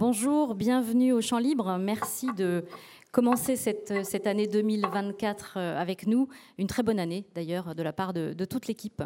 [0.00, 1.76] Bonjour, bienvenue au Champ Libre.
[1.76, 2.64] Merci de
[3.10, 6.28] commencer cette, cette année 2024 euh, avec nous.
[6.56, 9.02] Une très bonne année d'ailleurs de la part de, toute l'équipe.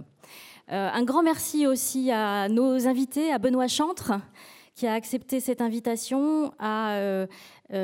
[0.70, 4.12] Euh, un grand merci aussi à nos invités, à Benoît Chantre
[4.74, 7.26] qui a accepté cette invitation, à euh,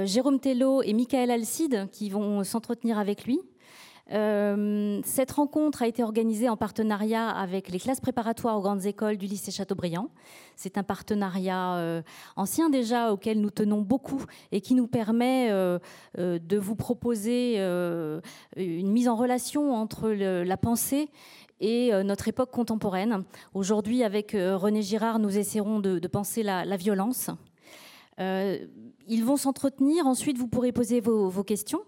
[0.04, 3.40] Jérôme Tello et Michael Alcide qui vont s'entretenir avec lui.
[4.10, 9.18] Euh, cette rencontre a été organisée en partenariat avec les classes préparatoires aux grandes écoles
[9.18, 10.08] du lycée Chateaubriand.
[10.56, 12.02] C'est un partenariat euh,
[12.36, 15.78] ancien déjà auquel nous tenons beaucoup et qui nous permet euh,
[16.16, 17.58] de vous proposer
[18.56, 21.10] une mise en relation entre la pensée
[21.60, 23.24] et notre époque contemporaine.
[23.54, 27.30] Aujourd'hui, avec René Girard, nous essaierons de, penser la, violence.
[28.18, 31.80] Ils vont s'entretenir, ensuite vous pourrez poser vos questions.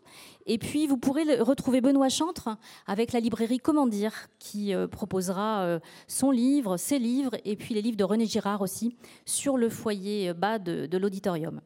[0.52, 2.56] Et puis, vous pourrez retrouver Benoît Chantre
[2.88, 7.74] avec la librairie Comment dire, qui euh, proposera euh, son livre, ses livres, et puis
[7.74, 11.60] les livres de René Girard aussi, sur le foyer bas de, l'auditorium.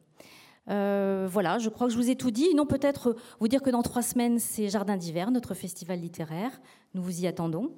[0.69, 2.53] Euh, voilà, je crois que je vous ai tout dit.
[2.53, 6.51] Non, peut-être vous dire que dans trois semaines, c'est Jardin d'hiver, notre festival littéraire.
[6.93, 7.71] Nous vous y attendons.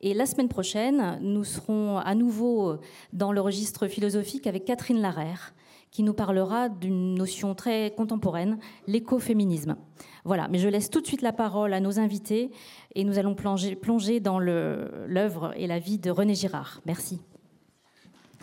[0.00, 2.76] Et la semaine prochaine, nous serons à nouveau
[3.12, 5.54] dans le registre philosophique avec Catherine Larère,
[5.92, 9.76] qui nous parlera d'une notion très contemporaine, l'écoféminisme.
[10.24, 12.50] Voilà, mais je laisse tout de suite la parole à nos invités
[12.94, 16.80] et nous allons plonger, plonger dans l'œuvre et la vie de René Girard.
[16.86, 17.20] Merci.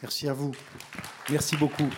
[0.02, 0.52] Merci à vous.
[1.30, 1.90] Merci beaucoup.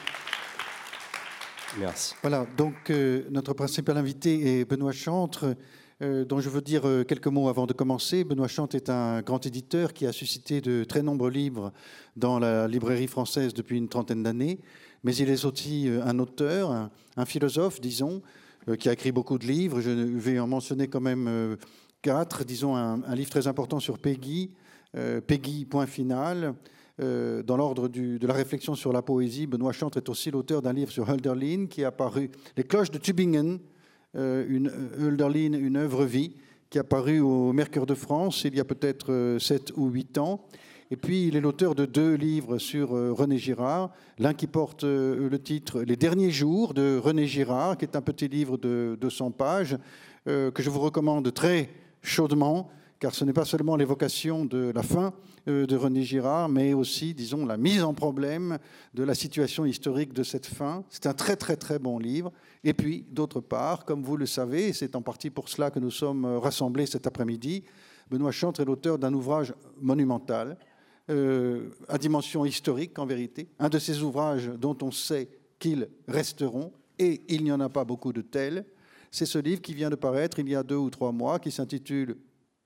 [1.79, 2.15] Merci.
[2.21, 5.55] Voilà, donc euh, notre principal invité est Benoît Chantre,
[6.01, 8.23] euh, dont je veux dire euh, quelques mots avant de commencer.
[8.23, 11.71] Benoît Chantre est un grand éditeur qui a suscité de très nombreux livres
[12.17, 14.59] dans la librairie française depuis une trentaine d'années,
[15.03, 18.21] mais il est aussi un auteur, un philosophe, disons,
[18.69, 19.81] euh, qui a écrit beaucoup de livres.
[19.81, 21.55] Je vais en mentionner quand même euh,
[22.03, 22.43] quatre.
[22.45, 24.51] Disons un, livre très important sur Peggy,
[24.95, 26.53] euh, Peggy, point final.
[26.99, 30.91] dans l'ordre de la réflexion sur la poésie, Benoît Chantre est aussi l'auteur d'un livre
[30.91, 33.57] sur Hölderlin qui est apparu, Les cloches de Tübingen,
[34.13, 36.35] une, Hölderlin, une œuvre vie,
[36.69, 40.45] qui est apparu au Mercure de France il y a peut-être 7 ou 8 ans.
[40.93, 43.91] Et puis, il est l'auteur de deux livres sur euh, René Girard.
[44.19, 48.01] L'un qui porte euh, le titre Les derniers jours de René Girard, qui est un
[48.01, 49.77] petit livre de 200 pages,
[50.27, 51.69] euh, que je vous recommande très
[52.01, 52.69] chaudement,
[52.99, 55.13] car ce n'est pas seulement l'évocation de la fin
[55.47, 58.59] de René Girard, mais aussi, disons, la mise en problème
[58.93, 60.83] de la situation historique de cette fin.
[60.89, 62.33] C'est un très, très, très bon livre.
[62.65, 65.79] Et puis, d'autre part, comme vous le savez, et c'est en partie pour cela que
[65.79, 67.63] nous sommes rassemblés cet après-midi,
[68.11, 70.57] Benoît Chantre est l'auteur d'un ouvrage monumental
[71.09, 75.29] euh, à dimension historique en vérité, un de ces ouvrages dont on sait
[75.59, 78.65] qu'ils resteront, et il n'y en a pas beaucoup de tels,
[79.09, 81.51] c'est ce livre qui vient de paraître il y a deux ou trois mois, qui
[81.51, 82.15] s'intitule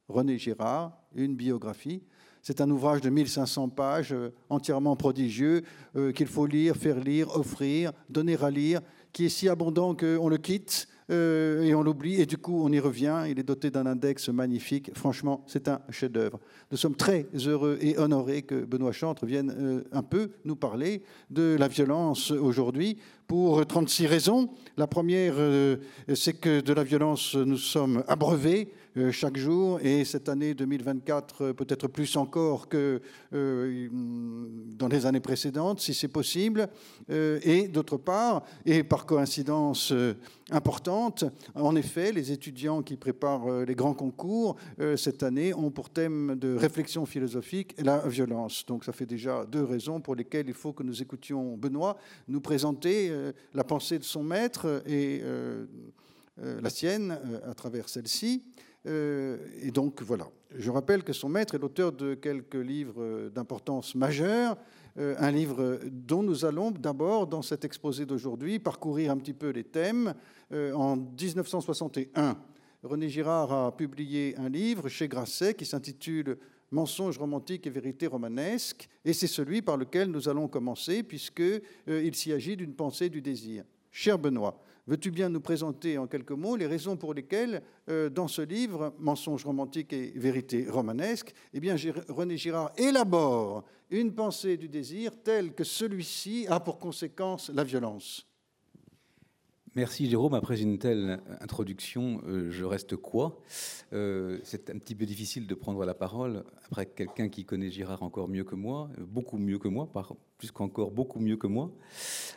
[0.07, 2.03] René Girard, une biographie.
[2.41, 5.63] C'est un ouvrage de 1500 pages, euh, entièrement prodigieux,
[5.95, 8.81] euh, qu'il faut lire, faire lire, offrir, donner à lire,
[9.12, 12.72] qui est si abondant qu'on le quitte euh, et on l'oublie, et du coup on
[12.72, 13.24] y revient.
[13.30, 14.92] Il est doté d'un index magnifique.
[14.96, 16.40] Franchement, c'est un chef-d'œuvre.
[16.72, 21.04] Nous sommes très heureux et honorés que Benoît Chantre vienne euh, un peu nous parler
[21.30, 24.50] de la violence aujourd'hui pour 36 raisons.
[24.78, 25.78] La première, euh,
[26.14, 28.70] c'est que de la violence, nous sommes abreuvés.
[28.97, 29.79] Euh, chaque jour.
[29.81, 33.01] Et cette année 2024, euh, peut-être plus encore que
[33.33, 36.69] euh, dans les années précédentes, si c'est possible.
[37.09, 39.94] Et d'autre part, et par coïncidence
[40.50, 44.56] importante, en effet, les étudiants qui préparent les grands concours
[44.95, 48.66] cette année ont pour thème de réflexion philosophique la violence.
[48.66, 52.41] Donc ça fait déjà deux raisons pour lesquelles il faut que nous écoutions Benoît nous
[52.41, 53.12] présenter
[53.53, 55.22] la pensée de son maître et
[56.38, 58.44] la sienne à travers celle-ci.
[58.85, 60.29] Euh, et donc voilà.
[60.57, 64.57] Je rappelle que son maître est l'auteur de quelques livres d'importance majeure.
[64.97, 69.50] Euh, un livre dont nous allons d'abord, dans cet exposé d'aujourd'hui, parcourir un petit peu
[69.50, 70.13] les thèmes.
[70.53, 72.38] Euh, en 1961,
[72.84, 76.38] René Girard a publié un livre chez Grasset qui s'intitule
[76.71, 82.33] Mensonges romantiques et vérité romanesque, et c'est celui par lequel nous allons commencer, puisqu'il s'y
[82.33, 83.63] agit d'une pensée du désir.
[83.92, 88.28] Cher Benoît, Veux-tu bien nous présenter en quelques mots les raisons pour lesquelles, euh, dans
[88.28, 91.76] ce livre, Mensonges romantiques et vérité romanesque, eh bien,
[92.08, 98.28] René Girard élabore une pensée du désir telle que celui-ci a pour conséquence la violence?
[99.77, 100.33] Merci Jérôme.
[100.36, 103.42] Après une telle introduction, euh, je reste quoi?
[103.92, 108.01] Euh, C'est un petit peu difficile de prendre la parole après quelqu'un qui connaît Girard
[108.01, 109.89] encore mieux que moi, beaucoup mieux que moi,
[110.38, 111.72] plus qu'encore beaucoup mieux que moi.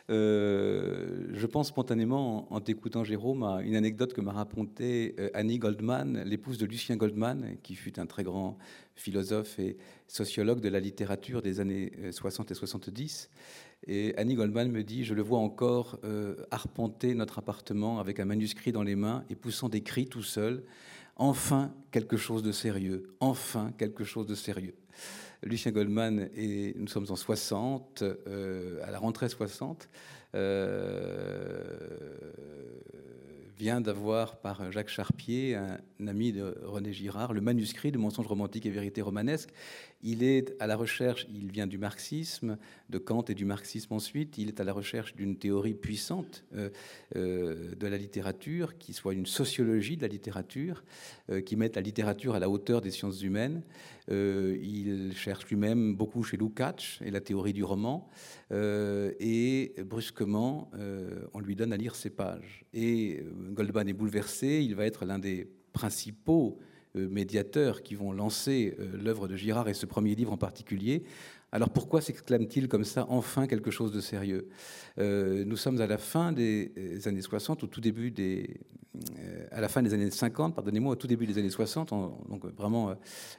[0.09, 6.59] je pense spontanément, en t'écoutant Jérôme, à une anecdote que m'a racontée Annie Goldman, l'épouse
[6.59, 8.59] de Lucien Goldman, qui fut un très grand
[8.97, 9.77] philosophe et
[10.09, 13.31] sociologue de la littérature des années 60 et 70.
[13.87, 15.99] Et Annie Goldman me dit, je le vois encore
[16.51, 20.65] arpenter notre appartement avec un manuscrit dans les mains et poussant des cris tout seul.
[21.17, 24.75] Enfin quelque chose de sérieux, enfin quelque chose de sérieux.
[25.43, 30.18] Lucien Goldman, et nous sommes en 60, euh, à la rentrée 60, euh,
[33.59, 38.67] vient d'avoir par Jacques Charpier, un, ami de René Girard, le manuscrit de Mensonges romantiques
[38.67, 39.51] et vérités romanesques.
[40.01, 42.57] Il est à la recherche, il vient du marxisme,
[42.89, 46.71] de Kant et du marxisme ensuite, il est à la recherche d'une théorie puissante euh,
[47.17, 50.85] euh, de la littérature, qui soit une sociologie de la littérature,
[51.31, 53.63] euh, qui mette la littérature à la hauteur des sciences humaines.
[54.09, 58.09] il cherche lui-même beaucoup chez Lukács et la théorie du roman,
[58.51, 60.71] et brusquement,
[61.35, 62.65] on lui donne à lire ses pages.
[62.73, 66.59] Et Goldman est bouleversé, il va être l'un des principaux
[66.97, 71.05] euh, médiateurs qui vont lancer euh, l'œuvre de Girard et ce premier livre en particulier.
[71.53, 74.49] Alors pourquoi s'exclame-t-il comme ça enfin quelque chose de sérieux?
[74.99, 76.73] Euh, Nous sommes à la fin des
[77.07, 78.61] années 60, au tout début des,
[79.51, 81.91] à la fin des années 50, pardonnez-moi, au tout début des années 60.
[81.91, 82.95] donc vraiment,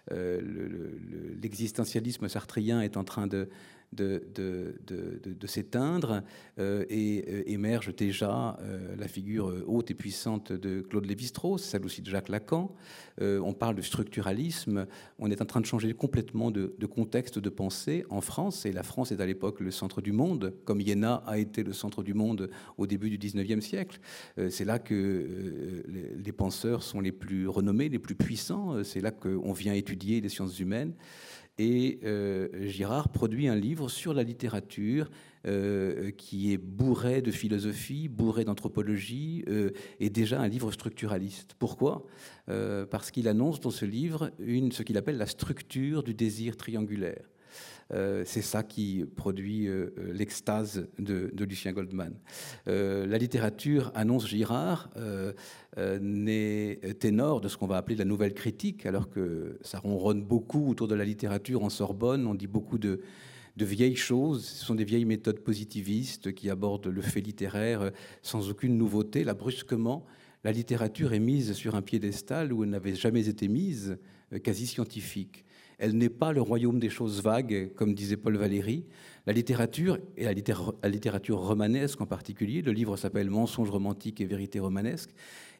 [0.09, 3.49] l'existentialisme sartrien est en train de,
[3.93, 6.23] de, s'éteindre
[6.59, 11.85] euh, et euh, émerge déjà euh, la figure haute et puissante de Claude Lévi-Strauss, celle
[11.85, 12.71] aussi de Jacques Lacan.
[13.19, 14.85] on parle de structuralisme.
[15.17, 18.65] On est en train de changer complètement de, contexte de pensée en France.
[18.65, 21.73] Et la France est à l'époque le centre du monde, comme Iéna a été le
[21.73, 23.99] centre du monde au début du 19e siècle.
[24.49, 25.83] C'est là que
[26.17, 28.83] les penseurs sont les plus renommés, les plus puissants.
[28.83, 30.93] C'est là qu'on vient étudier les sciences humaines.
[31.59, 35.11] Et euh, Girard produit un livre sur la littérature
[35.45, 41.55] euh, qui est bourré de philosophie, bourré d'anthropologie, euh, et déjà un livre structuraliste.
[41.59, 42.05] Pourquoi?
[42.89, 47.29] Parce qu'il annonce dans ce livre ce qu'il appelle la structure du désir triangulaire.
[47.91, 52.13] Euh, c'est ça qui produit euh, l'extase de, Lucien Goldman.
[52.67, 54.89] Euh, la littérature, annonce Girard,
[56.01, 60.69] n'est ténor de ce qu'on va appeler la nouvelle critique, alors que ça ronronne beaucoup
[60.69, 63.01] autour de la littérature en Sorbonne, on dit beaucoup de,
[63.55, 67.91] de vieilles choses, ce sont des vieilles méthodes positivistes qui abordent le fait littéraire
[68.21, 69.23] sans aucune nouveauté.
[69.23, 70.05] Là, brusquement,
[70.43, 73.97] la littérature est mise sur un piédestal où elle n'avait jamais été mise,
[74.43, 75.45] quasi scientifique.
[75.79, 78.85] Elle n'est pas le royaume des choses vagues, comme disait Paul Valéry.
[79.25, 84.59] La littérature, et la, littérature romanesque en particulier, le livre s'appelle Mensonges romantiques et vérités
[84.59, 85.11] romanesques,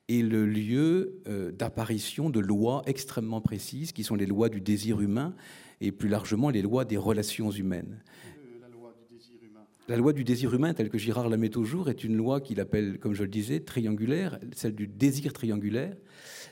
[0.09, 4.99] est le lieu euh, d'apparition de lois extrêmement précises, qui sont les lois du désir
[4.99, 5.33] humain
[5.79, 8.03] et plus largement les lois des relations humaines.
[9.87, 12.59] La loi du désir humain, telle que Girard la met toujours, est une loi qu'il
[12.59, 15.95] appelle, comme je le disais, triangulaire, celle du désir triangulaire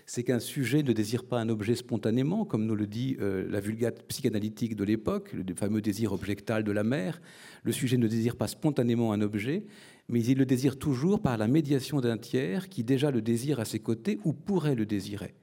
[0.09, 3.59] c'est qu'un sujet ne désire pas un objet spontanément, comme nous le dit euh, la
[3.59, 7.21] vulgate psychanalytique de l'époque, le fameux désir objectal de la mère.
[7.63, 9.65] Le sujet ne désire pas spontanément un objet,
[10.07, 13.65] mais il le désire toujours par la médiation d'un tiers qui déjà le désire à
[13.65, 15.35] ses côtés ou pourrait le désirer.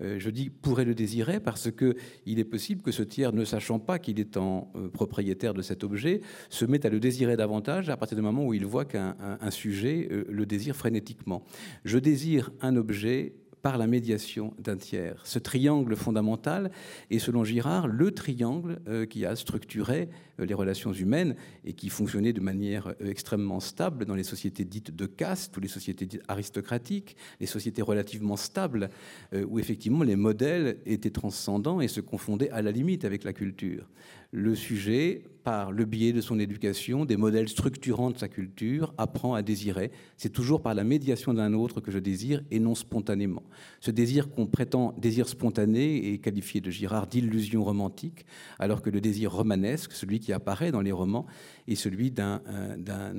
[0.00, 3.78] Euh, je dis pourrait le désirer parce qu'il est possible que ce tiers, ne sachant
[3.78, 7.90] pas qu'il est en euh, propriétaire de cet objet, se mette à le désirer davantage
[7.90, 9.14] à partir du moment où il voit qu'un
[9.50, 11.44] sujet le désire frénétiquement.
[11.84, 15.20] Je désire un objet par la médiation d'un tiers.
[15.24, 16.72] Ce triangle fondamental
[17.10, 20.08] est, selon Girard, le triangle euh, qui a structuré
[20.40, 24.64] euh, les relations humaines et qui fonctionnait de manière euh, extrêmement stable dans les sociétés
[24.64, 28.90] dites de caste ou les sociétés dites aristocratiques, les sociétés relativement stables,
[29.32, 33.86] où effectivement les modèles étaient transcendants et se confondaient à la limite avec la culture
[34.32, 39.34] le sujet, par le biais de son éducation, des modèles structurants de sa culture, apprend
[39.34, 39.90] à désirer.
[40.16, 43.42] C'est toujours par la médiation d'un autre que je désire et non spontanément.
[43.80, 48.24] Ce désir qu'on prétend désir spontané est qualifié de Girard d'illusion romantique,
[48.58, 51.26] alors que le désir romanesque, celui qui apparaît dans les romans,
[51.68, 52.40] est celui d'un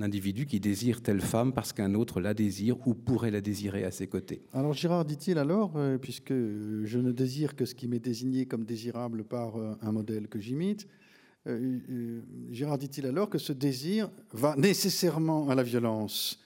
[0.01, 3.91] individu qui désire telle femme parce qu'un autre la désire ou pourrait la désirer à
[3.91, 4.41] ses côtés.
[4.53, 8.65] Alors Girard dit-il alors, euh, puisque je ne désire que ce qui m'est désigné comme
[8.65, 10.87] désirable par euh, un modèle que j'imite,
[11.47, 12.21] euh, euh,
[12.51, 16.39] Gérard dit-il alors que ce désir va nécessairement à la violence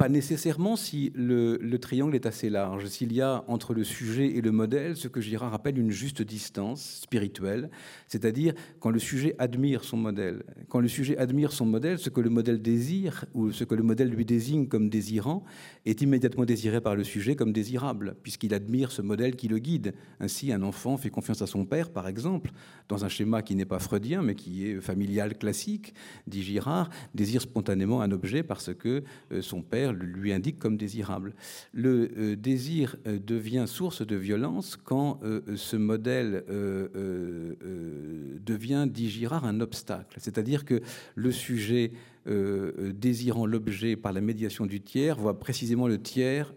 [0.00, 4.40] pas nécessairement si le, triangle est assez large, s'il y a entre le sujet et
[4.40, 7.68] le modèle ce que Girard appelle une juste distance spirituelle,
[8.06, 10.42] c'est-à-dire quand le sujet admire son modèle.
[10.70, 13.82] Quand le sujet admire son modèle, ce que le modèle désire ou ce que le
[13.82, 15.44] modèle lui désigne comme désirant
[15.84, 19.92] est immédiatement désiré par le sujet comme désirable, puisqu'il admire ce modèle qui le guide.
[20.18, 22.52] Ainsi, un enfant fait confiance à son père, par exemple,
[22.88, 25.92] dans un schéma qui n'est pas freudien, mais qui est familial classique,
[26.26, 31.34] dit Girard, désire spontanément un objet parce que euh, son père lui indique comme désirable.
[31.72, 36.44] Le euh, désir euh, devient source de violence quand euh, ce modèle
[38.44, 40.16] devient, dit Girard, un obstacle.
[40.20, 40.80] C'est-à-dire que
[41.14, 41.92] le sujet
[42.26, 46.54] désirant l'objet par la médiation du tiers voit précisément le tiers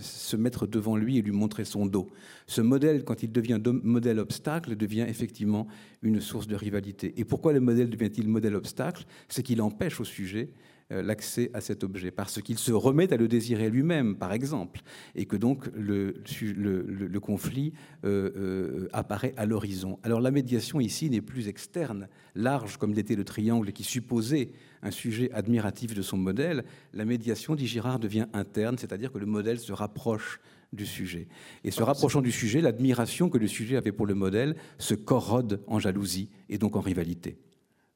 [0.00, 2.10] se mettre devant lui et lui montrer son dos.
[2.46, 5.66] Ce modèle, quand il devient modèle obstacle, devient effectivement
[6.02, 7.14] une source de rivalité.
[7.16, 9.06] Et pourquoi le modèle devient-il modèle obstacle?
[9.28, 10.50] C'est qu'il empêche au sujet
[10.90, 14.82] l'accès à cet objet, parce qu'il se remet à le désirer lui-même, par exemple,
[15.14, 17.72] et que donc le, le, conflit
[18.04, 19.98] euh, euh, apparaît à l'horizon.
[20.02, 24.50] Alors la médiation ici n'est plus externe, large comme l'était le triangle qui supposait
[24.82, 26.64] un sujet admiratif de son modèle.
[26.92, 30.40] La médiation, dit Girard, devient interne, c'est-à-dire que le modèle se rapproche
[30.72, 31.28] du sujet.
[31.62, 35.62] Et se rapprochant du sujet, l'admiration que le sujet avait pour le modèle se corrode
[35.66, 37.38] en jalousie et donc en rivalité.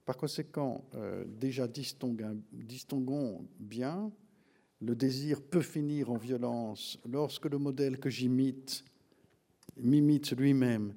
[0.08, 4.10] Par conséquent, euh, déjà distinguons bien,
[4.80, 8.86] le désir peut finir en violence lorsque le modèle que j'imite
[9.76, 10.94] m'imite lui-même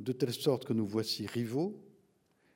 [0.00, 1.78] de telle sorte que nous voici rivaux,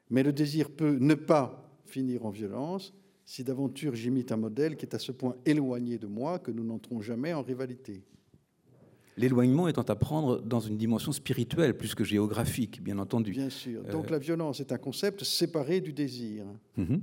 [0.09, 2.95] mais le désir peut ne pas finir en violence
[3.27, 6.65] si d'aventure j'imite un modèle qui est à ce point éloigné de moi que nous
[6.65, 8.03] n'entrons jamais en rivalité
[9.19, 13.33] l'éloignement étant à prendre dans une dimension spirituelle plus que géographique, bien entendu.
[13.33, 13.83] Bien sûr.
[13.85, 16.45] Donc euh, la violence est un concept séparé du désir.
[16.77, 17.03] Mhm.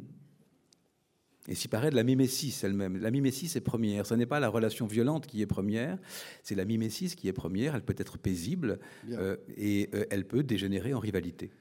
[1.47, 2.97] Et séparé de la mimésis elle-même.
[2.97, 4.07] La mimésis est première.
[4.07, 5.99] Ce n'est pas la relation violente qui est première,
[6.41, 7.75] c'est la mimésis qui est première.
[7.75, 8.79] Elle peut être paisible
[9.11, 11.51] euh, et euh, elle peut dégénérer en rivalité.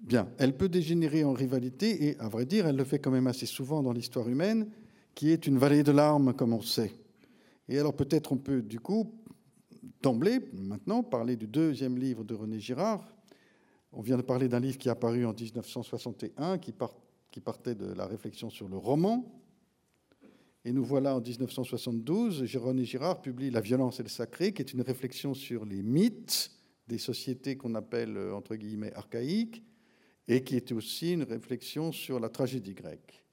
[0.00, 3.28] Bien, elle peut dégénérer en rivalité et, à vrai dire, elle le fait quand même
[3.28, 4.68] assez souvent dans l'histoire humaine,
[5.14, 6.92] qui est une vallée de larmes, comme on sait.
[7.68, 9.14] Et alors peut-être on peut du coup
[10.02, 13.14] d'emblée, maintenant, parler du deuxième livre de René Girard.
[13.92, 18.06] On vient de parler d'un livre qui est apparu en 1961, qui, partait de la
[18.06, 19.24] réflexion sur le roman.
[20.64, 24.72] Et nous voilà en 1972, René Girard publie La violence et le sacré, qui est
[24.72, 26.50] une réflexion sur les mythes
[26.88, 29.62] des sociétés qu'on appelle, entre guillemets, archaïques,
[30.26, 33.24] et qui est aussi une réflexion sur la tragédie grecque.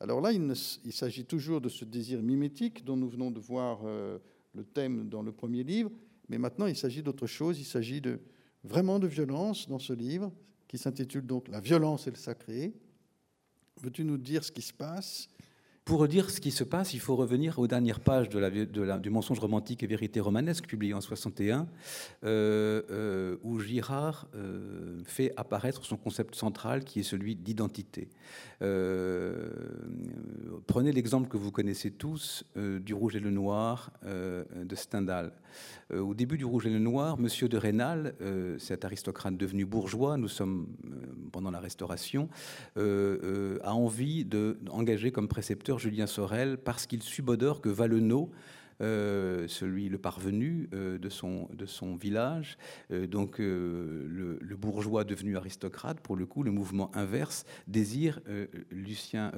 [0.00, 0.52] Alors là, il,
[0.84, 4.18] il s'agit toujours de ce désir mimétique dont nous venons de voir euh,
[4.54, 5.90] le thème dans le premier livre,
[6.28, 8.02] mais maintenant il s'agit d'autre chose, il s'agit
[8.62, 10.32] vraiment de violence dans ce livre,
[10.68, 12.74] qui s'intitule donc La violence et le sacré.
[13.82, 15.28] Veux-tu nous dire ce qui se passe?
[15.84, 19.38] Pour dire ce qui se passe, il faut revenir aux dernières pages de du mensonge
[19.38, 21.66] romantique et vérité romanesque, publié en 61,
[22.24, 28.08] euh, euh, où Girard euh, fait apparaître son concept central, qui est celui d'identité.
[30.66, 35.32] prenez l'exemple que vous connaissez tous du Rouge et le Noir de Stendhal.
[35.92, 38.14] au début du Rouge et le Noir, Monsieur de Rênal,
[38.58, 40.66] cet aristocrate devenu bourgeois, nous sommes
[41.30, 42.30] pendant la Restauration,
[42.76, 48.28] a envie d'engager comme précepteur Julien Sorel parce qu'il subodore que Valenod
[48.80, 52.58] euh, celui le parvenu euh, de, son, village,
[52.90, 58.20] euh, donc le, bourgeois devenu aristocrate, pour le coup, le mouvement inverse, désire
[58.70, 59.32] Lucien,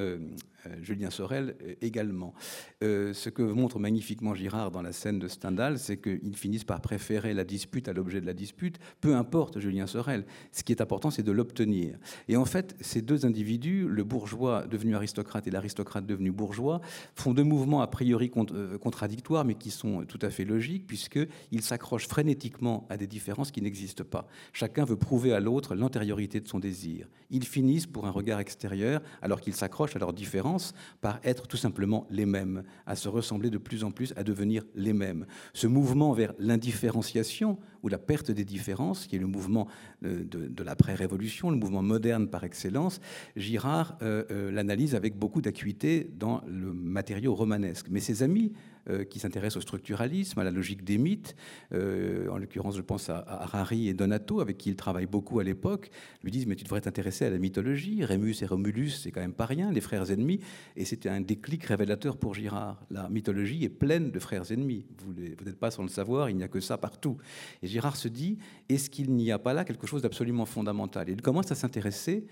[0.82, 2.34] Julien Sorel également.
[2.82, 7.34] ce que montre magnifiquement Girard dans la scène de Stendhal, c'est qu'ils finissent par préférer
[7.34, 10.24] la dispute à l'objet de la dispute, peu importe Julien Sorel.
[10.52, 11.98] Ce qui est important, c'est de l'obtenir.
[12.28, 16.80] Et en fait, ces deux individus, le bourgeois devenu aristocrate et l'aristocrate devenu bourgeois,
[17.14, 22.08] font deux mouvements a priori contradictoires mais qui sont tout à fait logiques, puisqu'ils s'accrochent
[22.08, 24.26] frénétiquement à des différences qui n'existent pas.
[24.52, 27.08] Chacun veut prouver à l'autre l'antériorité de son désir.
[27.30, 30.55] Ils finissent, pour un regard extérieur, alors qu'ils s'accrochent à leurs différences,
[31.00, 34.64] par être tout simplement les mêmes, à se ressembler de plus en plus, à devenir
[34.74, 35.26] les mêmes.
[35.52, 39.68] Ce mouvement vers l'indifférenciation, ou la perte des différences, qui est le mouvement
[40.02, 43.00] de, de, l'après-révolution, le mouvement moderne par excellence,
[43.36, 47.86] Girard euh, euh, l'analyse avec beaucoup d'acuité dans le matériau romanesque.
[47.90, 51.36] Mais ses amis euh, qui s'intéressent au structuralisme, à la logique des mythes.
[51.72, 55.44] Euh, en l'occurrence, je pense à, Harari et Donato, avec qui il travaille beaucoup à
[55.44, 55.90] l'époque,
[56.22, 58.04] lui disent Mais tu devrais t'intéresser à la mythologie.
[58.04, 60.40] Rémus et Romulus, c'est quand même pas rien, les frères ennemis.
[60.76, 62.84] et c'était un déclic révélateur pour Girard.
[62.90, 64.86] La mythologie est pleine de frères ennemis.
[65.04, 65.12] Vous
[65.44, 67.16] n'êtes pas sans le savoir, il n'y a que ça partout.
[67.62, 68.38] Et Girard se dit,
[68.68, 71.08] est-ce qu'il n'y a pas là quelque chose d'absolument fondamental?
[71.08, 72.26] Et il commence à s'intéresser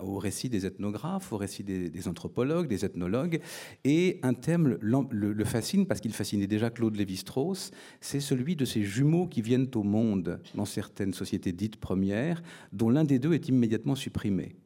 [0.00, 3.40] au récit des ethnographes, au récit des, anthropologues, des ethnologues,
[3.84, 8.82] et un thème le, fascine parce qu'il fascinait déjà Claude Lévi-Strauss, c'est celui de ces
[8.82, 12.42] jumeaux qui viennent au monde dans certaines sociétés dites premières,
[12.72, 14.56] dont l'un des deux est immédiatement supprimé.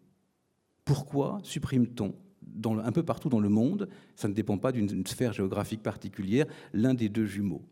[0.84, 2.14] Pourquoi supprime-t-on
[2.64, 6.94] un peu partout dans le monde, ça ne dépend pas d'une sphère géographique particulière, l'un
[6.94, 7.62] des deux jumeaux.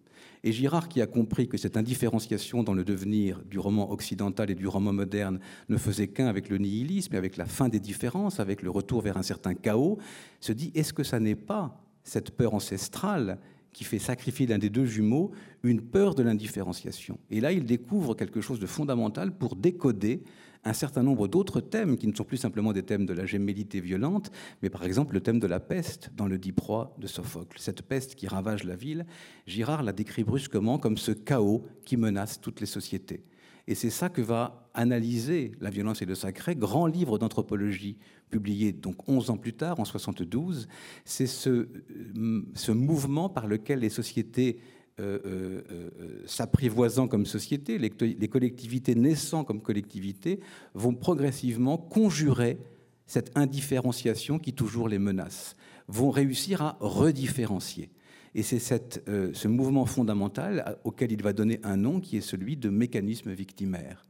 [0.44, 4.54] Et Girard, qui a compris que cette indifférenciation dans le devenir du roman occidental et
[4.54, 8.62] du roman moderne ne faisait qu'un avec le nihilisme avec la fin des différences, avec
[8.62, 9.98] le retour vers un certain chaos,
[10.40, 13.38] se dit est-ce que ça n'est pas cette peur ancestrale
[13.72, 17.18] qui fait sacrifier l'un des deux jumeaux une peur de l'indifférenciation?
[17.30, 20.22] Et là, il découvre quelque chose de fondamental pour décoder
[20.66, 23.80] un certain nombre d'autres thèmes qui ne sont plus simplement des thèmes de la gémellité
[23.80, 24.30] violente,
[24.62, 27.58] mais par exemple le thème de la peste dans le Dix Proies de Sophocle.
[27.60, 29.06] Cette peste qui ravage la ville,
[29.46, 33.24] Girard la décrit brusquement comme ce chaos qui menace toutes les sociétés.
[33.68, 37.98] Et c'est ça que va analyser La violence et le sacré, grand livre d'anthropologie
[38.30, 40.68] publié donc 11 ans plus tard, en 72.
[41.04, 44.58] C'est ce, euh, ce mouvement par lequel les sociétés
[44.98, 50.40] euh, euh, euh, s'apprivoisant comme société, les, les, collectivités naissant comme collectivités,
[50.72, 52.56] vont progressivement conjurer
[53.04, 55.54] cette indifférenciation qui toujours les menace,
[55.86, 57.90] vont réussir à redifférencier.
[58.34, 62.70] Et c'est ce mouvement fondamental auquel il va donner un nom qui est celui de
[62.70, 64.06] mécanisme victimaire.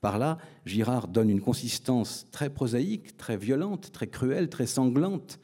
[0.00, 5.38] Par là, Girard donne une consistance très prosaïque, très violente, très cruelle, très sanglante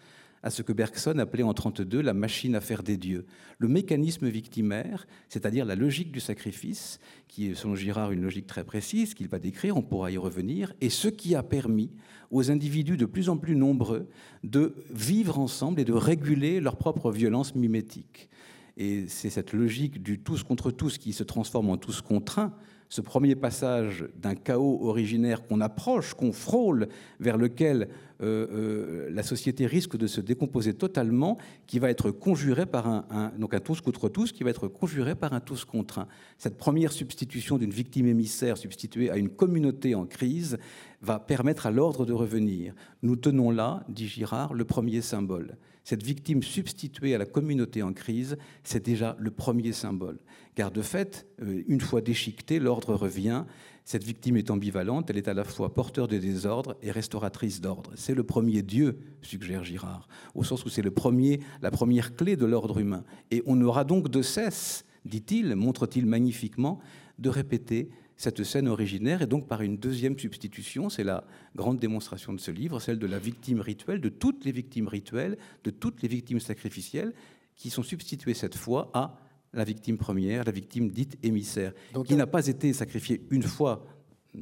[0.47, 3.26] à ce que Bergson appelait en 1932 la machine à faire des dieux.
[3.59, 8.62] Le mécanisme victimaire, c'est-à-dire la logique du sacrifice, qui est selon Girard une logique très
[8.62, 11.91] précise qu'il va décrire, on pourra y revenir, et ce qui a permis
[12.31, 14.07] aux individus de plus en plus nombreux
[14.45, 18.29] de vivre ensemble et de réguler leur propre violence mimétique.
[18.76, 22.55] Et c'est cette logique du tous contre tous qui se transforme en tous contre un
[22.88, 26.88] ce premier passage d'un chaos originaire qu'on approche, qu'on frôle,
[27.21, 27.88] vers lequel
[28.23, 33.32] euh, euh, la société risque de se décomposer totalement, qui va être conjuré par un,
[33.38, 36.08] donc un tous contre tous, qui va être conjuré par un tous contre un.
[36.38, 40.58] Cette première substitution d'une victime émissaire substituée à une communauté en crise
[41.02, 42.75] va permettre à l'ordre de revenir.
[43.02, 45.56] Nous tenons là, dit Girard, le premier symbole.
[45.85, 50.18] Cette victime substituée à la communauté en crise, c'est déjà le premier symbole.
[50.56, 53.44] Car de fait, euh, une fois déchiquetée, l'ordre revient.
[53.87, 57.93] Cette victime est ambivalente, elle est à la fois porteur de désordre et restauratrice d'ordre.
[57.95, 62.35] C'est le premier Dieu, suggère Girard, au sens où c'est le premier, la première clé
[62.35, 63.05] de l'ordre humain.
[63.31, 66.81] Et on n'aura donc de cesse, dit-il, montre-t-il magnifiquement,
[67.21, 71.23] de répéter cette scène originaire, et donc par une deuxième substitution, c'est la
[71.55, 75.38] grande démonstration de ce livre, celle de la victime rituelle, de toutes les victimes rituelles,
[75.62, 77.14] de toutes les victimes sacrificielles,
[77.55, 79.16] qui sont substituées cette fois à
[79.57, 81.73] la victime première, la victime dite émissaire,
[82.05, 83.85] qui n'a pas été sacrifiée une fois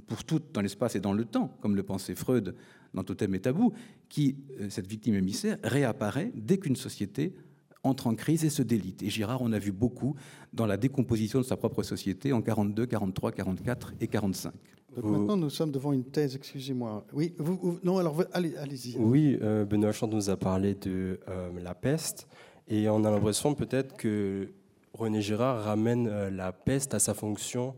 [0.07, 2.55] pour toutes dans l'espace et dans le temps, comme le pensait Freud
[2.92, 3.72] dans Totem et Tabou,
[4.09, 7.35] qui, euh, cette victime émissaire, réapparaît dès qu'une société
[7.83, 9.03] entre en crise et se délite.
[9.03, 10.16] Et Girard, on a vu beaucoup
[10.53, 14.53] dans la décomposition de sa propre société en 42, 43, 44 et 45.
[14.96, 17.05] Donc maintenant, nous sommes devant une thèse, excusez-moi.
[17.12, 18.96] Oui, vous, non, alors allez, allez-y.
[18.96, 22.29] Oui, euh, Benoît Chant nous a parlé de euh, la peste,
[22.68, 24.53] et on a l'impression peut-être que
[24.94, 27.74] René Girard ramène euh, la peste à sa fonction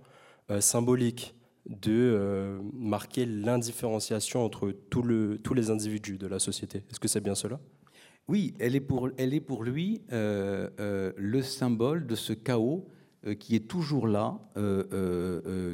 [0.51, 1.35] euh, symbolique
[1.67, 6.85] de euh, marquer l'indifférenciation entre tous les individus de la société.
[6.91, 7.59] Est-ce que c'est bien cela?
[8.29, 9.09] Oui, elle est pour,
[9.63, 12.89] lui le symbole de ce chaos
[13.39, 14.41] qui est toujours là,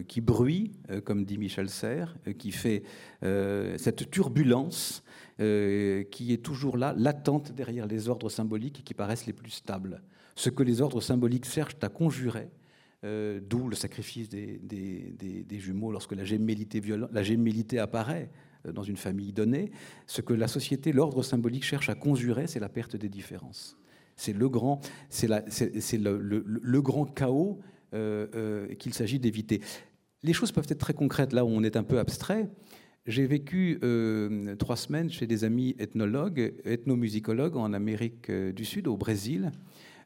[0.07, 0.73] qui bruit,
[1.05, 2.83] comme dit Michel Serres, qui fait
[3.23, 5.03] cette turbulence
[5.39, 10.03] qui est toujours là, latente derrière les ordres symboliques qui paraissent les plus stables
[10.35, 12.49] ce que les ordres symboliques cherchent à conjurer,
[13.05, 14.61] euh, d'où le sacrifice des,
[15.59, 18.31] jumeaux lorsque la gémellité, apparaît
[18.65, 19.73] euh, dans une famille donnée.
[20.07, 23.77] Ce que la société, l'ordre symbolique cherche à conjurer, c'est la perte des différences.
[24.15, 24.81] C'est le grand,
[27.07, 27.59] chaos
[27.93, 29.61] euh, qu'il s'agit d'éviter.
[30.23, 32.49] Les choses peuvent être très concrètes là où on est un peu abstrait.
[33.05, 33.81] J'ai vécu
[34.61, 39.51] trois semaines chez des amis ethnologues, ethnomusicologues en Amérique du Sud, au Brésil.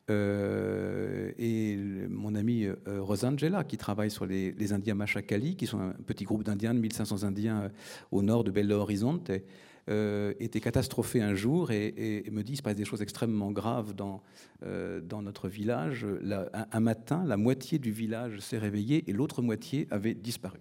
[0.08, 1.76] Euh, et
[2.08, 6.44] mon ami euh, Rosangela, qui travaille sur les, Indiens Machakali, qui sont un petit groupe
[6.44, 7.68] d'Indiens, de 1500 Indiens euh,
[8.12, 9.30] au nord de Belo Horizonte,
[9.88, 14.20] était catastrophé un jour et, me dit il se passe des choses extrêmement graves dans,
[14.60, 16.04] dans notre village.
[16.72, 20.58] un, matin, la moitié du village s'est réveillée et l'autre moitié avait disparu.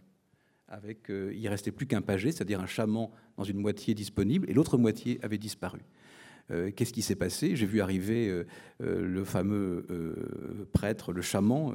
[0.67, 4.77] Avec, il restait plus qu'un pagé, c'est-à-dire un chaman dans une moitié disponible, et l'autre
[4.77, 5.79] moitié avait disparu.
[6.75, 7.55] Qu'est-ce qui s'est passé?
[7.55, 8.43] J'ai vu arriver
[8.79, 9.85] le fameux
[10.73, 11.73] prêtre, le chaman,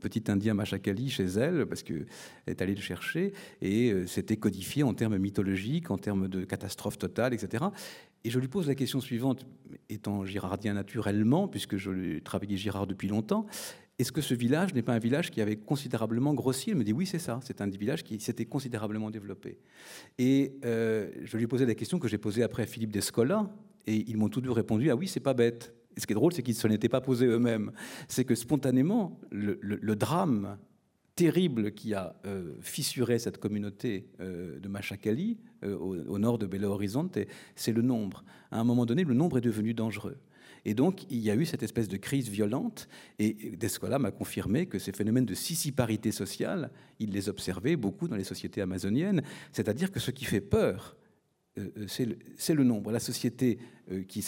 [0.00, 2.06] petit indien Machakali chez elle, parce qu'elle
[2.46, 7.34] est allée le chercher, et c'était codifié en termes mythologiques, en termes de catastrophe totale,
[7.34, 7.64] etc.
[8.24, 9.46] Et je lui pose la question suivante,
[9.90, 13.46] étant girardien naturellement, puisque je travaillé Girard depuis longtemps,
[13.98, 16.70] est-ce que ce village n'est pas un village qui avait considérablement grossi?
[16.70, 19.58] Elle me dit oui, c'est ça, c'est un village qui s'était considérablement développé.
[20.18, 23.54] Et euh, je lui ai posé la question que j'ai posée après à Philippe Descola,
[23.86, 25.74] et ils m'ont tous deux répondu ah oui, c'est pas bête.
[25.96, 27.70] Et ce qui est drôle, c'est qu'ils ne se l'étaient pas posés eux-mêmes.
[28.08, 30.58] C'est que spontanément, le, drame
[31.14, 36.70] terrible qui a euh, fissuré cette communauté euh, de Machakali, au, au, nord de Belo
[36.70, 37.16] Horizonte,
[37.54, 38.24] c'est le nombre.
[38.50, 40.18] À un moment donné, le nombre est devenu dangereux.
[40.64, 42.88] Et donc, il y a eu cette espèce de crise violente.
[43.18, 48.16] Et Descola m'a confirmé que ces phénomènes de sissiparité sociale, il les observait beaucoup dans
[48.16, 49.22] les sociétés amazoniennes.
[49.52, 51.03] C'est-à-dire que ce qui fait peur, euh, euh,
[51.86, 52.90] c'est le, nombre.
[52.90, 53.58] La société
[53.90, 54.22] euh, qui,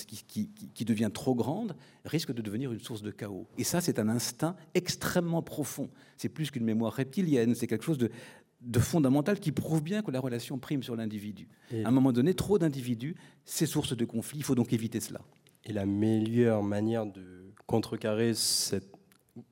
[0.74, 3.48] qui, devient trop grande risque de devenir une source de chaos.
[3.58, 5.90] Et ça, c'est un instinct extrêmement profond.
[6.16, 8.10] C'est plus qu'une mémoire reptilienne, c'est quelque chose de,
[8.60, 11.48] de fondamental qui prouve bien que la relation prime sur l'individu.
[11.72, 14.38] À un moment donné, trop d'individus, c'est source de conflit.
[14.38, 15.20] Il faut donc éviter cela.
[15.64, 18.92] Et la meilleure manière de contrecarrer cette,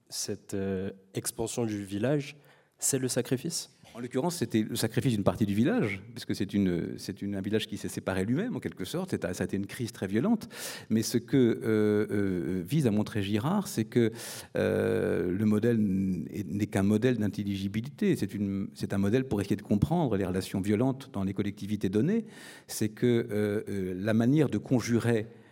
[0.08, 2.36] cette euh, expansion du village,
[2.78, 3.70] c'est le sacrifice?
[3.94, 7.68] En l'occurrence, c'était le sacrifice d'une partie du village, puisque c'est une, c'est un village
[7.68, 9.14] qui s'est séparé lui-même, en quelque sorte.
[9.32, 10.48] Ça a été une crise très violente.
[10.90, 14.10] Mais ce que euh, euh, vise à montrer Girard, c'est que
[14.56, 18.16] le modèle n'est qu'un modèle d'intelligibilité.
[18.16, 21.88] C'est, une, c'est un modèle pour essayer de comprendre les relations violentes dans les collectivités
[21.88, 22.24] données.
[22.66, 23.64] C'est que
[23.96, 25.43] la manière de conjurer euh, euh,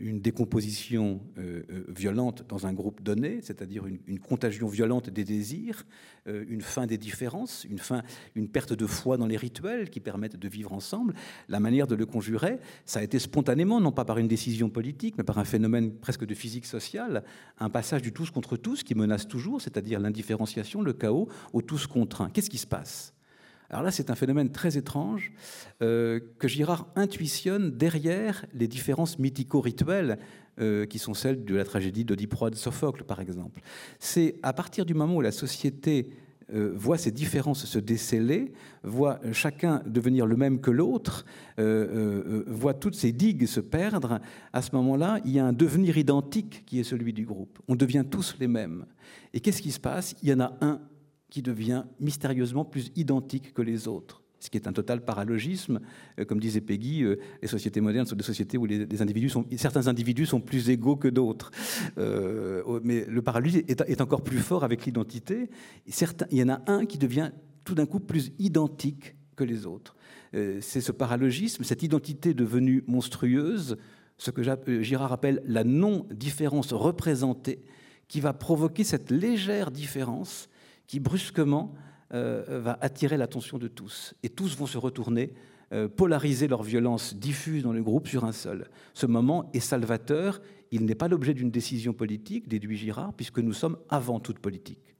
[0.00, 5.86] une décomposition euh, violente dans un groupe donné, c'est-à-dire une, contagion violente des désirs,
[6.26, 8.02] une fin des différences, une, fin,
[8.34, 11.14] une perte de foi dans les rituels qui permettent de vivre ensemble.
[11.48, 15.16] La manière de le conjurer, ça a été spontanément, non pas par une décision politique,
[15.16, 17.24] mais par un phénomène presque de physique sociale,
[17.58, 21.86] un passage du tous contre tous qui menace toujours, c'est-à-dire l'indifférenciation, le chaos, au tous
[21.86, 22.30] contre un.
[22.30, 23.14] Qu'est-ce qui se passe?
[23.70, 25.32] Alors là, c'est un phénomène très étrange
[25.80, 30.18] euh, que Girard intuitionne derrière les différences mythico-rituelles
[30.60, 33.62] euh, qui sont celles de la tragédie d'Oedipe de Sophocle, par exemple.
[34.00, 36.10] C'est à partir du moment où la société
[36.52, 38.52] euh, voit ces différences se déceler,
[38.82, 41.24] voit chacun devenir le même que l'autre,
[41.56, 44.18] voit toutes ces digues se perdre,
[44.52, 47.60] à ce moment-là, il y a un devenir identique qui est celui du groupe.
[47.68, 48.84] On devient tous les mêmes.
[49.32, 50.16] Et qu'est-ce qui se passe?
[50.24, 50.80] Il y en a un
[51.30, 54.22] qui devient mystérieusement plus identique que les autres.
[54.40, 55.80] Ce qui est un total paralogisme.
[56.18, 58.66] Euh, comme disait Peggy, euh, les sociétés modernes sont des sociétés où
[59.56, 61.50] certains individus sont plus égaux que d'autres.
[61.98, 65.50] Euh, mais le paralogisme est, encore plus fort avec l'identité.
[65.86, 67.30] Il y en a un qui devient
[67.64, 69.94] tout d'un coup plus identique que les autres.
[70.32, 73.76] C'est ce paralogisme, cette identité devenue monstrueuse,
[74.16, 74.42] ce que
[74.82, 77.62] Girard appelle la non-différence représentée,
[78.06, 80.48] qui va provoquer cette légère différence
[80.90, 81.72] qui brusquement
[82.14, 84.12] euh, va attirer l'attention de tous.
[84.24, 85.32] Et tous vont se retourner,
[85.72, 88.68] euh, polariser leur violence diffuse dans le groupe sur un seul.
[88.92, 90.42] Ce moment est salvateur.
[90.72, 94.96] Il n'est pas l'objet d'une décision politique, déduit Girard, puisque nous sommes avant toute politique.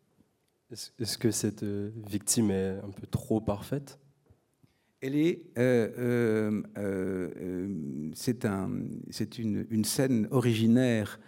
[0.71, 3.99] Est-ce que cette euh, victime est un peu trop parfaite?
[5.01, 5.43] Elle est,
[8.15, 8.71] c'est un,
[9.39, 11.19] une, une, scène originaire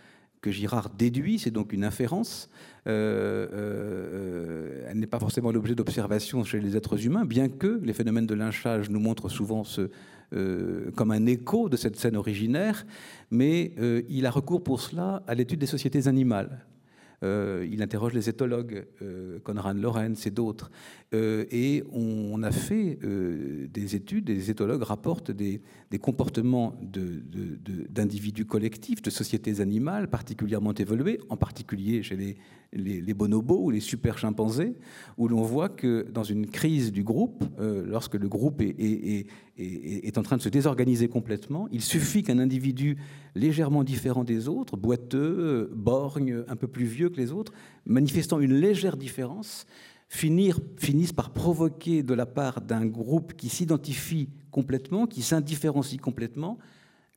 [0.41, 2.49] que Girard déduit, c'est donc une inférence.
[2.89, 7.93] Euh, euh, elle n'est pas forcément l'objet d'observation chez les êtres humains, bien que les
[7.93, 9.63] phénomènes de lynchage nous montrent souvent
[10.33, 12.85] euh, comme un écho de cette scène originaire,
[13.31, 13.73] mais
[14.09, 16.65] il a recours pour cela à l'étude des sociétés animales.
[17.23, 20.71] Euh, il interroge les éthologues, euh, Conrad Lorenz et d'autres.
[21.15, 22.99] Euh, et on, a fait
[23.73, 25.61] des études, des éthologues rapportent des,
[26.01, 26.75] comportements
[27.91, 32.37] d'individus collectifs, de sociétés animales particulièrement évoluées, en particulier chez les,
[32.73, 34.75] les, bonobos ou les super chimpanzés,
[35.19, 39.27] où l'on voit que dans une crise du groupe, lorsque le groupe est, est,
[40.17, 42.99] en train de se désorganiser complètement, il suffit qu'un individu
[43.35, 47.53] légèrement différent des autres, boiteux, borgne, un peu plus vieux que les autres,
[47.87, 49.67] manifestant une légère différence,
[50.09, 56.59] finir, finissent par provoquer de la part d'un groupe qui s'identifie complètement, qui s'indifférencie complètement,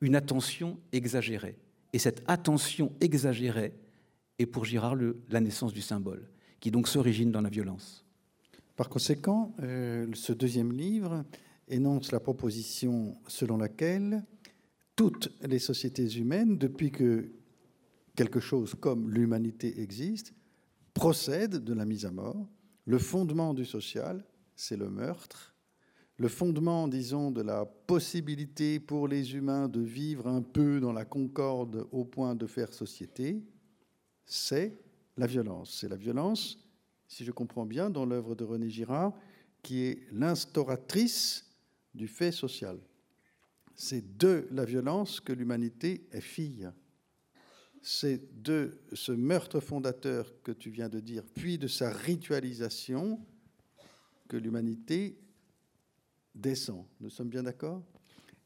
[0.01, 1.57] une attention exagérée.
[1.93, 3.73] Et cette attention exagérée
[4.39, 4.95] est pour Girard
[5.29, 6.29] la naissance du symbole,
[6.59, 8.05] qui donc s'origine dans la violence.
[8.75, 11.23] Par conséquent, euh, ce deuxième livre
[11.67, 14.23] énonce la proposition selon laquelle
[14.95, 17.31] toutes les sociétés humaines, depuis que
[18.15, 20.33] quelque chose comme l'humanité existe,
[20.93, 22.47] procèdent de la mise à mort.
[22.85, 24.23] Le fondement du social,
[24.55, 25.53] c'est le meurtre.
[26.17, 31.03] le fondement, disons, de la possibilité pour les humains de vivre un peu dans la
[31.03, 33.43] concorde au point de faire société,
[34.25, 34.77] c'est
[35.17, 35.77] la violence.
[35.77, 36.57] C'est la violence,
[37.07, 39.13] si je comprends bien, dans l'œuvre de René Girard,
[39.61, 41.45] qui est l'instauratrice
[41.95, 42.79] du fait social.
[43.73, 46.69] C'est de la violence que l'humanité est fille.
[47.81, 53.19] C'est de ce meurtre fondateur que tu viens de dire, puis de sa ritualisation,
[54.27, 55.19] que l'humanité
[56.33, 56.85] descend.
[56.99, 57.83] Nous sommes bien d'accord?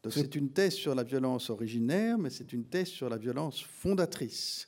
[0.10, 4.68] C'est une thèse sur la violence originaire, mais c'est une thèse sur la violence fondatrice.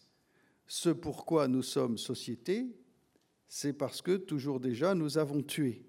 [0.67, 2.67] Ce pourquoi nous sommes société,
[3.48, 5.86] c'est parce que toujours déjà nous avons tué.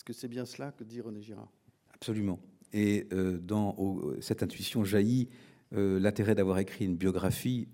[0.00, 1.52] Est-ce que c'est bien cela que dit René Girard?
[1.92, 2.40] Absolument.
[2.72, 3.76] Et euh, dans
[4.22, 5.28] cette intuition jaillit
[5.74, 7.68] euh, l'intérêt d'avoir écrit une biographie.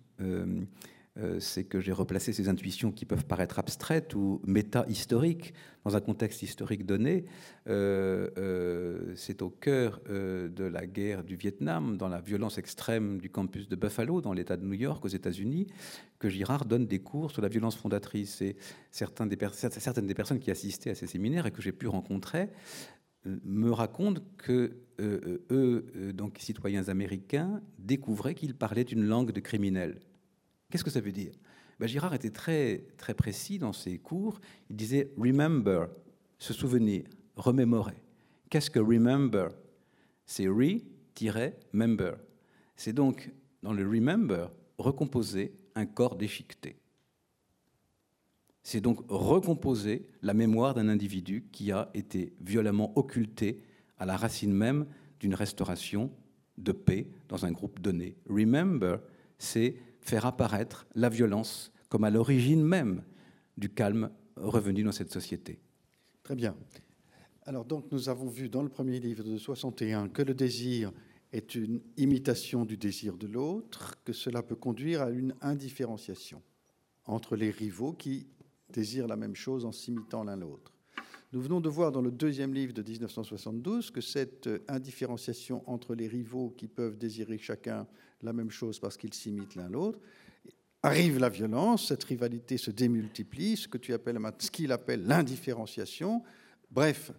[1.18, 6.00] Euh, c'est que j'ai replacé ces intuitions qui peuvent paraître abstraites ou méta-historiques dans un
[6.00, 7.24] contexte historique donné.
[7.68, 13.31] Euh, euh, c'est au cœur de la guerre du Vietnam, dans la violence extrême du
[13.31, 15.68] campus de Buffalo, dans l'État de New York, aux États-Unis,
[16.18, 18.42] que Girard donne des cours sur la violence fondatrice.
[18.42, 18.57] Et
[18.90, 22.50] certaines des, certaines des personnes qui assistaient à ces séminaires et que j'ai pu rencontrer
[23.24, 29.98] me racontent que eux, donc citoyens américains, découvraient qu'ils parlaient une langue de criminels.
[30.76, 31.32] Qu'est-ce que ça veut dire?
[31.80, 34.42] Ben, Girard était très, très précis dans ses cours.
[34.68, 35.86] Il disait remember,
[36.38, 37.96] se souvenir, remémorer.
[38.50, 39.48] Qu'est-ce que remember?
[40.26, 42.16] C'est re-member.
[42.76, 46.76] C'est donc, dans le remember, recomposer un corps déchiqueté.
[48.62, 53.62] C'est donc recomposer la mémoire d'un individu qui a été violemment occulté
[53.96, 54.84] à la racine même
[55.20, 56.12] d'une restauration
[56.58, 58.18] de paix dans un groupe donné.
[58.28, 58.98] Remember,
[59.38, 59.76] c'est
[60.09, 63.03] faire apparaître la violence comme à l'origine même
[63.57, 65.59] du calme revenu dans cette société.
[66.23, 66.57] Très bien.
[67.42, 70.92] Alors donc nous avons vu dans le premier livre de 61 que le désir
[71.33, 76.42] est une imitation du désir de l'autre, que cela peut conduire à une indifférenciation
[77.05, 78.27] entre les rivaux qui
[78.71, 80.75] désirent la même chose en s'imitant l'un l'autre.
[81.32, 86.06] Nous venons de voir dans le deuxième livre de 1972 que cette indifférenciation entre les
[86.06, 87.86] rivaux qui peuvent désirer chacun
[88.22, 89.98] la même chose parce qu'ils s'imitent l'un l'autre,
[90.84, 96.22] arrive la violence, cette rivalité se démultiplie, ce que tu appelles, ce qu'il appelle l'indifférenciation,
[96.70, 97.10] bref,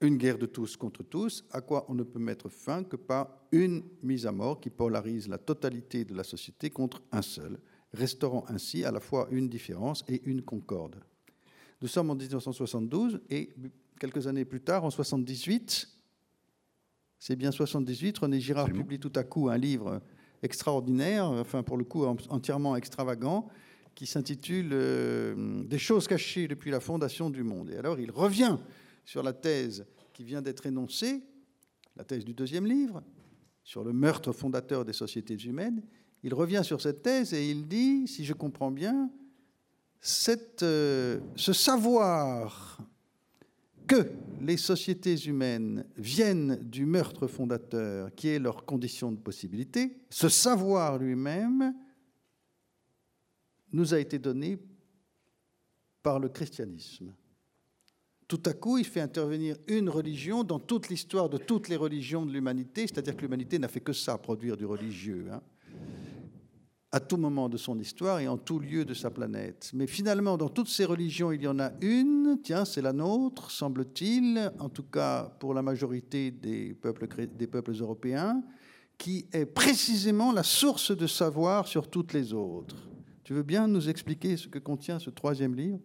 [0.00, 3.36] une guerre de tous contre tous, à quoi on ne peut mettre fin que par
[3.50, 7.58] une mise à mort qui polarise la totalité de la société contre un seul,
[7.92, 11.02] restaurant ainsi à la fois une différence et une concorde.
[11.82, 13.50] Nous sommes en 1972 et
[13.98, 15.88] quelques années plus tard, en 78,
[17.18, 20.02] c'est bien 78, René Girard publie tout à coup un livre
[20.42, 23.48] extraordinaire, enfin pour le coup entièrement extravagant,
[23.94, 27.70] qui s'intitule euh, Des choses cachées depuis la fondation du monde.
[27.70, 28.56] Et alors il revient
[29.04, 31.22] sur la thèse qui vient d'être énoncée,
[31.96, 33.02] la thèse du deuxième livre,
[33.64, 35.82] sur le meurtre fondateur des sociétés humaines.
[36.22, 39.10] Il revient sur cette thèse et il dit, si je comprends bien,
[40.62, 42.78] euh, ce savoir
[43.86, 44.10] que
[44.40, 50.98] les sociétés humaines viennent du meurtre fondateur, qui est leur condition de possibilité, ce savoir
[50.98, 51.74] lui-même
[53.72, 54.58] nous a été donné
[56.02, 57.14] par le christianisme.
[58.26, 62.24] Tout à coup, il fait intervenir une religion dans toute l'histoire de toutes les religions
[62.24, 65.26] de l'humanité, c'est-à-dire que l'humanité n'a fait que ça, produire du religieux.
[65.32, 65.42] Hein
[66.92, 69.70] à tout moment de son histoire et en tout lieu de sa planète.
[69.74, 73.50] Mais finalement, dans toutes ces religions, il y en a une, tiens, c'est la nôtre,
[73.50, 78.42] semble-t-il, en tout cas pour la majorité des peuples, des peuples européens,
[78.98, 82.76] qui est précisément la source de savoir sur toutes les autres.
[83.22, 85.78] Tu veux bien nous expliquer ce que contient ce troisième livre?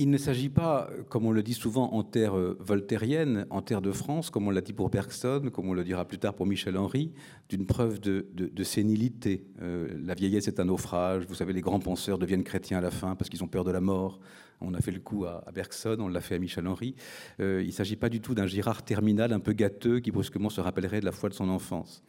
[0.00, 3.82] Il ne s'agit pas, comme on le dit souvent en terre euh, voltairienne, en terre
[3.82, 6.46] de France, comme on l'a dit pour Bergson, comme on le dira plus tard pour
[6.46, 7.12] Michel Henry,
[7.50, 8.24] d'une preuve de,
[8.62, 9.44] sénilité.
[9.60, 11.26] Euh, la vieillesse est un naufrage.
[11.28, 13.70] Vous savez, les grands penseurs deviennent chrétiens à la fin parce qu'ils ont peur de
[13.70, 14.20] la mort.
[14.62, 16.94] On a fait le coup à, Bergson, on l'a fait à Michel Henry.
[17.40, 20.48] Euh, il ne s'agit pas du tout d'un Girard terminal un peu gâteux qui brusquement
[20.48, 22.02] se rappellerait de la foi de son enfance.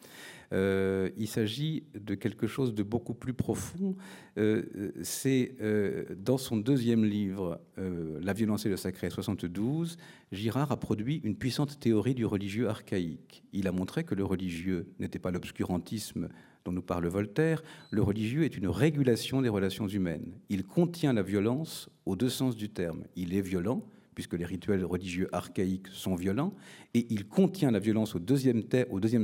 [0.54, 3.96] Euh, il s'agit de quelque chose de beaucoup plus profond.
[4.38, 9.98] Euh, c'est euh, dans son deuxième livre, La violence et le sacré, 72,
[10.32, 13.44] Girard a produit une puissante théorie du religieux archaïque.
[13.54, 16.30] Il a montré que le religieux n'était pas l'obscurantisme
[16.64, 20.34] dont nous parle Voltaire, le religieux est une régulation des relations humaines.
[20.50, 23.04] Il contient la violence aux deux sens du terme.
[23.16, 23.84] Il est violent,
[24.16, 26.54] puisque les rituels religieux archaïques sont violents,
[26.94, 28.64] et il contient la violence au deuxième,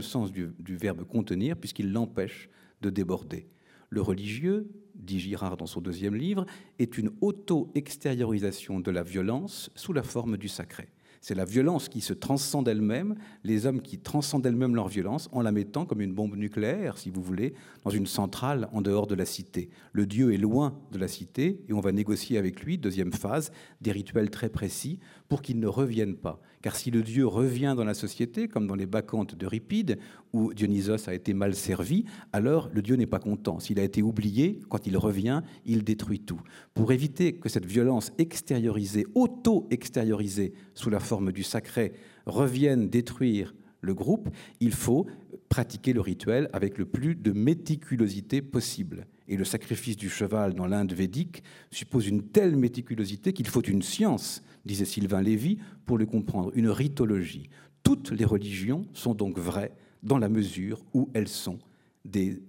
[0.01, 2.49] sens du, verbe contenir, puisqu'il l'empêche
[2.81, 3.47] de déborder.
[3.89, 6.45] Le religieux, dit Girard dans son deuxième livre,
[6.79, 10.89] est une auto-extériorisation de la violence sous la forme du sacré.
[11.21, 15.41] C'est la violence qui se transcende elle-même, les hommes qui transcendent elles-mêmes leur violence en
[15.41, 17.53] la mettant comme une bombe nucléaire, si vous voulez,
[17.83, 19.69] dans une centrale en dehors de la cité.
[19.91, 23.51] Le Dieu est loin de la cité et on va négocier avec lui, deuxième phase,
[23.81, 26.41] des rituels très précis pour qu'il ne revienne pas.
[26.61, 29.99] Car si le Dieu revient dans la société, comme dans les bacchantes d'Euripide,
[30.33, 33.59] où Dionysos a été mal servi, alors le Dieu n'est pas content.
[33.59, 36.41] S'il a été oublié, quand il revient, il détruit tout.
[36.73, 41.93] Pour éviter que cette violence extériorisée, auto-extériorisée, sous la forme du sacré,
[42.25, 45.07] revienne détruire le groupe, il faut
[45.49, 49.07] pratiquer le rituel avec le plus de méticulosité possible.
[49.29, 53.81] Et le sacrifice du cheval dans l'Inde védique suppose une telle méticulosité qu'il faut une
[53.81, 57.49] science disait Sylvain Lévy, pour le comprendre, une rithologie.
[57.83, 59.71] Toutes les religions sont donc vraies
[60.03, 61.59] dans la mesure où elles sont
[62.03, 62.41] des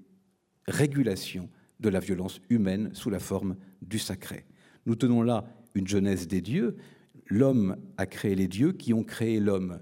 [0.67, 4.45] régulations de la violence humaine sous la forme du sacré.
[4.87, 6.77] Nous tenons là une jeunesse des dieux.
[7.29, 9.81] L'homme a créé les dieux qui ont créé l'homme,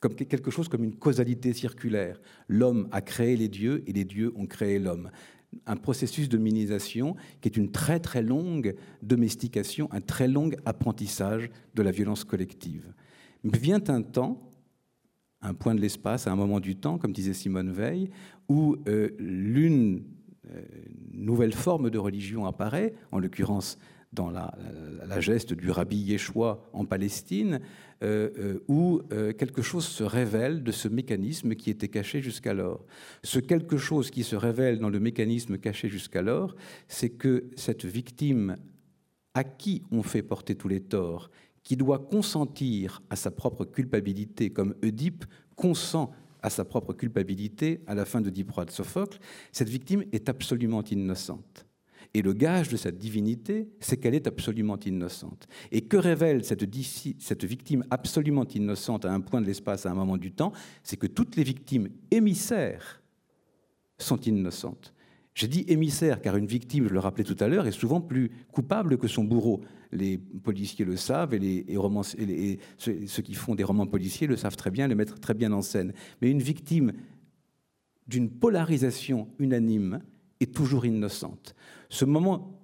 [0.00, 2.20] comme quelque chose comme une causalité circulaire.
[2.48, 5.10] L'homme a créé les dieux et les dieux ont créé l'homme
[5.66, 11.50] un processus de minisation qui est une très très longue domestication, un très long apprentissage
[11.74, 12.92] de la violence collective.
[13.44, 14.50] Mais vient un temps,
[15.40, 18.10] un point de l'espace, un moment du temps, comme disait Simone Veil,
[18.48, 20.04] où euh, l'une
[20.50, 20.62] euh,
[21.12, 23.78] nouvelle forme de religion apparaît, en l'occurrence
[24.12, 24.52] dans la,
[25.20, 27.60] geste du rabbi Yeshua en Palestine,
[28.02, 32.84] euh, euh, où euh, quelque chose se révèle de ce mécanisme qui était caché jusqu'alors.
[33.22, 36.56] Ce quelque chose qui se révèle dans le mécanisme caché jusqu'alors,
[36.88, 38.56] c'est que cette victime
[39.34, 41.30] à qui on fait porter tous les torts,
[41.62, 46.10] qui doit consentir à sa propre culpabilité, comme Oedipe consent
[46.42, 49.18] à sa propre culpabilité à la fin de Diproie de Sophocle,
[49.52, 51.66] cette victime est absolument innocente.
[52.14, 55.48] Et le gage de cette divinité, c'est qu'elle est absolument innocente.
[55.70, 56.64] Et que révèle cette,
[57.44, 61.06] victime absolument innocente à un point de l'espace, à un moment du temps C'est que
[61.06, 63.02] toutes les victimes émissaires
[63.98, 64.94] sont innocentes.
[65.34, 68.30] J'ai dit émissaire car une victime, je le rappelais tout à l'heure, est souvent plus
[68.52, 69.62] coupable que son bourreau.
[69.90, 74.36] Les policiers le savent et, les, et ceux, ceux qui font des romans policiers le
[74.36, 75.94] savent très bien, le mettent très bien en scène.
[76.20, 76.92] Mais une victime
[78.06, 80.02] d'une polarisation unanime
[80.42, 81.54] est toujours innocente
[81.92, 82.58] ce moment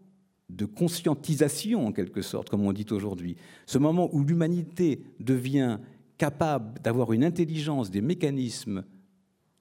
[0.48, 3.36] de conscientisation, en quelque sorte, comme on dit aujourd'hui,
[3.66, 5.78] ce moment où l'humanité devient
[6.16, 8.84] capable d'avoir une intelligence des mécanismes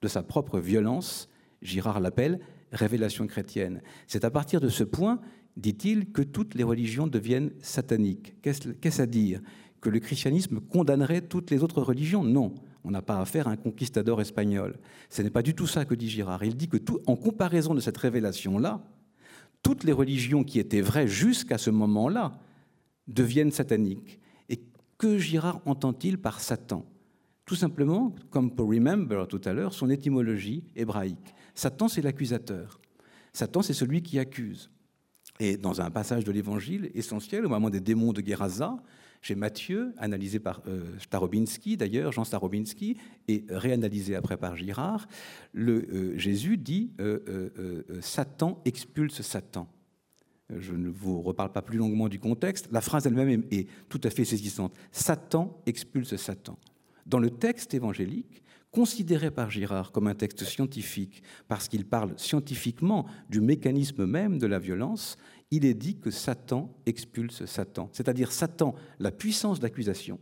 [0.01, 1.29] de sa propre violence,
[1.61, 2.39] Girard l'appelle
[2.71, 3.81] révélation chrétienne.
[4.07, 5.19] C'est à partir de ce point,
[5.57, 8.35] dit-il, que toutes les religions deviennent sataniques.
[8.41, 9.41] Qu'est-ce à dire?
[9.81, 12.23] Que le christianisme condamnerait toutes les autres religions?
[12.23, 12.55] Non.
[12.87, 14.79] On n'a pas affaire à un conquistador espagnol.
[15.09, 16.45] Ce n'est pas du tout ça que dit Girard.
[16.45, 18.81] Il dit que tout, en comparaison de cette révélation-là,
[19.61, 22.39] toutes les religions qui étaient vraies jusqu'à ce moment-là
[23.09, 24.21] deviennent sataniques.
[24.47, 24.61] Et
[24.97, 26.85] que Girard entend-il par Satan?
[27.45, 31.35] Tout simplement, comme pour remember tout à l'heure, son étymologie hébraïque.
[31.55, 32.79] Satan, c'est l'accusateur.
[33.33, 34.69] Satan, c'est celui qui accuse.
[35.41, 38.77] Et dans un passage de l'Évangile essentiel, au moment des démons de Gerasa,
[39.21, 45.07] chez Matthieu, analysé par euh, Starobinski d'ailleurs, Jean Starobinski, et réanalysé après par Girard,
[45.53, 49.67] le, euh, Jésus dit euh, Satan expulse Satan.
[50.49, 52.69] Je ne vous reparle pas plus longuement du contexte.
[52.71, 54.73] La phrase elle-même est, tout à fait saisissante.
[54.91, 56.57] Satan expulse Satan.
[57.05, 63.05] Dans le texte évangélique, considéré par Girard comme un texte scientifique, parce qu'il parle scientifiquement
[63.29, 65.17] du mécanisme même de la violence,
[65.51, 70.19] il est dit que Satan expulse Satan, c'est-à-dire Satan, la puissance d'accusation,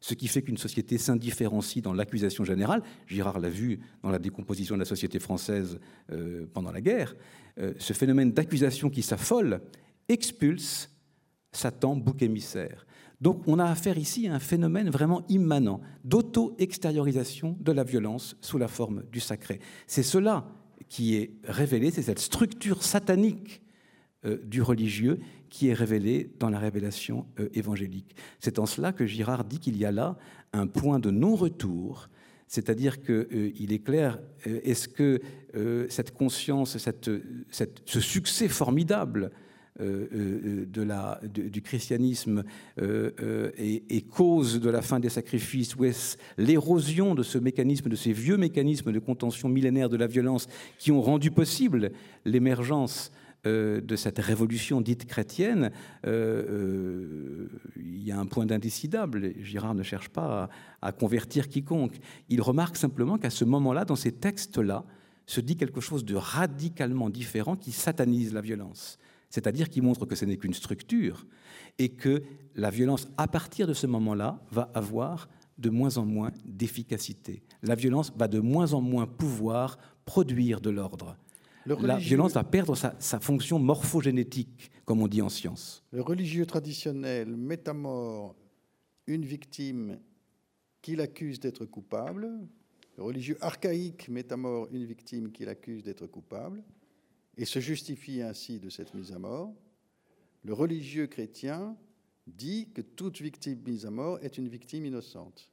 [0.00, 2.82] ce qui fait qu'une société s'indifférencie dans l'accusation générale.
[3.06, 5.78] Girard l'a vu dans la décomposition de la société française
[6.10, 7.14] euh, pendant la guerre.
[7.58, 9.60] Euh, ce phénomène d'accusation qui s'affole
[10.08, 10.90] expulse
[11.52, 12.86] Satan, bouc émissaire.
[13.20, 18.58] Donc on a affaire ici à un phénomène vraiment immanent d'auto-extériorisation de la violence sous
[18.58, 19.60] la forme du sacré.
[19.86, 20.48] C'est cela
[20.88, 23.61] qui est révélé, c'est cette structure satanique
[24.24, 25.18] euh, du religieux
[25.50, 28.14] qui est révélé dans la révélation euh, évangélique.
[28.38, 30.16] C'est en cela que Girard dit qu'il y a là
[30.52, 32.08] un point de non-retour,
[32.46, 35.20] c'est-à-dire qu'il euh, est clair, est-ce que
[35.88, 39.32] cette conscience, ce succès formidable
[39.80, 42.44] du christianisme
[42.78, 48.12] est, cause de la fin des sacrifices, ou est-ce l'érosion de ce mécanisme, de ces
[48.12, 50.46] vieux mécanismes de contention millénaire de la violence
[50.78, 51.90] qui ont rendu possible
[52.24, 53.10] l'émergence
[53.44, 55.72] euh, de cette révolution dite chrétienne,
[56.06, 59.32] euh, euh, il y a un point d'indécidable.
[59.40, 60.48] Girard ne cherche pas
[60.80, 61.98] à, convertir quiconque.
[62.28, 64.84] Il remarque simplement qu'à ce moment-là, dans ces textes-là,
[65.26, 68.98] se dit quelque chose de radicalement différent qui satanise la violence.
[69.28, 71.26] c'est-à-dire qui montre que ce n'est qu'une structure
[71.78, 72.22] et que
[72.54, 75.28] la violence, à partir de ce moment-là, va avoir
[75.58, 77.42] de moins en moins d'efficacité.
[77.62, 81.16] La violence va de moins en moins pouvoir produire de l'ordre.
[81.66, 85.84] La violence va perdre sa, sa, fonction morphogénétique, comme on dit en science.
[85.92, 88.34] Le religieux traditionnel met à mort
[89.06, 89.98] une victime
[90.80, 92.28] qu'il accuse d'être coupable.
[92.96, 96.62] Le religieux archaïque met à mort une victime qu'il accuse d'être coupable
[97.36, 99.54] et se justifie ainsi de cette mise à mort.
[100.44, 101.76] Le religieux chrétien
[102.26, 105.51] dit que toute victime mise à mort est une victime innocente.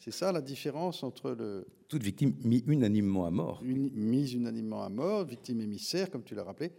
[0.00, 1.66] C'est ça la différence entre le...
[1.88, 3.60] Toute victime mise unanimement à mort.
[3.62, 6.72] Une, mise unanimement à mort, victime émissaire, comme tu l'as rappelé,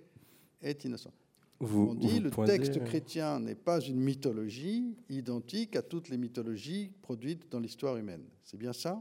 [0.61, 1.13] est innocente.
[1.59, 6.17] Vous, On dit le texte euh, chrétien n'est pas une mythologie identique à toutes les
[6.17, 8.23] mythologies produites dans l'histoire humaine.
[8.43, 8.99] C'est bien ça?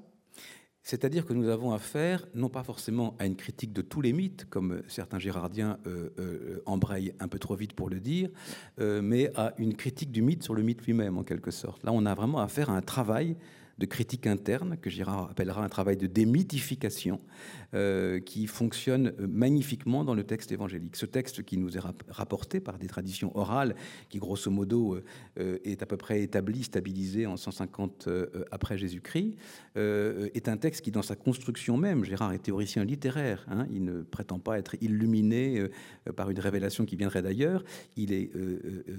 [0.82, 4.46] C'est-à-dire que nous avons affaire, non pas forcément à une critique de tous les mythes,
[4.48, 8.30] comme certains gérardiens euh, euh, embrayent un peu trop vite pour le dire,
[8.78, 11.84] euh, mais à une critique du mythe sur le mythe lui-même, en quelque sorte.
[11.84, 13.36] Là, on a vraiment affaire à un travail
[13.80, 17.18] de critique interne, que Girard appellera un travail de démythification,
[17.72, 20.96] euh, qui fonctionne magnifiquement dans le texte évangélique.
[20.96, 23.74] Ce texte qui nous est rapporté par des traditions orales,
[24.10, 24.98] qui grosso modo
[25.38, 29.36] euh, est à peu près établi, stabilisé en 150 euh, après Jésus-Christ,
[29.76, 34.02] est un texte qui, dans sa construction même, Gérard est théoricien littéraire, hein, il ne
[34.02, 35.64] prétend pas être illuminé
[36.16, 37.64] par une révélation qui viendrait d'ailleurs,
[37.96, 38.30] il est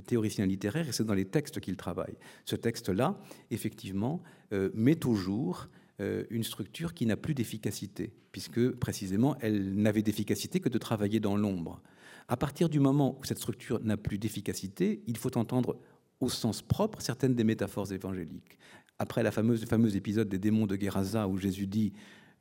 [0.08, 2.16] théoricien littéraire et c'est dans les textes qu'il travaille.
[2.46, 3.20] Ce texte-là,
[3.52, 4.41] effectivement, euh,
[4.74, 5.68] met toujours
[6.02, 11.20] euh, une structure qui n'a plus d'efficacité, puisque précisément elle n'avait d'efficacité que de travailler
[11.20, 11.80] dans l'ombre.
[12.28, 15.78] À partir du moment où cette structure n'a plus d'efficacité, il faut entendre
[16.20, 18.58] au sens propre certaines des métaphores évangéliques.
[18.98, 21.94] Après la fameuse, le fameux épisode des démons de Gerasa où Jésus dit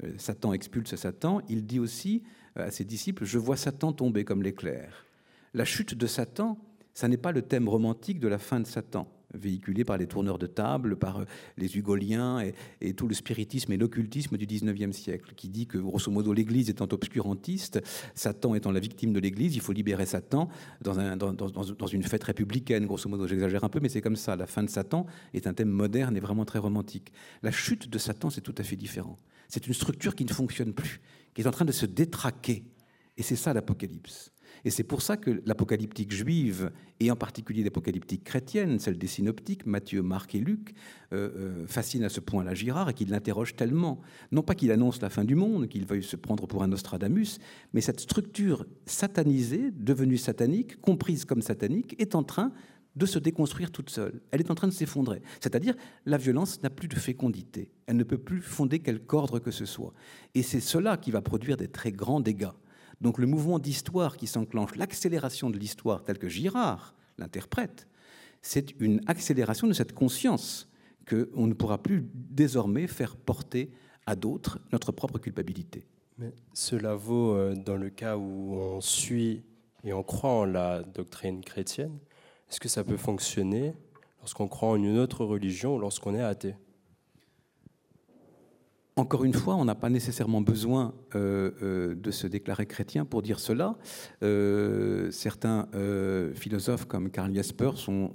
[0.05, 2.23] euh, Satan expulse Satan, il dit aussi
[2.55, 5.05] à ses disciples Je vois Satan tomber comme l'éclair.
[5.53, 6.57] La chute de Satan,
[6.95, 10.39] ça n'est pas le thème romantique de la fin de Satan véhiculé par les tourneurs
[10.39, 11.25] de table, par euh,
[11.57, 12.41] les hugoliens
[12.81, 16.71] et, tout le spiritisme et l'occultisme du XIXe siècle, qui dit que, grosso modo, l'Église
[16.71, 17.81] étant obscurantiste,
[18.15, 20.49] Satan étant la victime de l'Église, il faut libérer Satan
[20.81, 23.27] dans, dans, une fête républicaine, grosso modo.
[23.27, 24.37] J'exagère un peu, mais c'est comme ça.
[24.37, 27.13] La fin de Satan est un thème moderne et vraiment très romantique.
[27.43, 29.19] La chute de Satan, c'est tout à fait différent.
[29.49, 31.01] C'est une structure qui ne fonctionne plus,
[31.35, 32.65] qui est en train de se détraquer.
[33.17, 34.33] Et c'est ça l'Apocalypse.
[34.65, 39.67] Et c'est pour ça que l'apocalyptique juive, et en particulier l'apocalyptique chrétienne, celle des synoptiques,
[39.67, 40.75] Matthieu, Marc et Luc,
[41.13, 44.01] euh, euh, fascine à ce point-là Girard et qu'il l'interroge tellement.
[44.33, 47.39] Non pas qu'il annonce la fin du monde, qu'il veuille se prendre pour un Nostradamus,
[47.73, 52.53] mais cette structure satanisée, devenue satanique, comprise comme satanique, est en train
[52.97, 54.21] de se déconstruire toute seule.
[54.31, 55.23] Elle est en train de s'effondrer.
[55.41, 55.75] C'est-à-dire,
[56.07, 57.71] la violence n'a plus de fécondité.
[57.87, 59.93] Elle ne peut plus fonder quelque ordre que ce soit.
[60.35, 62.51] Et c'est cela qui va produire des très grands dégâts.
[63.01, 67.87] Donc le mouvement d'histoire qui s'enclenche, l'accélération de l'histoire telle que Girard l'interprète,
[68.43, 70.69] c'est une accélération de cette conscience
[71.09, 73.71] qu'on ne pourra plus désormais faire porter
[74.07, 75.87] à d'autres notre propre culpabilité.
[76.53, 79.43] Cela vaut euh, dans le cas où on suit
[79.85, 81.99] et on croit en la doctrine chrétienne.
[82.51, 83.73] Est-ce que ça peut fonctionner
[84.19, 86.57] lorsqu'on croit en une autre religion ou lorsqu'on est athée?
[89.01, 93.23] Encore une fois, on n'a pas nécessairement besoin euh, euh, de se déclarer chrétien pour
[93.23, 93.77] dire cela.
[94.23, 95.69] Euh, certains
[96.35, 98.13] philosophes comme Karl Jaspers ont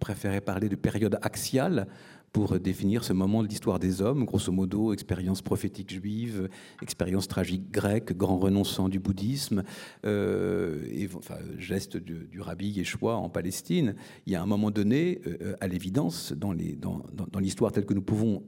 [0.00, 1.88] préféré parler de période axiale
[2.32, 6.48] pour définir ce moment de l'histoire des hommes, grosso modo, expérience prophétique juive,
[6.82, 9.62] expérience tragique grecque, grand renonçant du bouddhisme,
[10.04, 13.94] enfin, geste du, rabbi Yeshua en Palestine.
[14.26, 15.22] Il y a un moment donné,
[15.60, 16.52] à l'évidence, dans
[17.40, 18.42] l'histoire telle que nous pouvons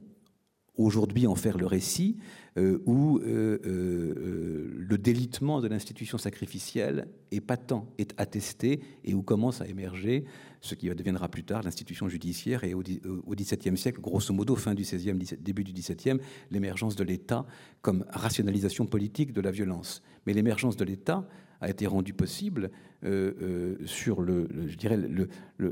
[0.77, 2.17] aujourd'hui en faire le récit,
[2.57, 9.21] euh, où euh, euh, le délitement de l'institution sacrificielle est patent, est attesté, et où
[9.21, 10.25] commence à émerger
[10.59, 14.83] ce qui deviendra plus tard l'institution judiciaire, et au XVIIe siècle, grosso modo, fin du
[14.83, 16.19] XVIe, début du XVIIe,
[16.51, 17.45] l'émergence de l'État
[17.81, 20.01] comme rationalisation politique de la violence.
[20.25, 21.27] Mais l'émergence de l'État
[21.61, 22.71] a été rendu possible
[23.03, 25.29] euh, euh, sur le, je dirais le,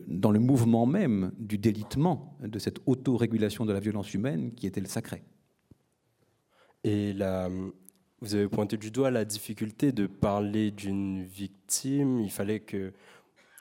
[0.08, 4.82] dans le mouvement même du délitement de cette autorégulation de la violence humaine qui était
[4.82, 5.24] le sacré.
[6.84, 7.50] Et la,
[8.22, 12.20] vous avez pointé du doigt la difficulté de parler d'une victime.
[12.20, 12.94] Il fallait que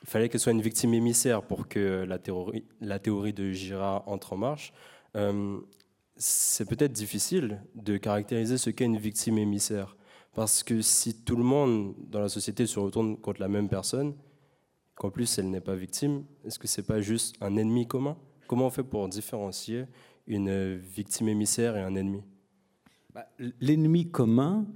[0.02, 4.06] il fallait qu'elle soit une victime émissaire pour que la théorie, la théorie de Girard
[4.06, 4.72] entre en marche.
[5.16, 5.58] Euh,
[6.16, 9.96] c'est peut-être difficile de caractériser ce qu'est une victime émissaire.
[10.34, 14.14] Parce que si tout le monde dans la société se retourne contre la même personne,
[14.94, 18.16] qu'en plus elle n'est pas victime, est-ce que ce n'est pas juste un ennemi commun?
[18.46, 19.86] Comment on fait pour différencier
[20.26, 22.22] une victime émissaire et un ennemi?
[23.14, 23.26] Bah,
[23.60, 24.66] L'ennemi commun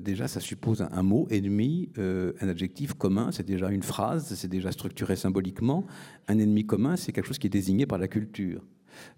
[0.00, 4.72] déjà, ça suppose un, mot, ennemi, un adjectif commun, c'est déjà une phrase, c'est déjà
[4.72, 5.86] structuré symboliquement.
[6.26, 8.62] Un ennemi commun, c'est quelque chose qui est désigné par la culture.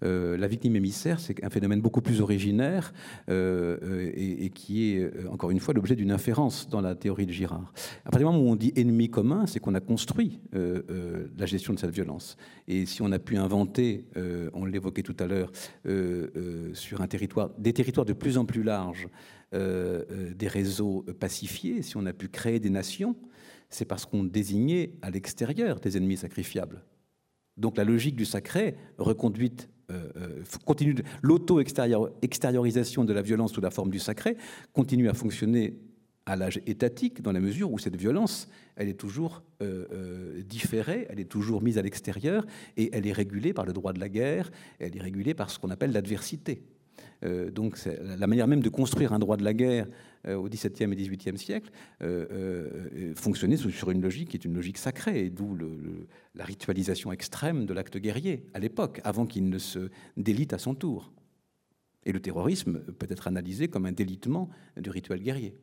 [0.03, 2.93] Euh, la victime émissaire, c'est un phénomène beaucoup plus originaire
[3.29, 7.31] euh, et, qui est, euh, encore une fois, l'objet d'une inférence dans la théorie de
[7.31, 7.73] Girard.
[8.05, 11.73] À partir du moment où on dit ennemi commun, c'est qu'on a construit la gestion
[11.73, 12.37] de cette violence.
[12.67, 14.05] Et si on a pu inventer,
[14.53, 15.51] on l'évoquait tout à l'heure,
[16.73, 19.07] sur un territoire, des territoires de plus en plus larges,
[19.53, 23.15] des réseaux pacifiés, si on a pu créer des nations,
[23.69, 26.83] c'est parce qu'on désignait à l'extérieur des ennemis sacrifiables.
[27.61, 33.69] Donc la logique du sacré, reconduite, euh, euh, continue, l'auto-extériorisation de la violence sous la
[33.69, 34.35] forme du sacré
[34.73, 35.77] continue à fonctionner
[36.25, 41.19] à l'âge étatique, dans la mesure où cette violence, elle est toujours euh, différée, elle
[41.19, 42.45] est toujours mise à l'extérieur,
[42.77, 45.59] et elle est régulée par le droit de la guerre, elle est régulée par ce
[45.59, 46.63] qu'on appelle l'adversité.
[47.23, 49.87] Euh, donc la manière même de construire un droit de la guerre
[50.27, 51.69] euh, au XVIIe et XVIIIe siècle
[52.01, 55.57] euh, fonctionnait sur une logique qui est une logique sacrée, d'où
[56.35, 60.73] la ritualisation extrême de l'acte guerrier à l'époque, avant qu'il ne se délite à son
[60.73, 61.11] tour.
[62.03, 65.55] Et le terrorisme peut être analysé comme un délitement du rituel guerrier.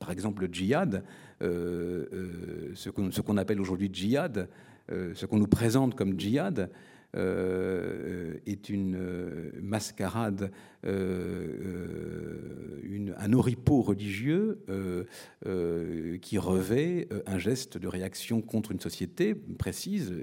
[0.00, 1.04] Par exemple, le djihad,
[1.40, 4.48] ce qu'on appelle aujourd'hui djihad,
[4.88, 6.70] ce qu'on nous présente comme djihad,
[7.16, 10.52] euh, est une euh, mascarade,
[10.86, 12.36] euh,
[13.18, 14.64] un oripeau religieux
[16.22, 20.14] qui revêt un geste de réaction contre une société précise,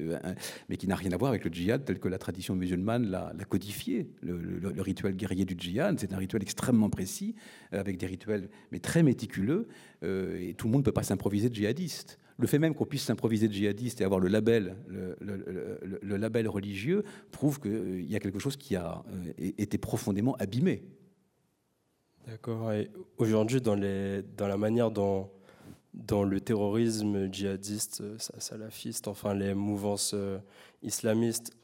[0.69, 3.33] mais qui n'a rien à voir avec le djihad tel que la tradition musulmane l'a
[3.47, 4.09] codifié.
[4.21, 7.35] Le, le, rituel guerrier du djihad, c'est un rituel extrêmement précis,
[7.71, 9.67] avec des rituels mais très méticuleux,
[10.03, 12.19] et tout le monde ne peut pas s'improviser djihadiste.
[12.39, 17.59] Le fait même qu'on puisse s'improviser djihadiste et avoir le label, le, label religieux prouve
[17.59, 20.83] qu'il y a quelque chose qui a euh, été profondément abîmé.
[22.27, 22.71] D'accord.
[23.17, 25.31] aujourd'hui, dans, la manière dont,
[25.93, 30.37] le terrorisme djihadiste, euh, salafiste, enfin les mouvances euh,
[30.83, 31.57] islamistes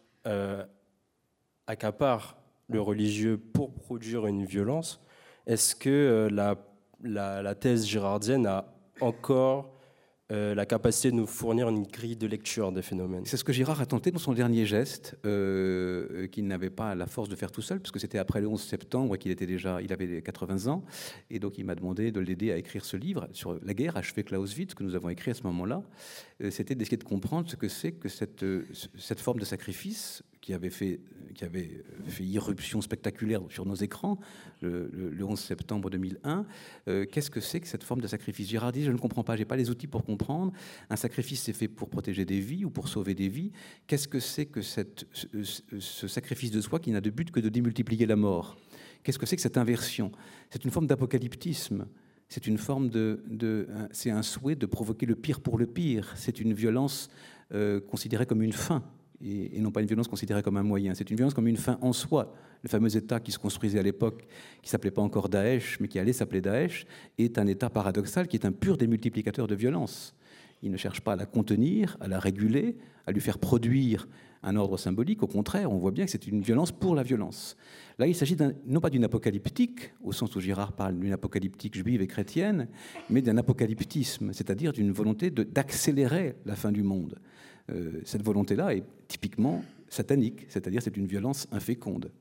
[1.67, 2.37] accaparent
[2.69, 5.01] le religieux pour produire une violence,
[5.45, 9.72] est-ce que la, thèse girardienne a encore
[10.31, 13.25] euh, la capacité de nous fournir une grille de lecture des phénomènes.
[13.25, 17.07] C'est ce que Girard a tenté dans son dernier geste, euh, qu'il n'avait pas la
[17.07, 19.91] force de faire tout seul, puisque c'était après le 11 septembre qu'il était déjà, il
[19.91, 20.85] avait 80 ans,
[21.29, 24.23] et donc il m'a demandé de l'aider à écrire ce livre sur la guerre achevée
[24.23, 25.83] Clausewitz que nous avons écrit à ce moment-là.
[26.41, 28.45] Euh, c'était d'essayer de comprendre ce que c'est que cette,
[28.97, 30.99] cette forme de sacrifice qui avait fait,
[31.33, 34.19] qui avait fait irruption spectaculaire sur nos écrans
[34.61, 36.45] le, 11 septembre 2001.
[36.89, 38.49] Euh, qu'est-ce que c'est que cette forme de sacrifice?
[38.49, 40.51] Girard dit, je ne comprends pas, j'ai pas les outils pour comprendre.
[40.89, 43.53] Un sacrifice, c'est fait pour protéger des vies ou pour sauver des vies.
[43.87, 48.05] Qu'est-ce que c'est que ce, sacrifice de soi qui n'a de but que de démultiplier
[48.05, 48.57] la mort?
[49.01, 50.11] Qu'est-ce que c'est que cette inversion?
[50.49, 51.87] C'est une forme d'apocalyptisme.
[52.27, 56.11] C'est une forme de, de c'est un souhait de provoquer le pire pour le pire.
[56.17, 57.09] C'est une violence
[57.53, 58.83] euh, considérée comme une fin
[59.23, 60.93] et, non pas une violence considérée comme un moyen.
[60.93, 62.33] C'est une violence comme une fin en soi.
[62.61, 64.27] Le fameux État qui se construisait à l'époque,
[64.61, 66.85] qui s'appelait pas encore Daesh, mais qui allait s'appeler Daesh,
[67.17, 70.15] est un État paradoxal qui est un pur démultiplicateur de violence.
[70.61, 74.07] Il ne cherche pas à la contenir, à la réguler, à lui faire produire
[74.43, 75.23] un ordre symbolique.
[75.23, 77.55] Au contraire, on voit bien que c'est une violence pour la violence.
[77.97, 82.01] Là, il s'agit non pas d'une apocalyptique, au sens où Girard parle d'une apocalyptique juive
[82.01, 82.67] et chrétienne,
[83.09, 87.19] mais d'un apocalyptisme, c'est-à-dire d'une volonté d'accélérer la fin du monde.
[87.71, 92.11] Euh, cette volonté-là est typiquement satanique, c'est-à-dire c'est une violence inféconde.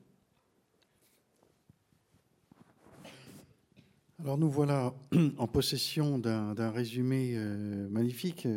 [4.19, 4.93] Alors nous voilà
[5.37, 8.47] en possession d'un résumé euh, magnifique.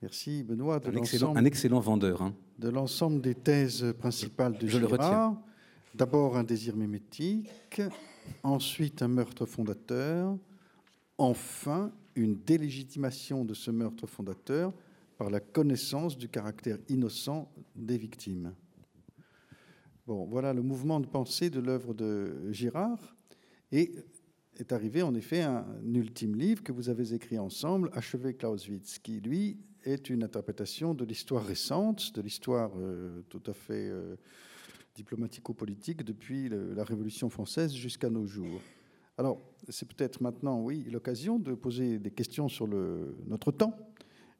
[0.00, 0.80] Merci Benoît.
[0.86, 2.22] un, excellent, un, excellent, vendeur.
[2.22, 2.34] Hein.
[2.58, 5.38] De l'ensemble des thèses principales de Je le retiens.
[5.94, 7.80] D'abord un désir mémétique,
[8.42, 10.36] ensuite un meurtre fondateur,
[11.16, 14.74] enfin une délégitimation de ce meurtre fondateur
[15.18, 18.54] par la connaissance du caractère innocent des victimes.
[20.06, 23.16] Bon, voilà le mouvement de pensée de l'œuvre de Girard.
[23.72, 23.92] Et
[24.58, 29.20] est arrivé en effet un ultime livre que vous avez écrit ensemble, Achevé Clausewitz, qui
[29.20, 34.16] lui est une interprétation de l'histoire récente, de l'histoire euh, tout à fait euh,
[34.94, 38.60] diplomatico-politique depuis la Révolution française jusqu'à nos jours.
[39.18, 43.76] Alors, c'est peut-être maintenant, oui, l'occasion de poser des questions sur notre temps,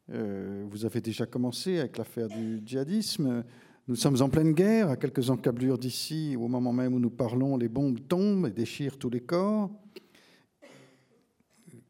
[0.08, 3.44] vous avez déjà commencé avec l'affaire du djihadisme.
[3.88, 7.56] Nous sommes en pleine guerre, à quelques encablures d'ici, au moment même où nous parlons,
[7.56, 9.70] les bombes tombent et déchirent tous les corps.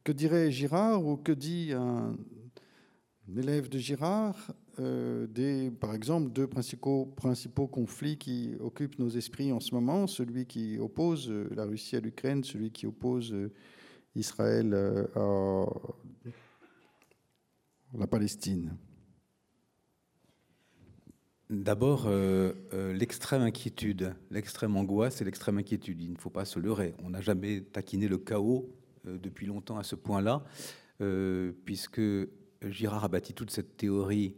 [0.05, 2.17] Que dirait Girard ou que dit un,
[3.37, 9.61] élève de Girard des, par exemple, deux principaux, principaux conflits qui occupent nos esprits en
[9.61, 13.35] ce moment, celui qui oppose la Russie à l'Ukraine, celui qui oppose
[14.14, 14.75] Israël
[15.14, 15.64] à
[17.95, 18.76] la Palestine.
[21.49, 26.01] D'abord, euh, euh, l'extrême inquiétude, l'extrême angoisse et l'extrême inquiétude.
[26.01, 26.95] Il ne faut pas se leurrer.
[27.05, 28.68] On n'a jamais taquiné le chaos
[29.07, 30.43] euh, depuis longtemps à ce point-là,
[31.64, 32.01] puisque
[32.62, 34.34] Girard a bâti toute cette théorie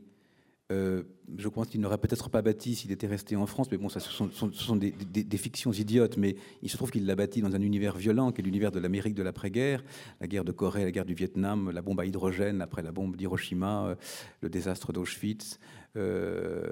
[0.70, 1.02] euh,
[1.38, 4.00] je pense qu'il n'aurait peut-être pas bâti s'il était resté en France, mais bon, ce
[4.00, 8.32] sont, des, fictions idiotes, mais il se trouve qu'il l'a bâti dans un univers violent,
[8.32, 9.82] qui est l'univers de l'Amérique de l'après-guerre,
[10.20, 13.16] la guerre de Corée, la guerre du Vietnam, la bombe à hydrogène après la bombe
[13.16, 13.94] d'Hiroshima, euh,
[14.42, 15.58] le désastre d'Auschwitz.
[15.96, 16.68] Euh,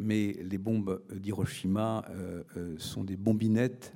[0.00, 2.06] mais les bombes d'Hiroshima
[2.78, 3.94] sont des bombinettes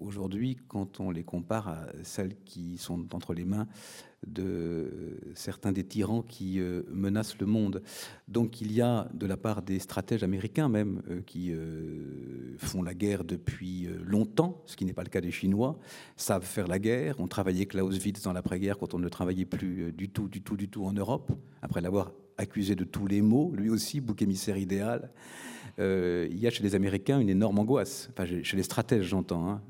[0.00, 3.68] aujourd'hui quand on les compare à celles qui sont entre les mains
[4.26, 7.82] de certains des tyrans qui euh, menacent le monde.
[8.28, 12.82] Donc il y a de la part des stratèges américains même euh, qui euh, font
[12.82, 15.78] la guerre depuis longtemps, ce qui n'est pas le cas des Chinois,
[16.16, 20.08] savent faire la guerre, ont travaillé Clausewitz dans l'après-guerre quand on ne travaillait plus du
[20.08, 23.70] tout, du tout, du tout en Europe, après l'avoir accusé de tous les maux, lui
[23.70, 25.10] aussi, bouc émissaire idéal.
[25.78, 29.48] Il y a chez les Américains une énorme angoisse, enfin chez les stratèges j'entends.
[29.48, 29.62] Hein.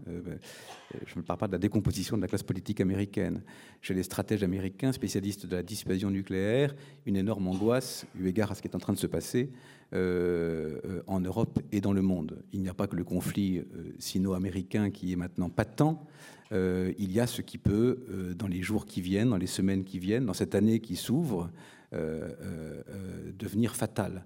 [0.95, 3.43] Euh, je ne parle pas de la décomposition de la classe politique américaine.
[3.81, 6.75] Chez les stratèges américains, spécialistes de la dissuasion nucléaire,
[7.07, 9.51] une énorme angoisse, eu égard à ce qui est en train de se passer
[9.95, 12.43] euh, euh, en Europe et dans le monde.
[12.53, 13.63] Il n'y a pas que le conflit
[13.99, 16.07] sino-américain qui est maintenant patent.
[16.53, 19.99] il y a ce qui peut, dans les jours qui viennent, dans les semaines qui
[19.99, 21.51] viennent, dans cette année qui s'ouvre,
[21.93, 24.25] devenir fatal.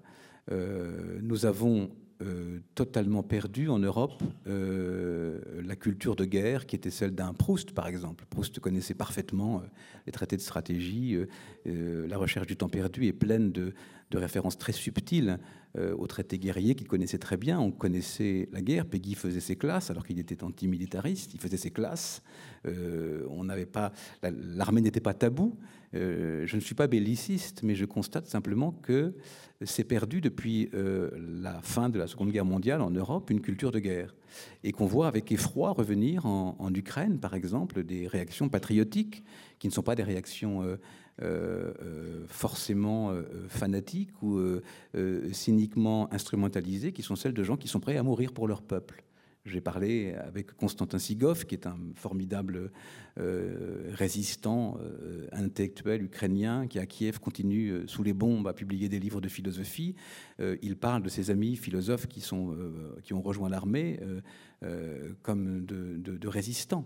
[0.49, 1.89] Nous avons
[2.23, 7.73] euh, totalement perdu en Europe euh, la culture de guerre qui était celle d'un Proust,
[7.73, 8.25] par exemple.
[8.31, 9.67] Proust connaissait parfaitement euh,
[10.07, 11.15] les traités de stratégie.
[11.65, 13.71] la recherche du temps perdu est pleine de,
[14.15, 15.37] références très subtiles
[15.77, 17.59] aux traités guerriers qu'il connaissait très bien.
[17.59, 18.87] On connaissait la guerre.
[18.87, 21.35] Peggy faisait ses classes alors qu'il était antimilitariste.
[21.35, 22.23] Il faisait ses classes.
[22.65, 23.91] on n'avait pas,
[24.23, 25.13] l'armée n'était pas
[25.91, 26.45] tabou.
[26.45, 29.13] je ne suis pas belliciste, mais je constate simplement que
[29.65, 31.09] s'est perdu depuis euh,
[31.41, 34.15] la fin de la Seconde Guerre mondiale en Europe une culture de guerre.
[34.63, 39.23] Et qu'on voit avec effroi revenir en, Ukraine, par exemple, des réactions patriotiques
[39.57, 40.77] qui ne sont pas des réactions euh,
[41.23, 43.11] euh, forcément
[43.47, 44.39] fanatiques ou
[45.31, 49.03] cyniquement instrumentalisées, qui sont celles de gens qui sont prêts à mourir pour leur peuple.
[49.47, 52.71] J'ai parlé avec Constantin Sigov, qui est un formidable
[53.17, 58.89] euh, résistant euh, intellectuel ukrainien, qui à Kiev continue euh, sous les bombes à publier
[58.89, 59.95] des livres de philosophie.
[60.61, 62.55] il parle de ses amis philosophes qui, sont,
[63.03, 63.99] qui ont rejoint l'armée
[65.23, 66.85] comme de, résistants.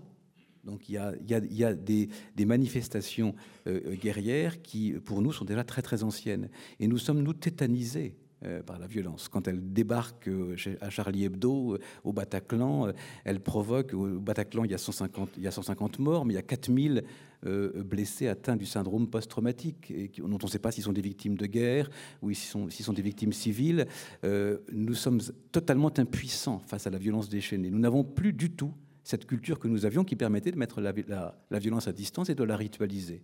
[0.64, 3.36] Donc il y a, y a, des, des, manifestations
[3.68, 6.50] guerrières qui, pour nous, sont déjà très très anciennes.
[6.80, 9.30] Et nous sommes, nous, tétanisés euh, par la violence.
[9.30, 12.92] Quand elle débarque euh, à Charlie Hebdo, euh, au Bataclan,
[13.24, 16.38] elle provoque, au Bataclan, il y a 150, il y a 150 morts, mais il
[16.38, 17.04] y a 4000
[17.44, 21.48] blessés atteints du syndrome post-traumatique, dont on ne sait pas s'ils sont des victimes de
[21.48, 21.90] guerre
[22.22, 23.88] ou s'ils sont, des victimes civiles.
[24.24, 25.22] nous sommes
[25.52, 27.72] totalement impuissants face à la violence déchaînée.
[27.72, 28.74] Nous n'avons plus du tout
[29.04, 32.44] cette culture que nous avions qui permettait de mettre la violence à distance et de
[32.44, 33.24] la ritualiser.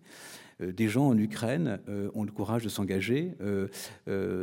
[0.62, 3.68] Euh, des gens en Ukraine euh, ont le courage de s'engager, euh,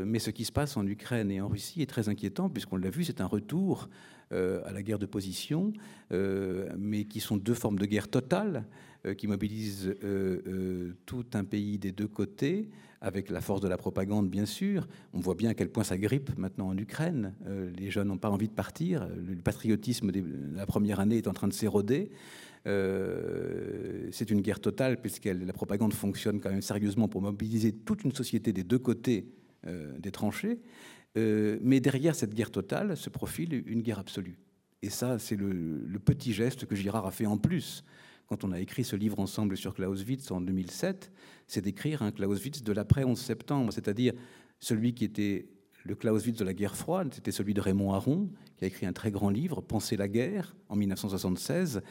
[0.06, 2.90] mais ce qui se passe en Ukraine et en Russie est très inquiétant, puisqu'on l'a
[2.90, 3.88] vu, c'est un retour
[4.30, 5.72] à la guerre de position,
[6.10, 8.64] mais qui sont deux formes de guerre totale,
[9.16, 9.94] qui mobilisent
[11.06, 12.68] tout un pays des deux côtés,
[13.00, 14.88] avec la force de la propagande, bien sûr.
[15.12, 17.34] On voit bien à quel point ça grippe maintenant en Ukraine.
[17.78, 19.06] les jeunes n'ont pas envie de partir.
[19.24, 20.24] Le patriotisme de
[20.56, 22.10] la première année est en train de s'éroder.
[22.66, 28.04] Euh, c'est une guerre totale, puisque la propagande fonctionne quand même sérieusement pour mobiliser toute
[28.04, 29.28] une société des deux côtés
[29.66, 30.60] euh, des tranchées.
[31.16, 34.38] Euh, mais derrière cette guerre totale se profile une guerre absolue.
[34.82, 37.84] Et ça, c'est le, petit geste que Girard a fait en plus
[38.26, 41.12] quand on a écrit ce livre ensemble sur Clausewitz en 2007,
[41.46, 44.14] c'est d'écrire un Clausewitz de l'après 11 septembre, c'est-à-dire
[44.60, 45.46] celui qui était
[45.84, 48.94] le Clausewitz de la guerre froide, c'était celui de Raymond Aron, qui a écrit un
[48.94, 51.82] très grand livre, Penser la guerre, en 1976,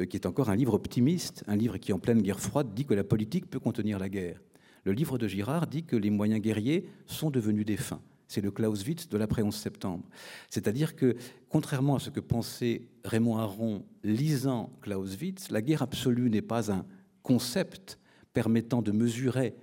[0.00, 2.86] euh, qui est encore un livre optimiste, un livre qui, en pleine guerre froide, dit
[2.86, 4.40] que la politique peut contenir la guerre.
[4.84, 8.00] Le livre de Girard dit que les moyens guerriers sont devenus des fins.
[8.26, 10.08] C'est le Clausewitz de l'après-11 septembre.
[10.48, 11.14] C'est-à-dire que,
[11.50, 16.86] contrairement à ce que pensait Raymond Aron lisant Clausewitz, la guerre absolue n'est pas un
[17.22, 17.98] concept
[18.32, 19.54] permettant de mesurer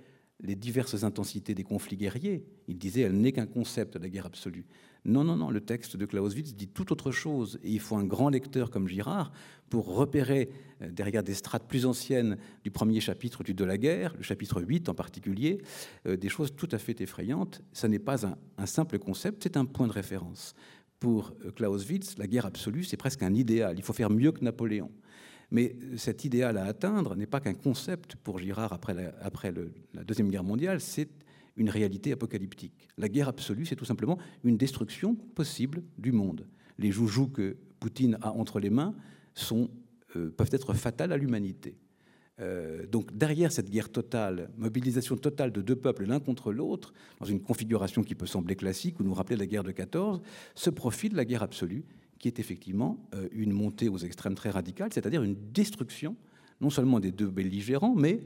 [0.42, 2.44] les diverses intensités des conflits guerriers.
[2.70, 4.64] Il disait elle n'est qu'un concept, la guerre absolue.
[5.04, 7.58] Non, non, non, le texte de Clausewitz dit tout autre chose.
[7.64, 9.32] Et il faut un grand lecteur comme Girard
[9.68, 10.50] pour repérer
[10.82, 14.62] euh, derrière des strates plus anciennes du premier chapitre du De la guerre, le chapitre
[14.62, 15.58] 8 en particulier,
[16.06, 17.60] euh, des choses tout à fait effrayantes.
[17.72, 20.54] Ce n'est pas un, simple concept, c'est un point de référence.
[21.00, 23.74] Pour euh, Clausewitz, la guerre absolue, c'est presque un idéal.
[23.78, 24.92] Il faut faire mieux que Napoléon.
[25.50, 29.52] Mais cet idéal à atteindre n'est pas qu'un concept pour Girard après la, après
[29.94, 31.08] la Deuxième Guerre mondiale, c'est
[31.60, 32.88] une réalité apocalyptique.
[32.96, 36.48] La guerre absolue, c'est tout simplement une destruction possible du monde.
[36.78, 38.94] Les joujoux que Poutine a entre les mains
[39.52, 41.76] euh, peuvent être fatales à l'humanité.
[42.40, 47.26] Euh, donc derrière cette guerre totale, mobilisation totale de deux peuples l'un contre l'autre, dans
[47.26, 50.22] une configuration qui peut sembler classique ou nous rappeler la guerre de 14,
[50.54, 51.84] se profile la guerre absolue,
[52.18, 56.16] qui est effectivement euh, une montée aux extrêmes très radicales, c'est-à-dire une destruction
[56.62, 58.20] non seulement des deux belligérants, mais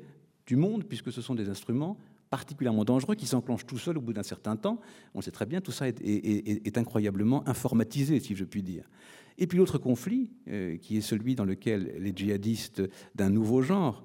[0.47, 1.97] du monde, puisque ce sont des instruments
[2.35, 4.81] particulièrement dangereux qui s'enclenche tout seul au bout d'un certain temps.
[5.15, 8.91] On sait très bien, tout ça est, incroyablement informatisé, si je puis dire.
[9.39, 12.83] Et puis l'autre conflit, euh, qui est celui dans lequel les djihadistes
[13.15, 14.03] d'un nouveau genre,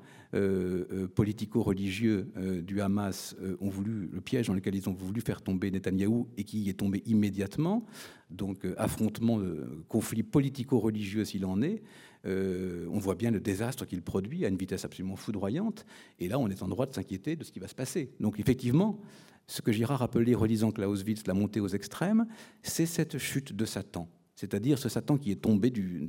[1.15, 2.31] politico-religieux
[2.63, 6.43] du Hamas ont voulu, le piège dans lequel ils ont voulu faire tomber Netanyahou et
[6.43, 7.85] qui est tombé immédiatement,
[8.29, 9.39] donc affrontement,
[9.87, 11.81] conflit politico-religieux s'il en est,
[12.25, 15.85] euh, on voit bien le désastre qu'il produit à une vitesse absolument foudroyante.
[16.19, 18.11] Et là, on est en droit de s'inquiéter de ce qui va se passer.
[18.19, 18.99] Donc, effectivement,
[19.47, 22.27] ce que Girard appelait, relisant Clausewitz, la montée aux extrêmes,
[22.61, 24.09] c'est cette chute de Satan.
[24.39, 26.07] C'est-à-dire ce Satan qui est tombé du,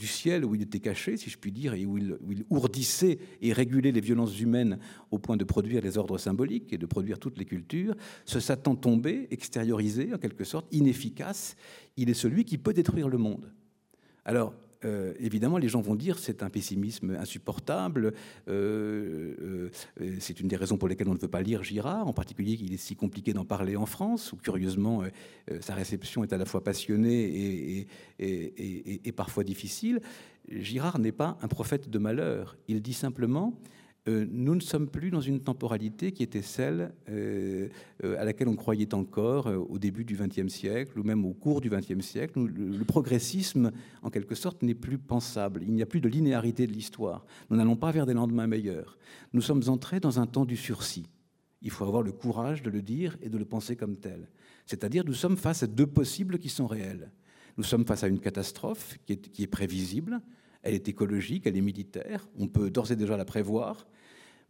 [0.00, 2.18] ciel où il était caché, si je puis dire, et où il,
[2.50, 4.80] où ourdissait et régulait les violences humaines
[5.12, 7.94] au point de produire les ordres symboliques et de produire toutes les cultures.
[8.24, 11.54] Ce Satan tombé, extériorisé, en quelque sorte, inefficace,
[11.96, 13.52] il est celui qui peut détruire le monde.
[14.24, 14.52] Alors,
[14.84, 18.12] euh, évidemment, les gens vont dire c'est un pessimisme insupportable.
[18.48, 19.70] Euh,
[20.00, 22.56] euh, c'est une des raisons pour lesquelles on ne veut pas lire Girard, en particulier
[22.56, 25.02] qu'il est si compliqué d'en parler en France, où curieusement
[25.60, 27.86] sa réception est à la fois passionnée
[28.18, 30.00] et, parfois difficile.
[30.48, 32.56] Girard n'est pas un prophète de malheur.
[32.68, 33.54] Il dit simplement
[34.06, 37.68] nous ne sommes plus dans une temporalité qui était celle euh,
[38.02, 41.60] euh, à laquelle on croyait encore au début du XXe siècle ou même au cours
[41.60, 42.40] du XXe siècle.
[42.46, 43.70] Le, progressisme,
[44.02, 45.62] en quelque sorte, n'est plus pensable.
[45.62, 47.26] Il n'y a plus de linéarité de l'histoire.
[47.50, 48.98] Nous n'allons pas vers des lendemains meilleurs.
[49.32, 51.06] Nous sommes entrés dans un temps du sursis.
[51.62, 54.28] Il faut avoir le courage de le dire et de le penser comme tel.
[54.64, 57.12] C'est-à-dire, nous sommes face à deux possibles qui sont réels.
[57.58, 60.22] Nous sommes face à une catastrophe qui est prévisible,
[60.62, 63.86] elle est écologique, elle est militaire, on peut d'ores et déjà la prévoir,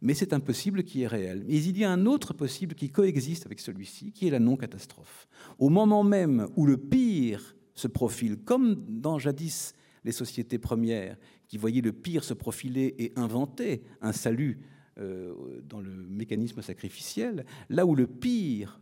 [0.01, 1.43] mais c'est un possible qui est réel.
[1.47, 5.27] Mais il y a un autre possible qui coexiste avec celui-ci, qui est la non-catastrophe.
[5.59, 11.57] Au moment même où le pire se profile, comme dans jadis les sociétés premières, qui
[11.57, 14.61] voyaient le pire se profiler et inventer un salut
[14.97, 18.81] euh, dans le mécanisme sacrificiel, là où le pire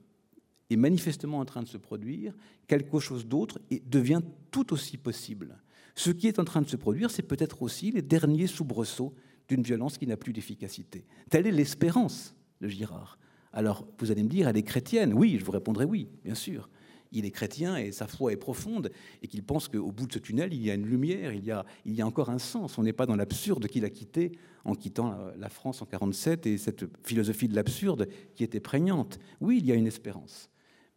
[0.69, 2.33] est manifestement en train de se produire,
[2.67, 4.21] quelque chose d'autre devient
[4.51, 5.57] tout aussi possible.
[5.99, 9.13] Ce qui est en train de se produire, c'est peut-être aussi les derniers soubresauts
[9.49, 11.03] d'une violence qui n'a plus d'efficacité.
[11.29, 13.19] Telle est l'espérance de Girard.
[13.51, 15.13] Alors, vous allez me dire, elle est chrétienne.
[15.13, 16.69] Oui, je vous répondrai oui, bien sûr.
[17.11, 18.91] Il est chrétien et sa foi est profonde
[19.21, 21.51] et qu'il pense qu'au bout de ce tunnel, il y a une lumière, il y
[21.51, 22.77] a, il y a encore un sens.
[22.77, 24.31] On n'est pas dans l'absurde qu'il a quitté
[24.63, 29.19] en quittant la France en 47 et cette philosophie de l'absurde qui était prégnante.
[29.41, 30.49] Oui, il y a une espérance.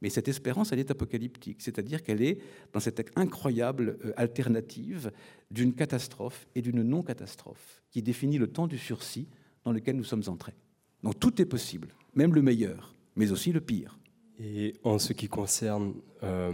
[0.03, 2.39] Mais cette espérance, elle est apocalyptique, c'est-à-dire qu'elle est
[2.73, 5.13] dans cette incroyable euh, alternative
[5.51, 9.29] d'une catastrophe et d'une non-catastrophe, qui définit le temps du sursis
[9.65, 10.57] dans lequel nous sommes entrés.
[11.05, 13.97] Donc tout est possible, même le meilleur, mais aussi le pire.
[14.41, 15.95] Et en ce qui concerne
[16.25, 16.53] euh,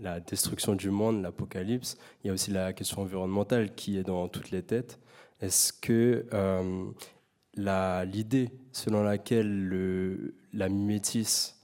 [0.00, 4.26] la destruction du monde, l'apocalypse, il y a aussi la question environnementale qui est dans
[4.28, 4.98] toutes les têtes.
[5.42, 6.90] Est-ce que euh,
[8.06, 11.56] l'idée selon laquelle le, la mimétisme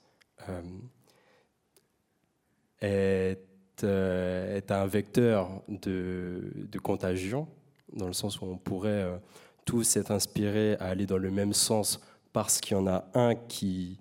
[2.80, 7.48] est, euh, est un vecteur de, de, contagion,
[7.92, 9.16] dans le sens où on pourrait euh,
[9.64, 12.00] tous être inspirés à aller dans le même sens
[12.32, 13.98] parce qu'il y en a un qui,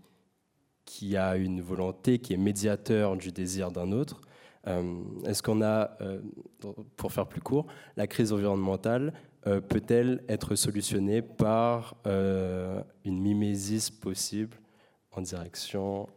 [0.85, 4.21] qui a une volonté, qui est médiateur du désir d'un autre.
[4.67, 5.97] Euh, est-ce qu'on a,
[6.97, 7.67] pour faire plus court,
[7.97, 9.13] la crise environnementale
[9.43, 14.57] peut-elle être solutionnée par une mimésis possible
[15.11, 16.07] en direction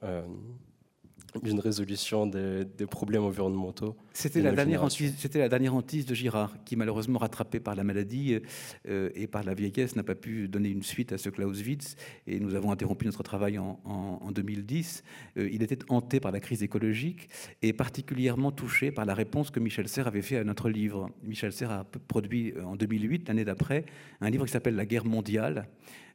[1.42, 3.96] d'une résolution des, problèmes environnementaux.
[4.12, 7.84] C'était la, dernière hantise, c'était la dernière hantise de Girard, qui malheureusement rattrapé par la
[7.84, 8.40] maladie
[8.88, 11.96] euh, et par la vieillesse n'a pas pu donner une suite à ce Clausewitz.
[12.26, 15.02] Et nous avons interrompu notre travail en, 2010.
[15.36, 17.28] Euh, il était hanté par la crise écologique
[17.62, 21.10] et particulièrement touché par la réponse que Michel Serres avait fait à notre livre.
[21.22, 23.84] Michel Serres a produit euh, en 2008, l'année d'après,
[24.20, 25.68] un livre qui s'appelle La guerre mondiale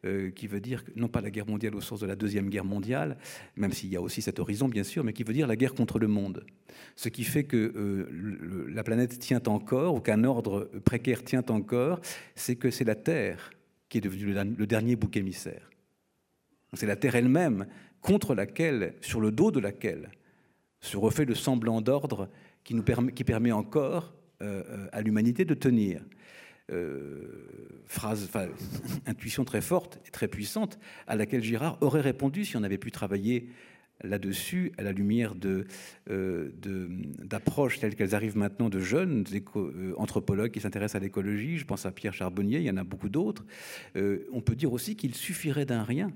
[0.05, 2.65] euh, qui veut dire non pas la guerre mondiale au sens de la Deuxième Guerre
[2.65, 3.17] mondiale,
[3.55, 5.73] même s'il y a aussi cet horizon bien sûr, mais qui veut dire la guerre
[5.73, 6.45] contre le monde.
[6.95, 12.01] Ce qui fait que euh, la planète tient encore, ou qu'un ordre précaire tient encore,
[12.35, 13.51] c'est que c'est la Terre
[13.89, 15.69] qui est devenue le dernier bouc émissaire.
[16.73, 17.67] C'est la Terre elle-même
[18.01, 20.09] contre laquelle, sur le dos de laquelle,
[20.81, 22.29] se refait le semblant d'ordre
[22.63, 22.75] qui,
[23.23, 26.01] permet encore euh, à l'humanité de tenir.
[26.71, 28.29] Euh, phrase,
[29.05, 32.89] intuition très forte et très puissante à laquelle Girard aurait répondu si on avait pu
[32.89, 33.49] travailler
[34.01, 35.33] là-dessus à la lumière
[36.09, 36.51] euh,
[37.21, 39.25] d'approches telles qu'elles arrivent maintenant de jeunes
[39.97, 41.57] anthropologues qui s'intéressent à l'écologie.
[41.57, 43.45] Je pense à Pierre Charbonnier, il y en a beaucoup d'autres.
[43.95, 46.11] on peut dire aussi qu'il suffirait d'un rien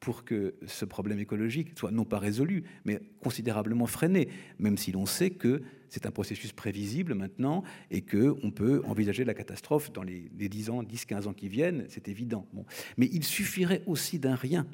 [0.00, 4.28] pour que ce problème écologique soit non pas résolu, mais considérablement freiné,
[4.58, 9.34] même si l'on sait que c'est un processus prévisible maintenant et qu'on peut envisager la
[9.34, 12.46] catastrophe dans les, 10 ans, 10, 15 ans qui viennent, c'est évident.
[12.96, 14.66] Mais il suffirait aussi d'un rien,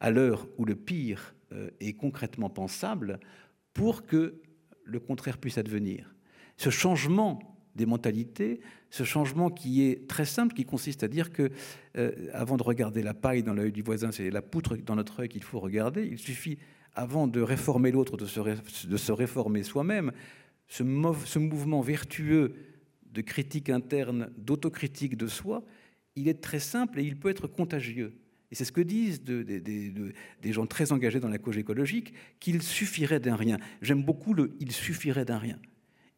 [0.00, 3.20] à l'heure où le pire euh, est concrètement pensable,
[3.72, 4.40] pour que
[4.84, 6.14] le contraire puisse advenir.
[6.56, 8.60] Ce changement des mentalités,
[8.90, 11.50] ce changement qui est très simple, qui consiste à dire que,
[11.96, 15.20] euh, avant de regarder la paille dans l'œil du voisin, c'est la poutre dans notre
[15.20, 16.06] œil qu'il faut regarder.
[16.10, 16.58] Il suffit,
[16.94, 20.12] avant de réformer l'autre, de, se, réformer soi-même.
[20.68, 20.82] Ce,
[21.38, 22.54] mouvement vertueux
[23.12, 25.64] de critique interne, d'autocritique de soi,
[26.16, 28.14] il est très simple et il peut être contagieux.
[28.50, 33.20] Et c'est ce que disent des gens très engagés dans la cause écologique, qu'il suffirait
[33.20, 33.58] d'un rien.
[33.80, 35.58] J'aime beaucoup le il suffirait d'un rien.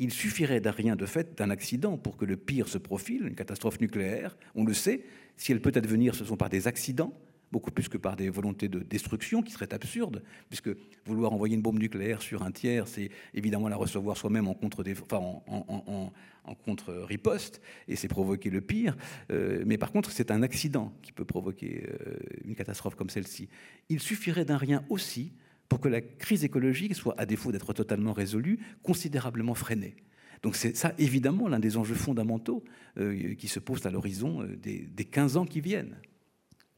[0.02, 3.36] Il suffirait d'un rien de fait, d'un accident, pour que le pire se profile, une
[3.36, 4.36] catastrophe nucléaire.
[4.56, 5.04] On le sait,
[5.36, 7.16] si elle peut advenir, ce sont par des accidents,
[7.52, 10.70] beaucoup plus que par des volontés de destruction qui seraient absurdes, puisque
[11.06, 14.82] vouloir envoyer une bombe nucléaire sur un tiers, c'est évidemment la recevoir soi-même en contre,
[15.12, 18.96] en, contre riposte, et c'est provoquer le pire.
[19.30, 23.48] Euh, mais par contre, c'est un accident qui peut provoquer euh, une catastrophe comme celle-ci.
[23.88, 25.30] Il suffirait d'un rien aussi
[25.68, 29.96] pour que la crise écologique soit, à défaut d'être totalement résolue, considérablement freinée.
[30.42, 32.64] Donc c'est ça, évidemment, l'un des enjeux fondamentaux
[32.98, 35.96] euh, qui se posent à l'horizon euh, des, des 15 ans qui viennent.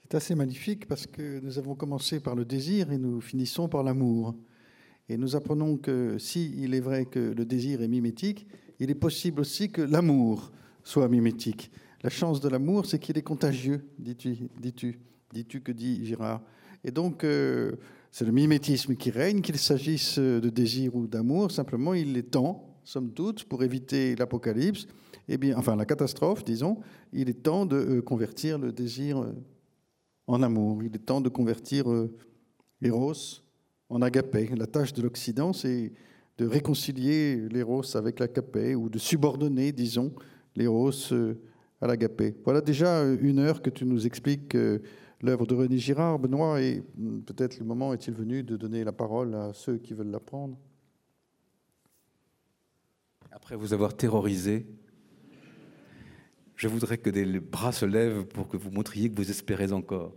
[0.03, 3.82] C'est assez magnifique parce que nous avons commencé par le désir et nous finissons par
[3.82, 4.37] l'amour.
[5.09, 8.47] Et nous apprenons que si il est vrai que le désir est mimétique,
[8.80, 11.70] il est possible aussi que l'amour soit mimétique.
[12.03, 14.99] La chance de l'amour, c'est qu'il est contagieux, dis-tu, dis-tu,
[15.32, 16.43] dis-tu que dit Girard.
[16.85, 17.72] Et donc, euh,
[18.16, 21.50] c'est le mimétisme qui règne, qu'il s'agisse de désir ou d'amour.
[21.50, 24.86] Simplement, il est temps, somme toute, pour éviter l'apocalypse,
[25.26, 26.78] eh bien, enfin la catastrophe, disons,
[27.12, 29.32] il est temps de euh, convertir le désir euh,
[30.28, 30.84] en amour.
[30.84, 32.14] Il est temps de convertir euh,
[32.80, 33.42] Eros
[33.88, 34.48] en agapé.
[34.56, 35.90] La tâche de l'Occident, c'est
[36.38, 40.14] de réconcilier l'Eros avec l'agapé, ou de subordonner, disons,
[40.54, 41.12] l'Eros
[41.80, 42.36] à l'agapé.
[42.44, 44.56] Voilà déjà une heure que tu nous expliques
[45.25, 48.93] l'œuvre de René Girard, Benoît, et hmm, peut-être le moment est-il venu de donner la
[48.93, 50.57] parole à ceux qui veulent l'apprendre.
[53.33, 54.66] Après vous avoir terrorisé,
[56.57, 60.14] je voudrais que des bras se lèvent pour que vous montriez que vous espérez encore.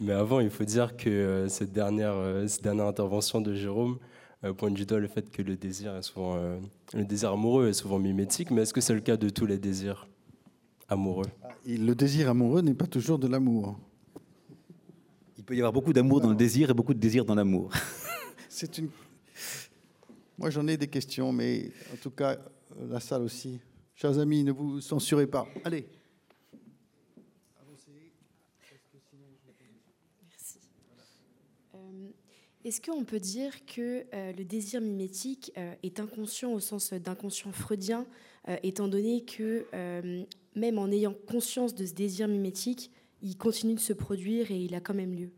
[0.00, 3.98] Mais avant, il faut dire que euh, cette, dernière, euh, cette dernière intervention de Jérôme
[4.44, 6.36] euh, pointe du doigt le fait que le désir, est souvent,
[6.92, 9.58] le désir amoureux est souvent mimétique, mais est-ce que c'est le cas de tous les
[9.58, 10.08] désirs?
[10.88, 11.26] Amoureux
[11.66, 13.78] le désir amoureux n'est pas toujours de l'amour.
[15.36, 17.72] Il peut y avoir beaucoup d'amour dans le désir et beaucoup de désir dans l'amour.
[18.48, 18.88] C'est une.
[20.38, 22.36] Moi, j'en ai des questions, mais en tout cas,
[22.88, 23.60] la salle aussi.
[23.94, 25.46] Chers amis, ne vous censurez pas.
[25.64, 25.86] Allez.
[30.22, 30.58] Merci.
[31.74, 32.08] Euh,
[32.64, 37.52] est-ce qu'on peut dire que euh, le désir mimétique euh, est inconscient au sens d'inconscient
[37.52, 38.06] freudien,
[38.62, 39.66] étant donné que
[40.56, 42.90] même en ayant conscience de ce désir mimétique,
[43.22, 45.30] il continue de se produire et il a quand même lieu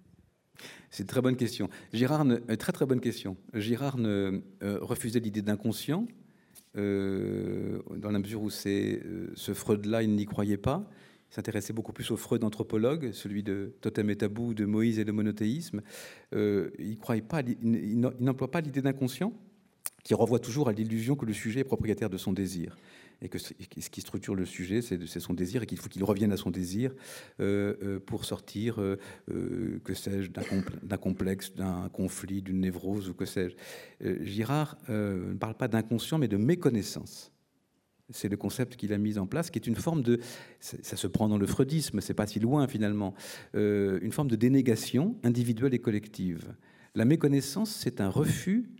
[0.90, 1.68] C'est une très bonne question.
[1.92, 3.36] Girard, ne, euh, très très bonne question.
[3.54, 6.06] Girard ne, euh, refusait l'idée d'inconscient,
[6.76, 9.02] euh, dans la mesure où c'est
[9.34, 10.88] ce Freud-là, il n'y croyait pas.
[11.30, 15.04] Il s'intéressait beaucoup plus au Freud anthropologue, celui de Totem et Tabou, de Moïse et
[15.04, 15.82] le monothéisme.
[16.32, 16.98] il
[18.20, 19.34] n'emploie pas l'idée d'inconscient,
[20.04, 22.76] qui renvoie toujours à l'illusion que le sujet est propriétaire de son désir
[23.20, 26.32] et que ce qui structure le sujet, c'est son désir, et qu'il faut qu'il revienne
[26.32, 26.94] à son désir
[27.40, 28.96] euh, euh, pour sortir, euh,
[29.84, 33.56] que sais-je, d'un complexe, d'un conflit, d'une névrose, ou que sais-je.
[34.22, 37.32] Girard ne parle pas d'inconscient, mais de méconnaissance.
[38.10, 40.20] C'est le concept qu'il a mis en place, qui est une forme de,
[40.60, 43.14] ça se prend dans le freudisme, c'est pas si loin finalement,
[43.52, 46.54] une forme de dénégation individuelle et collective.
[46.94, 48.70] La méconnaissance, c'est un refus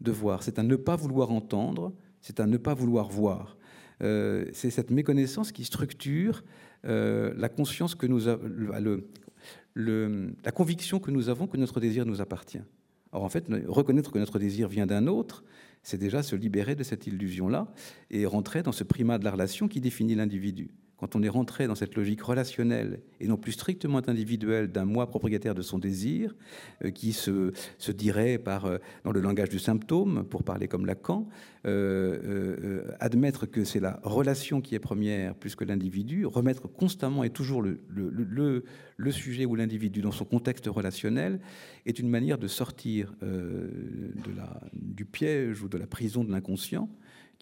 [0.00, 3.56] de voir, c'est un ne pas vouloir entendre, c'est un ne pas vouloir voir.
[4.02, 6.44] Euh, c'est cette méconnaissance qui structure
[6.86, 8.26] la conscience que nous
[9.74, 12.60] le, la conviction que nous avons que notre désir nous appartient.
[13.12, 15.44] Or, en fait, reconnaître que notre désir vient d'un autre,
[15.82, 17.72] c'est déjà se libérer de cette illusion-là
[18.10, 20.70] et rentrer dans ce primat de la relation qui définit l'individu
[21.04, 25.06] quand on est rentré dans cette logique relationnelle et non plus strictement individuelle d'un moi
[25.06, 26.34] propriétaire de son désir,
[26.82, 27.52] euh, qui se,
[27.90, 31.28] dirait euh, dans le langage du symptôme, pour parler comme Lacan,
[31.66, 37.28] euh, admettre que c'est la relation qui est première plus que l'individu, remettre constamment et
[37.28, 38.62] toujours le,
[39.10, 41.38] sujet ou l'individu dans son contexte relationnel,
[41.84, 43.14] est une manière de sortir
[44.72, 46.88] du piège ou de la prison de l'inconscient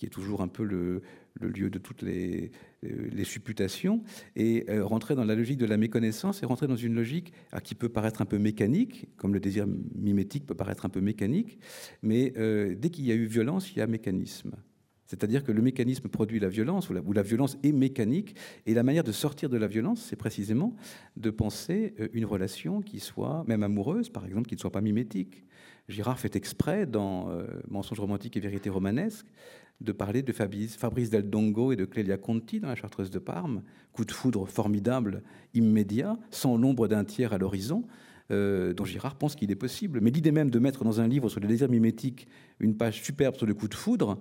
[0.02, 1.00] qui est toujours un peu le,
[1.40, 2.50] lieu de toutes les,
[2.84, 4.02] euh, supputations,
[4.34, 7.32] et euh, rentrer dans la logique de la méconnaissance et rentrer dans une logique
[7.62, 11.60] qui peut paraître un peu mécanique, comme le désir mimétique peut paraître un peu mécanique,
[12.02, 14.56] mais euh, dès qu'il y a eu violence, il y a mécanisme.
[15.06, 18.34] C'est-à-dire que le mécanisme produit la violence, ou la, violence est mécanique,
[18.66, 20.74] et la manière de sortir de la violence, c'est précisément
[21.16, 25.44] de penser une relation qui soit, même amoureuse par exemple, qui ne soit pas mimétique.
[25.88, 27.28] Girard fait exprès dans
[27.68, 29.26] Mensonges romantiques et vérité romanesque
[29.80, 33.62] de parler de Fabrice Del Dongo et de Clélia Conti dans la Chartreuse de Parme,
[33.92, 35.22] coup de foudre formidable,
[35.54, 37.84] immédiat, sans l'ombre d'un tiers à l'horizon,
[38.30, 40.00] euh, dont Girard pense qu'il est possible.
[40.00, 42.28] Mais l'idée même de mettre dans un livre sur le désir mimétique
[42.60, 44.18] une page superbe sur le coup de foudre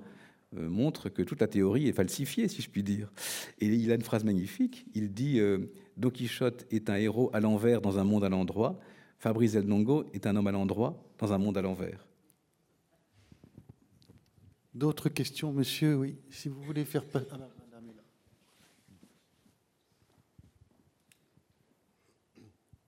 [0.57, 3.11] euh, montre que toute la théorie est falsifiée, si je puis dire.
[3.59, 7.39] Et il a une phrase magnifique, il dit euh, Don Quichotte est un héros à
[7.39, 8.79] l'envers dans un monde à l'endroit,
[9.17, 12.10] Fabrice Del Dongo est un homme à l'endroit dans un monde à l'envers.
[14.73, 17.03] D'autres questions, monsieur Oui, si vous voulez faire.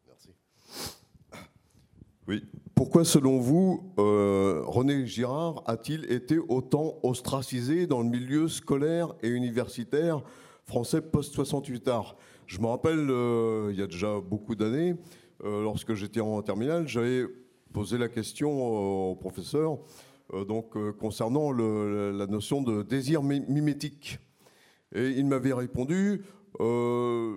[0.07, 0.29] Merci.
[2.25, 2.45] Oui.
[2.73, 9.27] Pourquoi, selon vous, euh, René Girard a-t-il été autant ostracisé dans le milieu scolaire et
[9.27, 10.23] universitaire
[10.63, 12.15] français post-68 art
[12.47, 14.95] Je me rappelle, euh, il y a déjà beaucoup d'années,
[15.43, 17.25] euh, lorsque j'étais en terminale, j'avais
[17.73, 19.79] posé la question au professeur
[20.31, 24.19] donc, euh, concernant la notion de désir mimétique.
[24.95, 26.21] Et il m'avait répondu,
[26.59, 27.35] euh,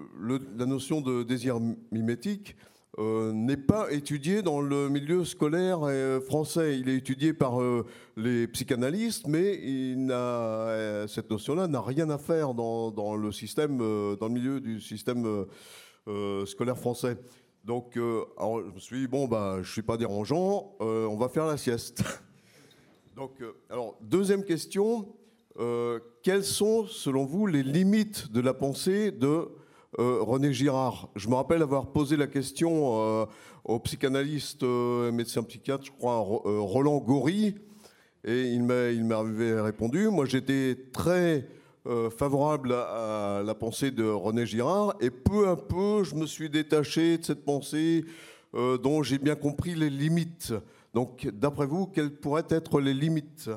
[0.58, 1.58] la notion de désir
[1.90, 2.56] mimétique
[2.98, 5.80] n'est pas étudiée dans le milieu scolaire
[6.22, 6.78] français.
[6.78, 7.58] Il est étudié par
[8.16, 9.58] les psychanalystes, mais
[11.06, 15.44] cette notion-là n'a rien à faire dans, le système, dans le milieu du système
[16.46, 17.18] scolaire français.
[17.64, 21.44] Donc, je me suis dit, bon, bah, je ne suis pas dérangeant, on va faire
[21.44, 22.02] la sieste.
[23.16, 25.08] Donc, euh, alors, deuxième question.
[25.58, 29.48] Euh, quelles sont, selon vous, les limites de la pensée de
[29.98, 31.08] euh, René Girard?
[31.16, 33.26] Je me rappelle avoir posé la question
[33.64, 37.54] au psychanalyste, médecin psychiatre, je crois, Roland Goury,
[38.22, 40.08] et il m'avait répondu.
[40.08, 41.48] Moi, j'étais très
[42.18, 47.16] favorable à, la pensée de René Girard, et peu à peu, je me suis détaché
[47.16, 48.04] de cette pensée
[48.52, 50.52] dont j'ai bien compris les limites.
[50.96, 53.50] Donc, d'après vous, quelles pourraient être les limites?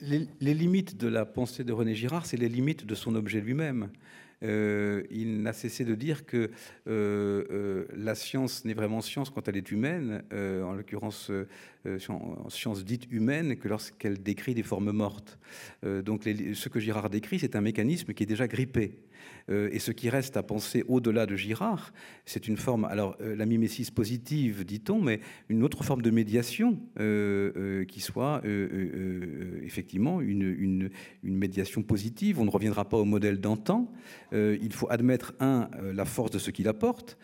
[0.00, 3.90] Les, limites de la pensée de René Girard, c'est les limites de son objet lui-même.
[4.42, 6.50] Euh, il n'a cessé de dire que
[6.88, 11.30] euh, euh, la science n'est vraiment science quand elle est humaine, en l'occurrence
[12.48, 15.38] science dite humaine, que lorsqu'elle décrit des formes mortes.
[15.82, 18.98] donc ce que Girard décrit, c'est un mécanisme qui est déjà grippé.
[19.50, 21.92] Euh, et ce qui reste à penser au-delà de Girard,
[22.24, 26.80] c'est une forme, alors euh, la mimésis positive, dit-on, mais une autre forme de médiation
[26.98, 28.42] euh, qui soit
[29.62, 30.90] effectivement une, une,
[31.22, 32.40] médiation positive.
[32.40, 33.92] On ne reviendra pas au modèle d'antan.
[34.32, 37.18] il faut admettre, un, la force de ce qu'il apporte,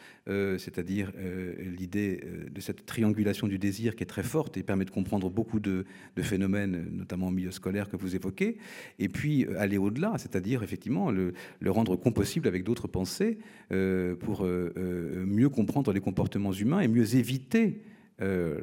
[0.59, 1.12] c'est-à-dire
[1.59, 2.22] l'idée
[2.53, 5.85] de cette triangulation du désir qui est très forte et permet de comprendre beaucoup de,
[6.20, 8.59] phénomènes, notamment au milieu scolaire que vous évoquez,
[8.99, 11.33] et puis aller au-delà, c'est-à-dire effectivement le,
[11.66, 13.39] rendre possible avec d'autres pensées
[13.72, 17.83] euh, pour euh, euh, mieux comprendre les comportements humains et mieux éviter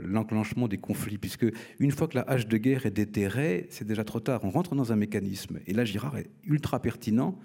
[0.06, 1.48] l'enclenchement des conflits, puisque
[1.80, 4.42] une fois que la hache de guerre est déterrée, c'est déjà trop tard.
[4.44, 5.58] On rentre dans un mécanisme.
[5.66, 7.36] Et là, Girard est ultra pertinent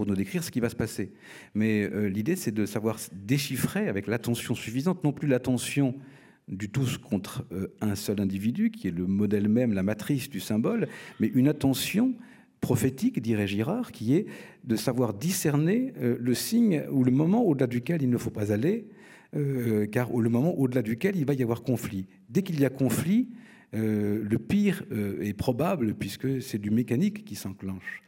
[0.00, 1.12] pour nous décrire ce qui va se passer.
[1.54, 5.94] Mais l'idée, c'est de savoir déchiffrer avec l'attention suffisante, non plus l'attention
[6.48, 7.46] du tous contre
[7.82, 10.88] un seul individu, qui est le modèle même, la matrice du symbole,
[11.20, 12.14] mais une attention
[12.62, 14.24] prophétique, dirait Girard, qui est
[14.64, 18.52] de savoir discerner euh, le signe ou le moment au-delà duquel il ne faut pas
[18.54, 18.86] aller,
[19.36, 22.06] euh, car le moment au-delà duquel il va y avoir conflit.
[22.30, 23.28] Dès qu'il y a conflit,
[23.74, 24.84] euh, le pire
[25.20, 28.02] est probable puisque c'est du mécanique qui s'enclenche.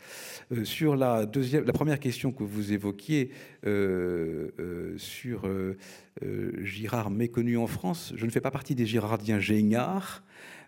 [0.64, 3.30] sur la, deuxième, première question que vous évoquiez
[4.96, 5.48] sur
[6.62, 10.22] Girard méconnu en France, je ne fais pas partie des Girardiens géniards.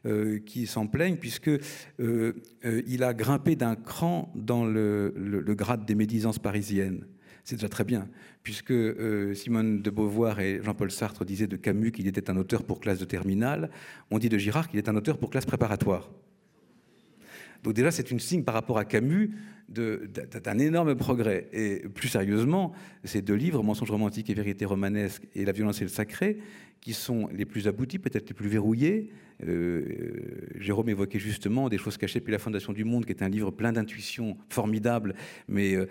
[0.06, 1.60] Euh, qui s'en plaignent, puisque euh,
[1.98, 5.14] euh, il a grimpé d'un cran dans le,
[5.56, 7.06] grade des médisances parisiennes.
[7.44, 8.08] C'est déjà très bien,
[8.42, 8.72] puisque
[9.34, 12.98] Simone de Beauvoir et Jean-Paul Sartre disaient de Camus qu'il était un auteur pour classe
[12.98, 13.70] de terminale,
[14.10, 16.10] on dit de Girard qu'il est un auteur pour classe préparatoire.
[17.62, 19.30] Donc déjà, c'est une signe par rapport à Camus
[19.68, 21.48] d'un énorme progrès.
[21.52, 22.72] Et plus sérieusement,
[23.04, 26.38] ces deux livres, Mensonges romantiques et Vérité romanesque et La violence et le sacré,
[26.84, 29.08] qui sont les plus aboutis, peut-être les plus verrouillés.
[29.42, 29.82] Euh,
[30.60, 33.50] Jérôme évoquait justement Des choses cachées puis la Fondation du Monde, qui est un livre
[33.50, 35.14] plein d'intuitions formidables,
[35.48, 35.86] mais euh,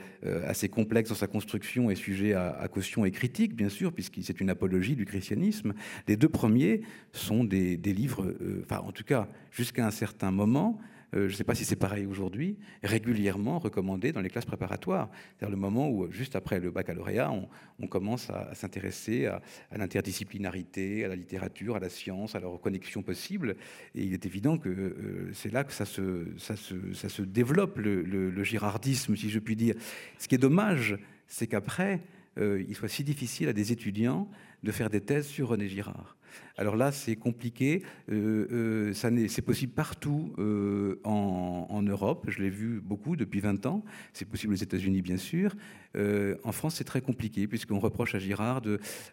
[0.47, 4.39] assez complexe dans sa construction et sujet à, caution et critique, bien sûr, puisque c'est
[4.39, 5.73] une apologie du christianisme.
[6.07, 6.81] Les deux premiers
[7.11, 10.79] sont des, livres, euh, enfin en tout cas jusqu'à un certain moment,
[11.13, 15.09] euh, je ne sais pas si c'est pareil aujourd'hui, régulièrement recommandé dans les classes préparatoires.
[15.11, 17.31] C'est-à-dire le moment où, juste après le baccalauréat,
[17.79, 19.41] on, commence à, s'intéresser à,
[19.75, 23.55] l'interdisciplinarité, à la littérature, à la science, à leur connexion possible.
[23.93, 28.43] Et il est évident que euh, c'est là que ça se, ça se, développe, le,
[28.43, 29.75] girardisme, si je puis dire.
[30.17, 30.97] Ce qui est dommage,
[31.27, 32.01] c'est qu'après,
[32.39, 34.27] euh, il soit si difficile à des étudiants
[34.63, 36.15] de faire des thèses sur René Girard.
[36.57, 37.81] Alors là, c'est compliqué.
[38.11, 42.27] Euh, euh, c'est possible partout euh, en, Europe.
[42.29, 43.83] Je l'ai vu beaucoup depuis 20 ans.
[44.13, 45.55] C'est possible aux États-Unis, bien sûr.
[45.95, 48.61] en France, c'est très compliqué, puisqu'on reproche à Girard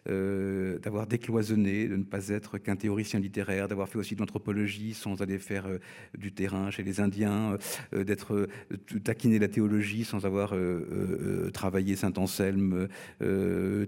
[0.05, 5.21] d'avoir décloisonné, de ne pas être qu'un théoricien littéraire, d'avoir fait aussi de l'anthropologie sans
[5.21, 5.67] aller faire
[6.17, 7.57] du terrain chez les Indiens,
[7.93, 8.47] d'être
[9.03, 10.55] taquiner la théologie sans avoir
[11.53, 12.87] travaillé Saint-Anselme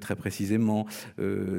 [0.01, 0.86] très précisément,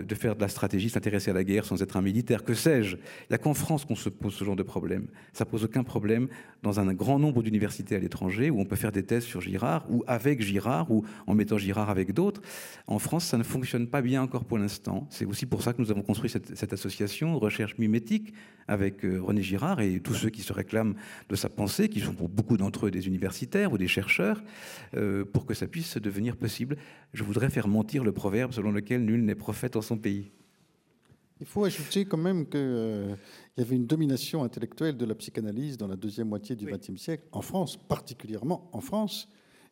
[0.03, 2.97] de faire de la stratégie, s'intéresser à la guerre sans être un militaire, que sais-je?
[2.97, 5.07] Il n'y a qu'en France qu'on se pose ce genre de problème.
[5.33, 6.29] Ça pose aucun problème
[6.63, 9.85] dans un grand nombre d'universités à l'étranger où on peut faire des thèses sur Girard
[9.91, 12.41] ou avec Girard ou en mettant Girard avec d'autres.
[12.87, 15.07] En France, ça ne fonctionne pas bien encore pour l'instant.
[15.11, 18.33] C'est aussi pour ça que nous avons construit cette, association Recherche mimétique
[18.67, 20.95] avec euh, René Girard et tous ceux qui se réclament
[21.29, 24.43] de sa pensée, qui sont pour beaucoup d'entre eux des universitaires ou des chercheurs,
[24.97, 26.77] euh, pour que ça puisse devenir possible.
[27.13, 30.33] Je voudrais faire mentir le proverbe selon lequel nul n'est prophète en son pays.
[31.41, 33.15] Il faut ajouter quand même qu'il euh,
[33.57, 37.25] y avait une domination intellectuelle de la psychanalyse dans la deuxième moitié du XXe siècle,
[37.33, 39.29] en France, particulièrement en France,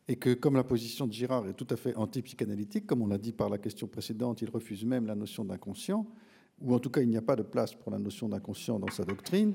[0.07, 3.17] et que comme la position de Girard est tout à fait anti-psychanalytique, comme on l'a
[3.17, 6.05] dit par la question précédente, il refuse même la notion d'inconscient,
[6.61, 8.91] ou en tout cas il n'y a pas de place pour la notion d'inconscient dans
[8.91, 9.53] sa doctrine,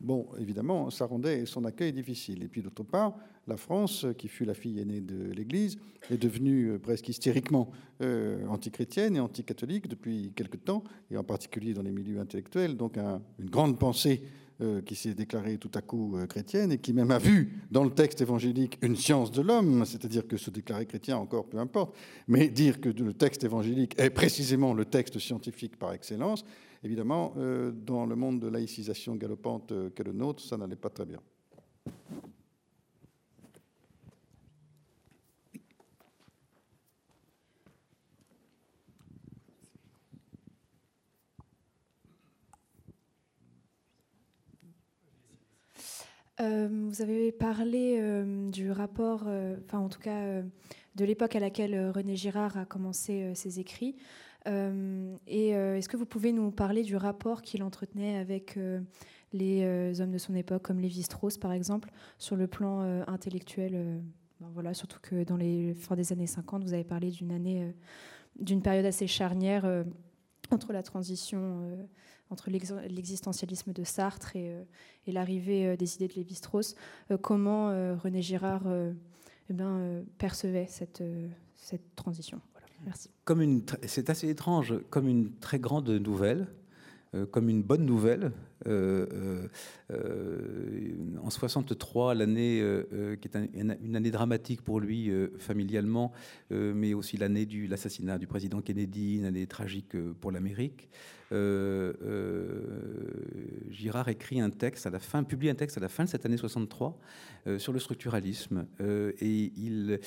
[0.00, 2.42] Bon, évidemment, ça rendait son accueil difficile.
[2.42, 3.16] Et puis d'autre part,
[3.48, 5.78] la France, qui fut la fille aînée de l'Église,
[6.10, 7.70] est devenue euh, presque hystériquement
[8.02, 12.76] euh, antichrétienne et anticatholique depuis quelque temps, et en particulier dans les milieux intellectuels.
[12.76, 14.22] Donc une grande pensée
[14.60, 17.90] euh, qui s'est déclarée tout à coup chrétienne et qui même a vu dans le
[17.90, 22.48] texte évangélique une science de l'homme, c'est-à-dire que se déclarer chrétien encore peu importe, mais
[22.48, 26.44] dire que le texte évangélique est précisément le texte scientifique par excellence,
[26.82, 30.90] Évidemment, euh, dans le monde de laïcisation galopante euh, qu'est le nôtre, ça n'allait pas
[30.90, 31.20] très bien.
[46.38, 47.98] Euh, vous avez parlé
[48.52, 49.22] du rapport,
[49.64, 53.96] enfin en tout cas de l'époque à laquelle René Girard a commencé ses écrits.
[54.46, 58.80] Euh, et euh, est-ce que vous pouvez nous parler du rapport qu'il entretenait avec euh,
[59.32, 64.00] les hommes de son époque, comme Lévi-Strauss par exemple, sur le plan intellectuel
[64.40, 67.74] ben voilà, Surtout que dans les fins des années 50, vous avez parlé d'une année,
[68.38, 69.84] d'une période assez charnière
[70.50, 71.86] entre la transition,
[72.30, 74.64] entre l'existentialisme de Sartre et,
[75.06, 76.74] l'arrivée des idées de Lévi-Strauss.
[77.20, 77.66] comment
[77.96, 78.64] René Girard
[79.50, 81.02] eh ben, percevait cette,
[81.56, 82.40] cette transition?
[83.86, 86.46] C'est assez étrange, comme une très grande nouvelle,
[87.14, 88.32] euh, comme une bonne nouvelle.
[88.66, 89.46] Euh,
[89.90, 92.62] euh, en 63, l'année
[93.20, 96.12] qui est une année dramatique pour lui familialement,
[96.50, 100.88] mais aussi l'année de l'assassinat du président Kennedy, une année tragique pour l'Amérique.
[103.70, 106.24] Girard écrit un texte à la fin, publie un texte à la fin de cette
[106.26, 106.98] année 63
[107.58, 110.00] sur le structuralisme, et il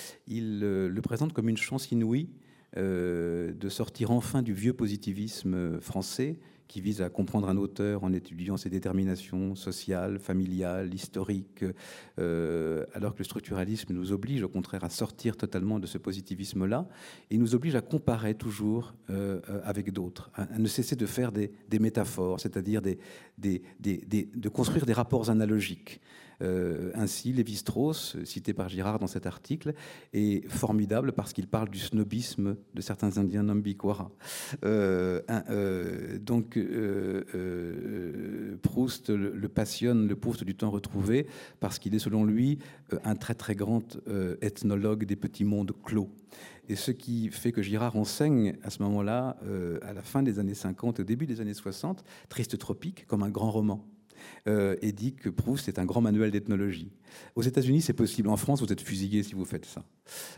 [0.60, 2.30] le présente comme une chance inouïe
[2.78, 8.14] euh, de sortir enfin du vieux positivisme français qui vise à comprendre un auteur en
[8.14, 11.66] étudiant ses déterminations sociales, familiales, historiques,
[12.20, 16.88] euh, alors que le structuralisme nous oblige au contraire à sortir totalement de ce positivisme-là
[17.32, 21.52] et nous oblige à comparer toujours euh, avec d'autres, à, ne cesser de faire des,
[21.80, 26.02] métaphores, c'est-à-dire de construire des rapports analogiques.
[26.42, 29.74] Ainsi, Lévi-Strauss, cité par Girard dans cet article,
[30.14, 34.12] est formidable parce qu'il parle du snobisme de certains Indiens Nambikwara.
[36.22, 36.60] donc,
[38.62, 41.28] Proust le, passionne, le Proust du temps retrouvé,
[41.60, 42.60] parce qu'il est, selon lui,
[43.04, 43.98] un très très grand
[44.42, 46.10] ethnologue des petits mondes clos.
[46.70, 50.38] Et ce qui fait que Girard enseigne à ce moment-là, euh, à la fin des
[50.38, 53.84] années 50, au début des années 60, Triste Tropique comme un grand roman.
[54.48, 56.92] Euh, et dit que Proust est un grand manuel d'ethnologie.
[57.36, 58.30] Aux États-Unis, c'est possible.
[58.30, 59.84] En France, vous êtes fusillé si vous faites ça.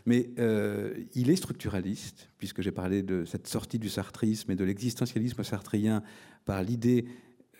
[0.06, 4.64] Mais euh, il est structuraliste, puisque j'ai parlé de cette sortie du sartrisme et de
[4.64, 6.04] l'existentialisme sartrien
[6.46, 7.06] par l'idée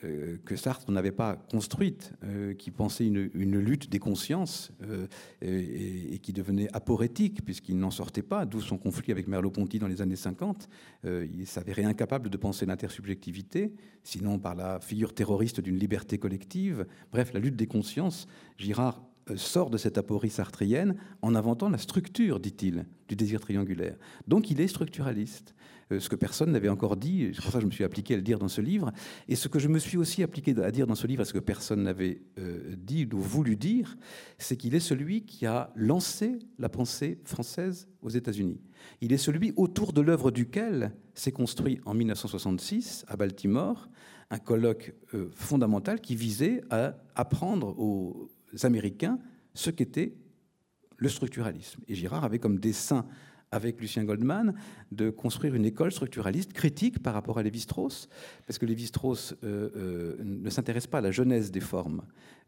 [0.04, 3.30] euh, que Sartre n'avait pas construite, euh, qui pensait une,
[3.60, 5.08] lutte des consciences euh,
[5.42, 10.02] et, qui devenait aporétique puisqu'il n'en sortait pas, d'où son conflit avec Merleau-Ponty dans les
[10.02, 10.70] années 50.
[11.04, 13.74] il s'avérait incapable de penser l'intersubjectivité,
[14.04, 16.86] sinon par la figure terroriste d'une liberté collective.
[17.12, 19.04] Bref, la lutte des consciences, Girard
[19.36, 23.96] sort de cette aporie sartrienne en inventant la structure, dit-il, du désir triangulaire.
[24.28, 25.54] Donc il est structuraliste.
[25.92, 27.32] Euh, ce que personne n'avait encore dit.
[27.34, 28.92] C'est pour ça que je me suis appliqué à le dire dans ce livre.
[29.28, 31.40] Et ce que je me suis aussi appliqué à dire dans ce livre, ce que
[31.40, 33.98] personne n'avait euh, dit ou voulu dire,
[34.38, 38.62] c'est qu'il est celui qui a lancé la pensée française aux États-Unis.
[39.02, 43.90] Il est celui autour de l'œuvre duquel s'est construit en 1966 à Baltimore
[44.30, 48.32] un colloque euh, fondamental qui visait à apprendre aux
[48.64, 49.20] Américains
[49.54, 50.14] ce qu'était
[50.98, 51.82] le structuralisme.
[51.88, 53.06] Et Girard avait comme dessin
[53.52, 54.54] avec Lucien Goldman,
[54.92, 58.08] de construire une école structuraliste critique par rapport à Lévi-Strauss,
[58.48, 62.02] parce que Lévi-Strauss euh, euh, ne s'intéresse pas à la genèse des formes.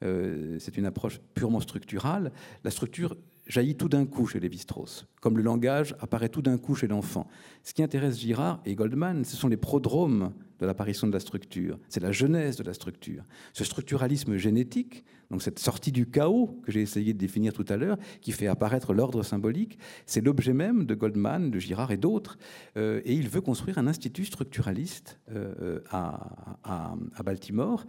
[0.04, 2.32] Euh, c'est une approche purement structurale.
[2.64, 3.16] La structure
[3.48, 7.28] jaillit tout d'un coup chez Lévi-Strauss, comme le langage apparaît tout d'un coup chez l'enfant.
[7.64, 11.78] Ce qui intéresse Girard et Goldman, ce sont les prodromes de l'apparition de la structure.
[11.90, 13.24] C'est la genèse de la structure.
[13.52, 17.76] Ce structuralisme génétique, donc cette sortie du chaos que j'ai essayé de définir tout à
[17.76, 22.38] l'heure, qui fait apparaître l'ordre symbolique, c'est l'objet même de Goldman, de Girard et d'autres.
[22.78, 27.86] Euh, et il veut construire un institut structuraliste euh, à, Baltimore,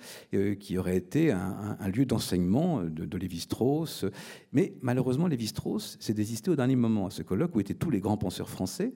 [0.60, 4.04] qui aurait été un, lieu d'enseignement de, de Lévi-Strauss.
[4.52, 8.00] Mais malheureusement, Lévi-Strauss s'est désisté au dernier moment à ce colloque où étaient tous les
[8.00, 8.92] grands penseurs français.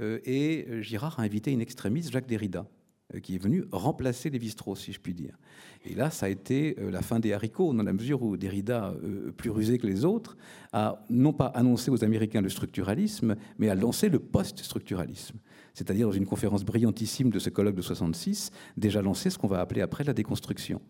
[0.00, 2.66] et Girard a invité une extrémiste, Jacques Derrida.
[3.12, 5.36] Euh, qui est venu remplacer Lévi-Strauss, si je puis dire.
[5.84, 8.94] Et là, ça a été euh, la fin des haricots, dans la mesure où Derrida,
[9.04, 10.38] euh, plus rusé que les autres,
[10.72, 15.36] a non pas annoncé aux Américains le structuralisme, mais a lancé le post-structuralisme.
[15.74, 19.60] C'est-à-dire, dans une conférence brillantissime de ce colloque de 66, déjà lancé ce qu'on va
[19.60, 20.80] appeler après la déconstruction.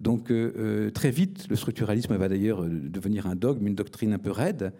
[0.00, 0.32] Donc,
[0.94, 4.72] très vite, le structuralisme va d'ailleurs devenir un dogme, une doctrine un peu raide,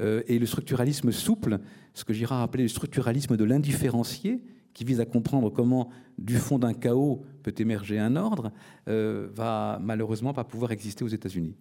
[0.00, 1.58] et le structuralisme souple,
[1.94, 4.40] ce que Girard appelé le structuralisme de l'indifférencié,
[4.78, 8.52] qui vise à comprendre comment du fond d'un chaos peut émerger un ordre,
[8.86, 11.56] euh, va malheureusement pas pouvoir exister aux États-Unis.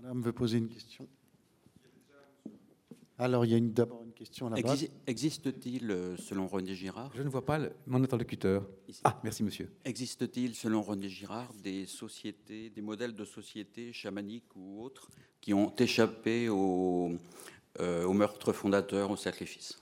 [0.00, 1.06] Madame veut poser une question.
[3.18, 4.74] Alors, il y a d'abord question là-bas.
[5.06, 7.12] Existe-t-il, euh, selon René Girard?
[7.14, 8.66] Je ne vois pas mon interlocuteur.
[9.04, 9.70] Ah, merci monsieur.
[9.84, 15.08] Existe-t-il, selon René Girard, des sociétés, des modèles de sociétés chamaniques ou autres
[15.40, 17.12] qui ont échappé au,
[17.78, 19.80] euh, au meurtre fondateur, au sacrifice?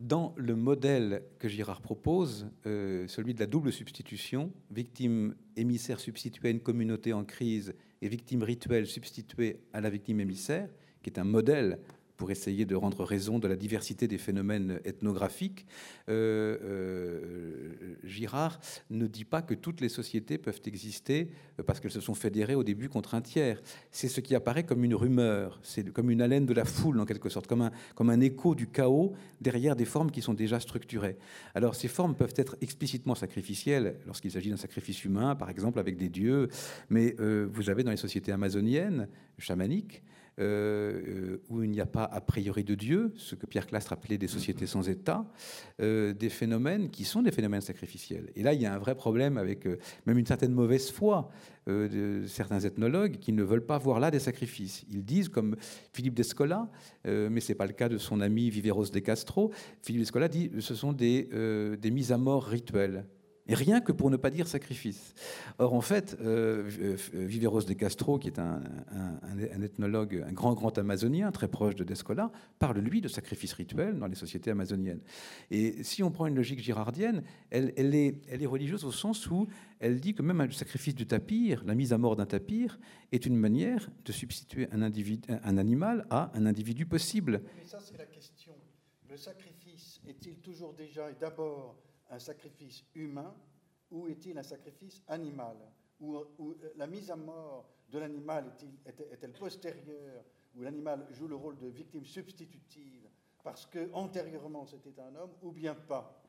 [0.00, 6.48] Dans le modèle que Girard propose, euh, celui de la double substitution, victime émissaire substituée
[6.48, 10.68] à une communauté en crise et victime rituelle substituée à la victime émissaire,
[11.02, 11.78] qui est un modèle
[12.16, 15.66] pour essayer de rendre raison de la diversité des phénomènes ethnographiques,
[16.08, 18.60] euh, euh, Girard
[18.90, 21.30] ne dit pas que toutes les sociétés peuvent exister
[21.66, 23.62] parce qu'elles se sont fédérées au début contre un tiers.
[23.90, 27.04] C'est ce qui apparaît comme une rumeur, c'est comme une haleine de la foule en
[27.04, 30.60] quelque sorte, comme un, comme un écho du chaos derrière des formes qui sont déjà
[30.60, 31.16] structurées.
[31.54, 35.96] Alors ces formes peuvent être explicitement sacrificielles lorsqu'il s'agit d'un sacrifice humain, par exemple avec
[35.96, 36.48] des dieux,
[36.90, 39.08] mais euh, vous avez dans les sociétés amazoniennes,
[39.38, 40.02] chamaniques,
[40.40, 44.16] euh, où il n'y a pas a priori de Dieu, ce que Pierre Clastre appelait
[44.16, 45.26] des sociétés sans État,
[45.82, 48.30] euh, des phénomènes qui sont des phénomènes sacrificiels.
[48.34, 51.30] Et là, il y a un vrai problème avec euh, même une certaine mauvaise foi
[51.68, 54.84] de certains ethnologues qui ne veulent pas voir là des sacrifices.
[54.90, 55.54] Ils disent, comme
[55.92, 56.68] Philippe Descola,
[57.04, 60.50] mais ce n'est pas le cas de son ami Viveros de Castro, Philippe Descola dit
[60.58, 61.28] ce sont des,
[61.80, 63.04] des mises à mort rituelles.
[63.48, 65.14] Et rien que pour ne pas dire sacrifice.
[65.58, 68.62] Or, en fait, euh, euh Viveros de Castro, qui est un,
[69.62, 74.06] ethnologue, un grand, grand amazonien, très proche de Descola, parle, lui, de sacrifice rituel dans
[74.06, 75.00] les sociétés amazoniennes.
[75.50, 79.48] Et si on prend une logique girardienne, elle, est, religieuse au sens où
[79.80, 82.78] elle dit que même le sacrifice du tapir, la mise à mort d'un tapir,
[83.10, 87.42] est une manière de substituer un animal à un individu possible.
[87.56, 88.52] Mais ça, c'est la question.
[89.10, 91.76] Le sacrifice est-il toujours déjà et d'abord
[92.12, 93.34] un sacrifice humain
[93.90, 95.56] ou est-il un sacrifice animal
[96.00, 98.52] ou, euh, la mise à mort de l'animal
[98.86, 100.24] est-elle postérieure,
[100.56, 103.08] où l'animal joue le rôle de victime substitutive,
[103.44, 106.22] parce que antérieurement c'était un homme, ou bien pas?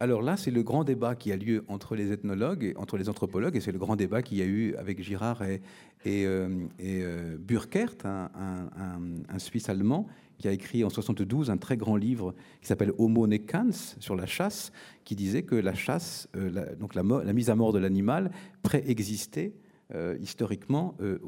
[0.00, 3.08] Alors là, c'est le grand débat qui a lieu entre les ethnologues et entre les
[3.08, 5.62] anthropologues, et c'est le grand débat qu'il y a eu avec Girard et,
[6.04, 10.06] et, euh, euh, Burkert, un, Suisse allemand,
[10.42, 14.26] qui a écrit en 72 un très grand livre qui s'appelle Homo necans sur la
[14.26, 14.72] chasse,
[15.04, 18.32] qui disait que la chasse, euh, donc la, la, mise à mort de l'animal,
[18.62, 19.54] préexistait
[19.94, 21.18] euh, historiquement euh,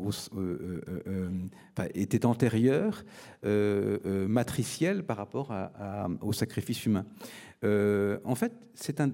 [1.94, 3.04] était antérieure,
[3.44, 5.52] matricielle par rapport
[6.20, 7.06] au sacrifice humain.
[7.62, 9.12] en fait, c'est un,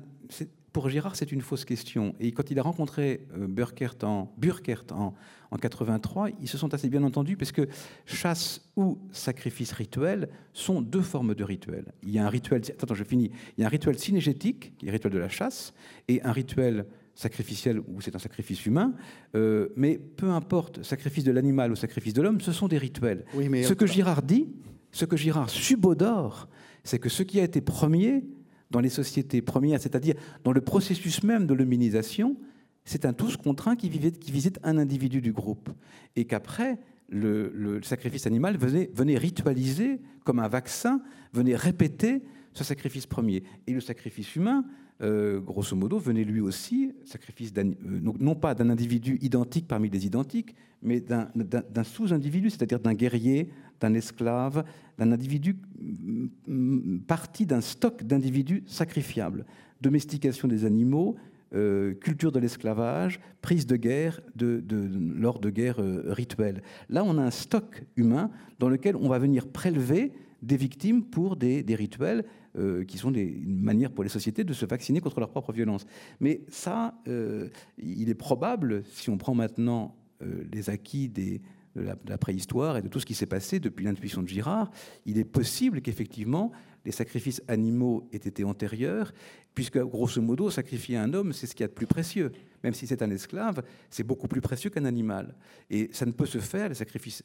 [0.72, 2.14] pour Girard, c'est une fausse question.
[2.20, 5.14] Et quand il a rencontré Burkert en, Burkert en,
[5.50, 7.68] en 83, ils se sont assez bien entendus parce que
[8.06, 11.92] chasse ou sacrifice rituel sont deux formes de rituel.
[12.02, 13.30] Il y a un rituel, attends, je finis.
[13.56, 15.74] Il y a un rituel synégétique, qui est le rituel de la chasse,
[16.08, 18.94] et un rituel sacrificiel où c'est un sacrifice humain,
[19.34, 23.24] euh, mais peu importe, sacrifice de l'animal ou sacrifice de l'homme, ce sont des rituels.
[23.34, 24.48] ce que Girard dit,
[24.92, 26.48] ce que Girard subodore,
[26.82, 28.24] c'est que ce qui a été premier
[28.70, 30.14] dans les sociétés premières, c'est-à-dire
[30.44, 32.36] dans le processus même de l'hominisation,
[32.84, 35.70] c'est un tous contraint qui, visite un individu du groupe.
[36.16, 36.78] Et qu'après,
[37.08, 41.02] le, sacrifice animal venait, venait, ritualiser comme un vaccin,
[41.32, 42.22] venait répéter
[42.52, 43.42] ce sacrifice premier.
[43.66, 44.64] Et le sacrifice humain,
[45.02, 50.06] euh, grosso modo, venait lui aussi, sacrifice euh, non pas d'un individu identique parmi les
[50.06, 53.48] identiques, mais d'un sous-individu, c'est-à-dire d'un guerrier,
[53.80, 54.64] d'un esclave,
[54.98, 59.46] d'un individu mm, mm, parti d'un stock d'individus sacrifiables.
[59.80, 61.16] Domestication des animaux,
[61.54, 66.62] euh, culture de l'esclavage, prise de guerre lors de guerres rituelles.
[66.90, 70.12] Là, on a un stock humain dans lequel on va venir prélever
[70.42, 72.24] des victimes pour des, rituels
[72.58, 75.52] euh, qui sont des, une manière pour les sociétés de se vacciner contre leur propre
[75.52, 75.86] violence.
[76.18, 77.48] Mais ça, euh,
[77.78, 81.40] il est probable, si on prend maintenant euh, les acquis des,
[81.76, 84.70] de, la, préhistoire et de tout ce qui s'est passé depuis l'intuition de Girard,
[85.06, 86.50] il est possible qu'effectivement
[86.84, 89.12] les sacrifices animaux aient été antérieurs,
[89.54, 92.32] puisque grosso modo, sacrifier un homme, c'est ce qu'il y a de plus précieux.
[92.64, 95.36] Même si c'est un esclave, c'est beaucoup plus précieux qu'un animal.
[95.70, 97.22] Et ça ne peut se faire, les sacrifices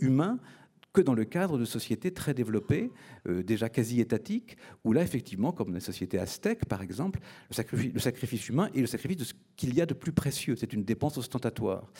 [0.00, 0.38] humains,
[0.92, 2.90] que dans le cadre de sociétés très développées,
[3.26, 7.92] euh, déjà quasi étatiques, où là, effectivement, comme la société aztèque, par exemple, le sacrifice,
[7.92, 10.54] le sacrifice humain est le sacrifice de ce qu'il y a de plus précieux.
[10.56, 11.90] C'est une dépense ostentatoire.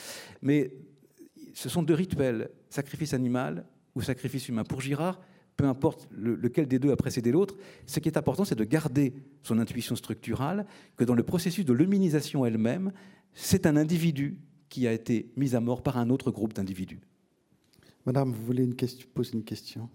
[0.43, 0.73] Mais
[1.55, 4.65] ce sont deux rituels, sacrifice animal ou sacrifice humain.
[4.65, 5.21] Pour Girard,
[5.57, 7.57] peu importe lequel des deux a précédé l'autre,
[7.87, 10.67] ce qui est important, c'est de garder son intuition structurale,
[10.97, 12.93] que dans le processus de luminisation elle-même,
[13.35, 14.39] c'est un individu
[14.69, 17.01] qui a été mis à mort par un autre groupe d'individus.
[18.05, 18.69] Madame, vous voulez
[19.15, 19.89] poser une question?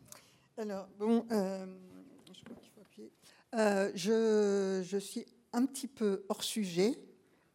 [0.57, 1.65] Alors, bon, euh,
[2.33, 3.11] je crois qu'il faut appuyer.
[3.53, 6.93] Euh, je, suis un petit peu hors sujet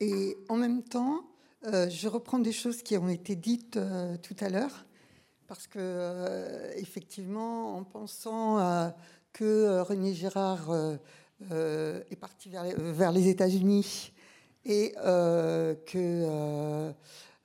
[0.00, 1.24] et en même temps,
[1.66, 3.78] euh, je reprends des choses qui ont été dites
[4.22, 4.84] tout à l'heure
[5.46, 8.92] parce que, effectivement, en pensant
[9.32, 10.70] que René Girard
[11.50, 14.12] est parti vers, les États-Unis
[14.66, 14.92] et
[15.86, 16.92] que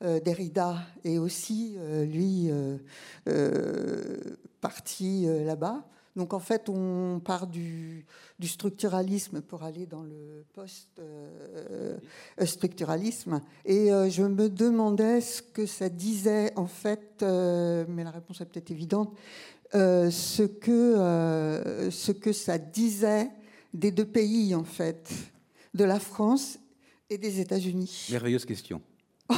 [0.02, 2.50] Derrida est aussi, euh, lui,
[3.28, 4.18] euh,
[4.62, 5.84] parti là-bas.
[6.16, 8.06] Donc en fait, on part du,
[8.42, 13.42] structuralisme pour aller dans le post-structuralisme.
[13.66, 18.72] Et je me demandais ce que ça disait, en fait, mais la réponse est peut-être
[18.72, 19.16] évidente,
[19.74, 23.30] ce, que, ce que ça disait
[23.72, 25.08] des deux pays, en fait,
[25.76, 26.58] de la France
[27.12, 28.08] et des États-Unis.
[28.10, 28.82] Merveilleuse question.
[29.30, 29.36] Oh.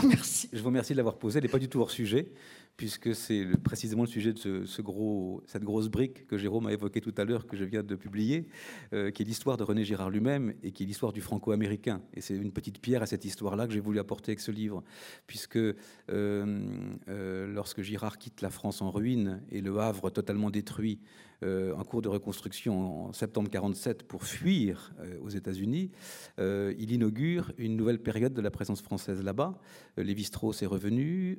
[0.53, 1.39] Je vous remercie de l'avoir posé.
[1.39, 2.31] Elle n'est pas du tout hors sujet,
[2.77, 7.25] puisque c'est précisément le sujet de cette grosse brique que Jérôme a évoquée tout à
[7.25, 8.47] l'heure, que je viens de publier,
[8.93, 12.01] euh, qui est l'histoire de René Girard lui-même et qui est l'histoire du franco-américain.
[12.13, 14.83] Et c'est une petite pierre à cette histoire-là que j'ai voulu apporter avec ce livre,
[15.25, 15.75] puisque euh,
[16.09, 20.99] euh, lorsque Girard quitte la France en ruine et le Havre totalement détruit,
[21.43, 25.91] en cours de reconstruction en septembre 47 pour fuir euh, aux États-Unis,
[26.39, 29.57] euh, il inaugure une nouvelle période de la présence française là-bas.
[29.97, 31.37] Lévi-Strauss est revenu,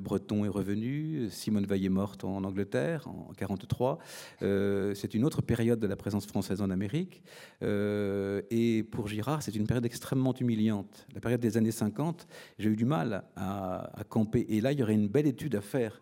[0.00, 3.98] Breton est revenu, Simone Veil est morte en Angleterre en 43.
[4.40, 7.22] c'est une autre période de la présence française en Amérique.
[7.60, 11.06] et pour Girard, c'est une période extrêmement humiliante.
[11.14, 12.26] La période des années 50,
[12.58, 14.46] j'ai eu du mal à, camper.
[14.48, 16.00] Et là, il y aurait une belle étude à faire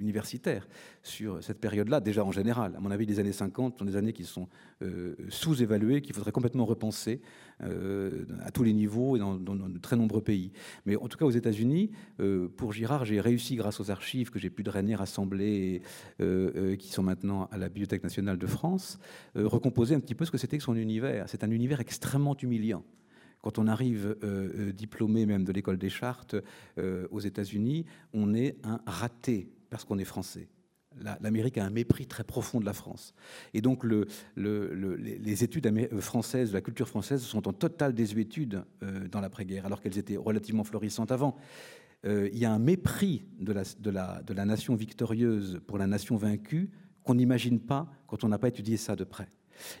[0.00, 0.68] universitaire
[1.02, 4.12] sur cette période-là, déjà en général à mon avis, les années 50 sont des années
[4.12, 4.48] qui sont
[4.82, 7.20] euh, sous-évaluées, qu'il faudrait complètement repenser
[7.62, 10.52] euh, à tous les niveaux et dans, de très nombreux pays.
[10.86, 11.90] Mais en tout cas, aux États-Unis,
[12.20, 15.82] euh, pour Girard, j'ai réussi, grâce aux archives que j'ai pu drainer, rassembler,
[16.78, 18.98] qui sont maintenant à la Bibliothèque nationale de France,
[19.34, 21.28] recomposer un petit peu ce que c'était que son univers.
[21.28, 22.84] C'est un univers extrêmement humiliant
[23.40, 24.16] Quand on arrive
[24.74, 26.36] diplômé même de l'école des chartes
[27.10, 30.48] aux États-Unis, on est un raté parce qu'on est français
[31.20, 33.14] l'Amérique a un mépris très profond de la France.
[33.54, 34.06] Et donc le,
[34.36, 35.66] les études
[36.00, 40.64] françaises, la culture française sont en totale désuétude euh, dans l'après-guerre, alors qu'elles étaient relativement
[40.64, 41.36] florissantes avant.
[42.04, 43.52] Euh, il y a un mépris de
[43.90, 46.70] la, nation victorieuse pour la nation vaincue
[47.04, 49.28] qu'on n'imagine pas quand on n'a pas étudié ça de près.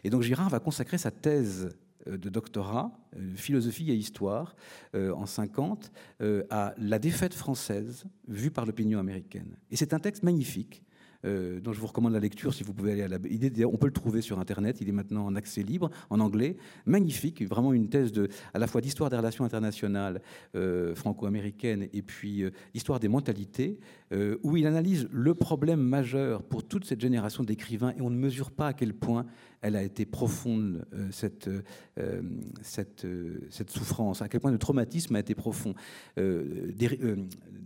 [0.04, 1.70] Et donc Girard va consacrer sa thèse
[2.06, 2.92] euh, de doctorat,
[3.34, 4.56] philosophie et histoire,
[4.94, 5.92] en 50,
[6.50, 9.56] à la défaite française vue par l'opinion américaine.
[9.70, 10.82] Et c'est un texte magnifique
[11.24, 13.18] euh, dont je vous recommande la lecture si vous pouvez aller à la.
[13.66, 16.56] on peut le trouver sur Internet, il est maintenant en accès libre, en anglais.
[16.86, 20.20] Magnifique, vraiment une thèse de, à la fois d'histoire des relations internationales
[20.54, 23.78] euh, franco-américaines et puis euh, histoire des mentalités,
[24.42, 28.50] où il analyse le problème majeur pour toute cette génération d'écrivains et on ne mesure
[28.50, 29.24] pas à quel point
[29.62, 31.48] elle a été profonde, cette,
[32.62, 33.06] cette,
[33.50, 35.74] cette, souffrance, à quel point le traumatisme a été profond.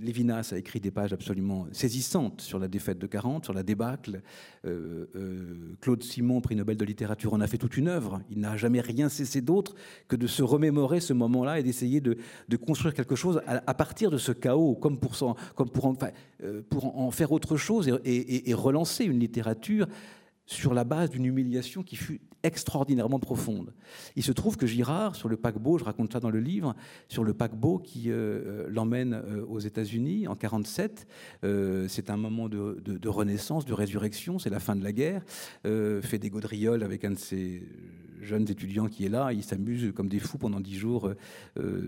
[0.01, 4.21] Lévinas a écrit des pages absolument saisissantes sur la défaite de 40, sur la débâcle.
[4.65, 8.21] Euh, euh, Claude Simon, prix Nobel de littérature, en a fait toute une œuvre.
[8.31, 9.75] Il n'a jamais rien cessé d'autre
[10.09, 12.17] que de se remémorer ce moment-là et d'essayer de,
[12.57, 14.99] construire quelque chose à, partir de ce chaos, comme
[16.43, 19.87] euh, pour en faire autre chose et relancer une littérature
[20.47, 23.73] sur la base d'une humiliation qui fut extraordinairement profonde.
[24.15, 26.75] Il se trouve que Girard, sur le paquebot, je raconte ça dans le livre,
[27.09, 31.07] sur le paquebot qui euh, euh, l'emmène euh, aux États-Unis en 47,
[31.89, 35.23] c'est un moment de, de, renaissance, de résurrection, c'est la fin de la guerre,
[35.65, 37.63] fait des gaudrioles avec un de ses
[38.21, 41.13] jeunes étudiants qui est là, ils s'amusent comme des fous pendant dix jours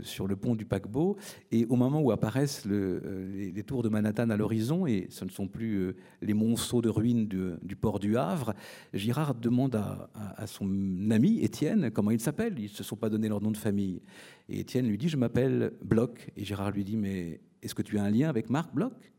[0.02, 1.16] sur le pont du paquebot,
[1.50, 5.48] et au moment où apparaissent les, tours de Manhattan à l'horizon, et ce ne sont
[5.48, 8.47] plus les monceaux de ruines du, port du Havre,
[8.94, 12.54] Girard demande à, son ami Étienne comment il s'appelle.
[12.58, 14.02] Ils ne se sont pas donné leur nom de famille.
[14.48, 16.28] Et Étienne lui dit Je m'appelle Bloch.
[16.36, 19.12] Et Gérard lui dit Mais est-ce que tu as un lien avec Marc Bloch?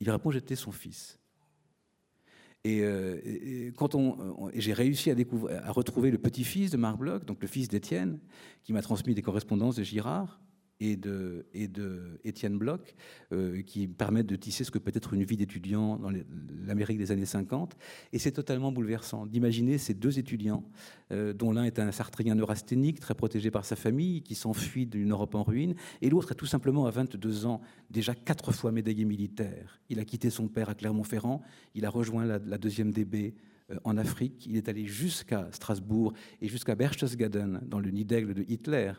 [0.00, 1.18] Il répond J'étais son fils.
[2.62, 5.14] Et, euh, quand on, j'ai réussi à,
[5.64, 8.18] à retrouver le petit-fils de Marc Bloch, donc le fils d'Étienne,
[8.64, 10.40] qui m'a transmis des correspondances de Girard,
[10.80, 11.46] et de,
[12.24, 12.94] Étienne Bloch,
[13.32, 16.10] euh, qui permettent de tisser ce que peut être une vie d'étudiant dans
[16.66, 17.76] l'Amérique des années 50.
[18.12, 20.64] Et c'est totalement bouleversant d'imaginer ces deux étudiants,
[21.12, 25.10] euh, dont l'un est un sartrien neurasthénique, très protégé par sa famille, qui s'enfuit d'une
[25.10, 29.04] Europe en ruine, et l'autre est tout simplement à 22 ans, déjà quatre fois médaillé
[29.04, 29.80] militaire.
[29.90, 31.42] Il a quitté son père à Clermont-Ferrand,
[31.74, 33.34] il a rejoint la, deuxième DB
[33.84, 34.46] en Afrique.
[34.46, 38.92] Il est allé jusqu'à Strasbourg et jusqu'à Berchtesgaden, dans le nid d'aigle de Hitler.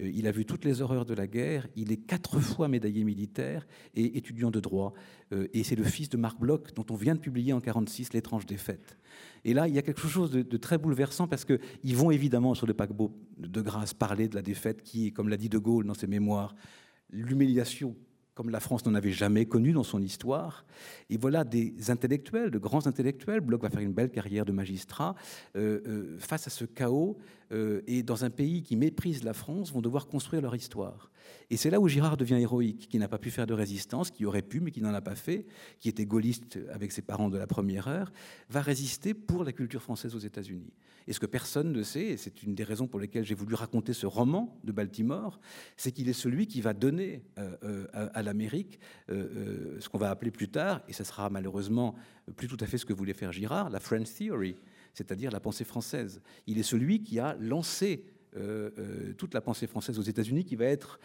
[0.00, 1.66] Euh, il a vu toutes les horreurs de la guerre.
[1.76, 4.92] Il est quatre fois médaillé militaire et étudiant de droit.
[5.32, 8.12] Euh, et c'est le fils de Marc Bloch, dont on vient de publier en 1946
[8.12, 8.96] L'étrange défaite.
[9.44, 12.66] Et là, il y a quelque chose de, très bouleversant parce qu'ils vont évidemment sur
[12.66, 15.94] le paquebot de grâce parler de la défaite qui, comme l'a dit De Gaulle dans
[15.94, 16.54] ses mémoires,
[17.10, 17.96] l'humiliation
[18.38, 20.64] comme la France n'en avait jamais connu dans son histoire.
[21.10, 23.40] Et voilà des intellectuels, de grands intellectuels.
[23.40, 25.16] Bloch va faire une belle carrière de magistrat.
[25.56, 27.18] Euh, euh, face à ce chaos,
[27.50, 31.10] euh, et dans un pays qui méprise la France, vont devoir construire leur histoire.
[31.50, 34.24] Et c'est là où Girard devient héroïque, qui n'a pas pu faire de résistance, qui
[34.24, 35.44] aurait pu, mais qui n'en a pas fait,
[35.80, 38.12] qui était gaulliste avec ses parents de la première heure,
[38.50, 40.72] va résister pour la culture française aux États-Unis.
[41.08, 43.54] Et ce que personne ne sait, et c'est une des raisons pour lesquelles j'ai voulu
[43.54, 45.40] raconter ce roman de Baltimore,
[45.78, 48.78] c'est qu'il est celui qui va donner euh, euh, à, l'Amérique
[49.08, 51.94] euh, ce qu'on va appeler plus tard, et ce sera malheureusement
[52.36, 54.56] plus tout à fait ce que voulait faire Girard, la French Theory,
[54.92, 56.20] c'est-à-dire la pensée française.
[56.46, 58.04] Il est celui qui a lancé
[59.16, 61.00] toute la pensée française aux États-Unis qui va être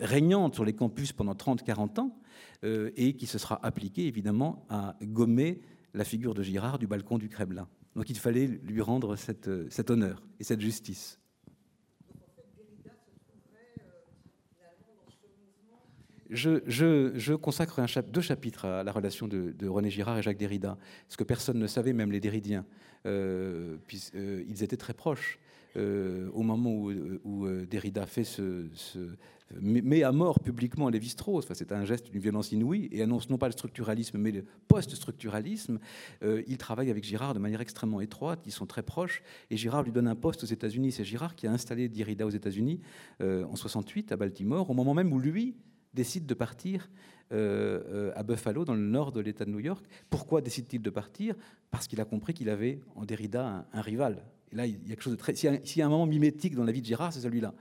[0.00, 2.18] régnante sur les campus pendant 30-40 ans
[2.62, 5.62] et qui se sera appliquée évidemment à gommer
[5.94, 7.66] la figure de Girard du balcon du Kremlin.
[7.96, 11.20] Donc il fallait lui rendre cet honneur et cette justice.
[16.34, 20.76] Je, consacre un deux chapitres à la relation de, René Girard et Jacques Derrida,
[21.08, 22.64] ce que personne ne savait, même les Derridiens.
[23.06, 23.76] Euh,
[24.14, 25.38] euh, ils étaient très proches.
[25.76, 28.68] Euh, au moment où, Derrida fait ce,
[29.60, 31.44] met à mort publiquement Lévi-Strauss.
[31.44, 34.44] Enfin, c'est un geste d'une violence inouïe et annonce non pas le structuralisme, mais le
[34.68, 35.78] post-structuralisme.
[36.22, 38.40] Euh, il travaille avec Girard de manière extrêmement étroite.
[38.46, 39.22] Ils sont très proches.
[39.50, 40.92] Et Girard lui donne un poste aux États-Unis.
[40.92, 42.80] C'est Girard qui a installé Derrida aux États-Unis
[43.20, 45.56] euh, en 68 à Baltimore, au moment même où lui
[45.92, 46.90] décide de partir
[47.32, 49.84] euh, à Buffalo, dans le nord de l'État de New York.
[50.10, 51.34] Pourquoi décide-t-il de partir?
[51.70, 54.24] Parce qu'il a compris qu'il avait en Derrida un rival,
[54.54, 55.34] là, il y a quelque chose de très.
[55.34, 57.54] S'il y, a un moment mimétique dans la vie de Girard, c'est celui-là.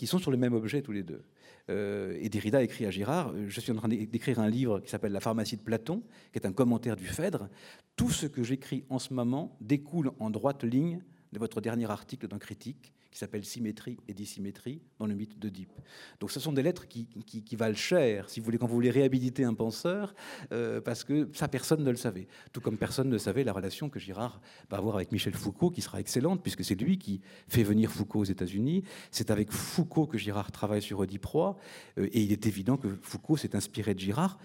[0.00, 1.22] Ils sont sur le même objet tous les deux.
[1.70, 4.90] Euh, et Derrida écrit à Girard euh, Je suis en train d'écrire un livre qui
[4.90, 6.02] s'appelle La pharmacie de Platon,
[6.32, 7.48] qui est un commentaire du Phèdre.
[7.96, 11.02] Tout ce que j'écris en ce moment découle en droite ligne
[11.32, 15.70] de votre dernier article d'un critique qui s'appelle Symétrie et dissymétrie dans le mythe d'Oedipe.
[16.18, 18.90] Donc ce sont des lettres qui, qui, valent cher, si vous voulez, quand vous voulez
[18.90, 20.16] réhabiliter un penseur,
[20.50, 22.26] euh, parce que ça, personne ne le savait.
[22.52, 25.80] Tout comme personne ne savait la relation que Girard va avoir avec Michel Foucault, qui
[25.80, 28.82] sera excellente, puisque c'est lui qui fait venir Foucault aux États-Unis.
[29.12, 31.56] C'est avec Foucault que Girard travaille sur Oedipe Roi,
[31.98, 34.40] euh, et il est évident que Foucault s'est inspiré de Girard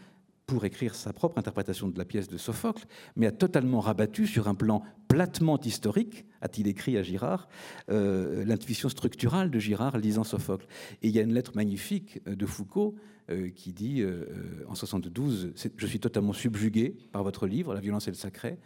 [0.50, 2.86] pour écrire sa propre interprétation de la pièce de Sophocle,
[3.16, 7.48] mais a totalement rabattu sur un plan platement historique, a-t-il écrit à Girard,
[7.92, 10.66] euh, l'intuition structurale de Girard lisant Sophocle.
[11.04, 12.96] Et il y a une lettre magnifique de Foucault
[13.30, 14.26] euh, qui dit euh,
[14.68, 18.58] en 72 Je suis totalement subjugué par votre livre, La violence et le sacré.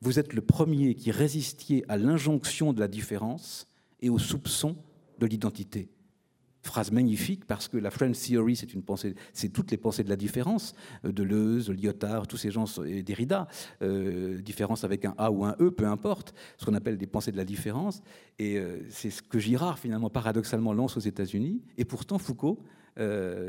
[0.00, 3.66] Vous êtes le premier qui résistiez à l'injonction de la différence
[4.00, 4.76] et au soupçon
[5.18, 5.88] de l'identité
[6.62, 10.08] phrase magnifique parce que la French Theory, c'est une pensée, c'est toutes les pensées de
[10.08, 10.74] la différence,
[11.04, 13.48] euh, de Deleuze, Lyotard, tous ces gens, et Derrida,
[13.82, 17.32] euh, différence avec un A ou un E, peu importe, ce qu'on appelle des pensées
[17.32, 18.02] de la différence.
[18.38, 21.62] Et euh, c'est ce que Girard, finalement, paradoxalement, lance aux États-Unis.
[21.78, 22.62] Et pourtant, Foucault,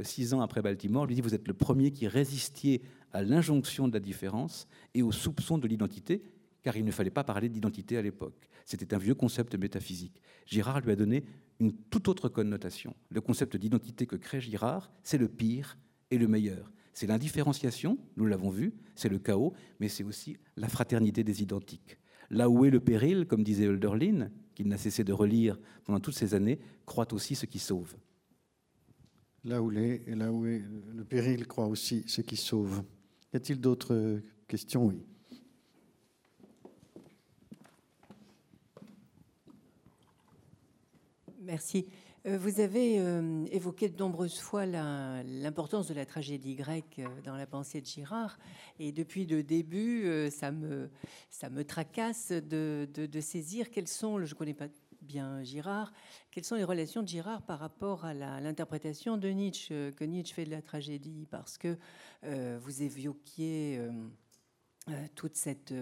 [0.04, 2.82] six ans après Baltimore, lui dit Vous êtes le premier qui résistiez
[3.12, 6.24] à l'injonction de la différence et au soupçon de l'identité,
[6.64, 8.50] car il ne fallait pas parler d'identité à l'époque.
[8.66, 10.22] C'était un vieux concept métaphysique.
[10.46, 11.24] Girard lui a donné
[11.60, 12.96] une toute autre connotation.
[13.10, 15.78] Le concept d'identité que crée Girard, c'est le pire
[16.12, 16.72] et le meilleur.
[16.94, 21.98] C'est l'indifférenciation, nous l'avons vu, c'est le chaos, mais c'est aussi la fraternité des identiques.
[22.30, 26.16] Là où est le péril, comme disait Hölderlin, qu'il n'a cessé de relire pendant toutes
[26.16, 27.96] ces années, croit aussi ce qui sauve.
[29.44, 30.62] Là où, est, là où est
[30.94, 32.84] le péril croit aussi ce qui sauve.
[33.34, 34.86] Y a-t-il d'autres questions?
[34.86, 35.04] Oui.
[41.46, 41.88] Merci.
[42.26, 47.36] Euh, vous avez euh, évoqué de nombreuses fois l'importance de la tragédie grecque euh, dans
[47.36, 48.40] la pensée de Girard.
[48.80, 50.90] Et depuis le début, ça, me,
[51.30, 52.88] ça me tracasse de,
[53.20, 54.68] saisir quels sont, je ne connais pas
[55.02, 55.92] bien Girard,
[56.32, 60.46] quelles sont les relations de Girard par rapport à l'interprétation de Nietzsche, que Nietzsche fait
[60.46, 61.28] de la tragédie.
[61.30, 61.78] Parce que
[62.24, 63.82] vous évoquiez
[65.14, 65.74] toute cette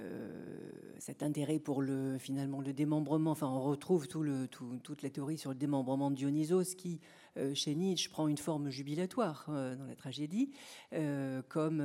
[0.00, 3.36] euh, cet intérêt pour le finalement le démembrement.
[3.42, 7.00] On retrouve tout le, toute la théorie sur le démembrement de Dionysos qui
[7.54, 10.50] chez Nietzsche prend une forme jubilatoire euh, dans la tragédie,
[10.92, 11.82] euh, comme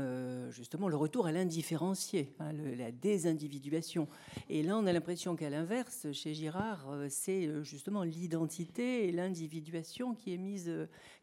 [0.52, 4.08] justement le retour à l'indifférencié, hein, la désindividuation.
[4.50, 10.34] Et là, on a l'impression qu'à l'inverse, chez Girard, c'est justement l'identité et l'individuation qui
[10.34, 10.72] est mise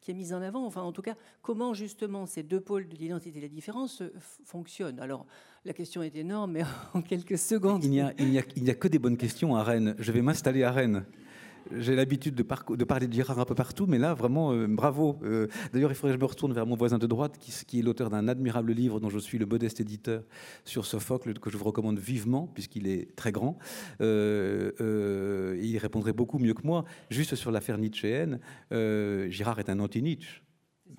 [0.01, 0.65] qui est mise en avant.
[0.65, 4.03] Enfin, en tout cas, comment justement ces deux pôles de l'identité et la différence
[4.45, 5.01] fonctionnent.
[5.01, 5.27] Alors,
[5.65, 6.63] la question est énorme, mais
[6.95, 7.83] en quelques secondes.
[7.85, 9.97] Il n'y a, a, a, que des bonnes questions à Rennes.
[9.99, 11.05] Je vais m'installer à Rennes.
[11.73, 15.19] J'ai l'habitude de, parler de Girard un peu partout, mais là, vraiment, euh, bravo.
[15.23, 17.81] Euh, d'ailleurs, il faudrait que je me retourne vers mon voisin de droite, qui, qui
[17.81, 20.23] est l'auteur d'un admirable livre dont je suis le modeste éditeur
[20.65, 23.59] sur Sophocle, que je vous recommande vivement, puisqu'il est très grand.
[24.01, 26.85] Euh, il répondrait beaucoup mieux que moi.
[27.11, 28.41] Juste sur l'affaire nietzschéenne,
[28.71, 30.46] Girard est un anti-Nietzsche.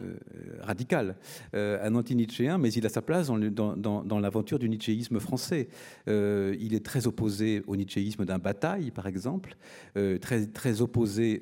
[0.03, 0.13] Euh,
[0.61, 1.15] radical,
[1.55, 5.69] euh, un anti-nietzschéen, mais il a sa place dans, l'aventure du nietzschéisme français.
[6.07, 9.55] Euh, il est très opposé au nietzschéisme d'un bataille, par exemple,
[10.21, 11.41] très, très opposé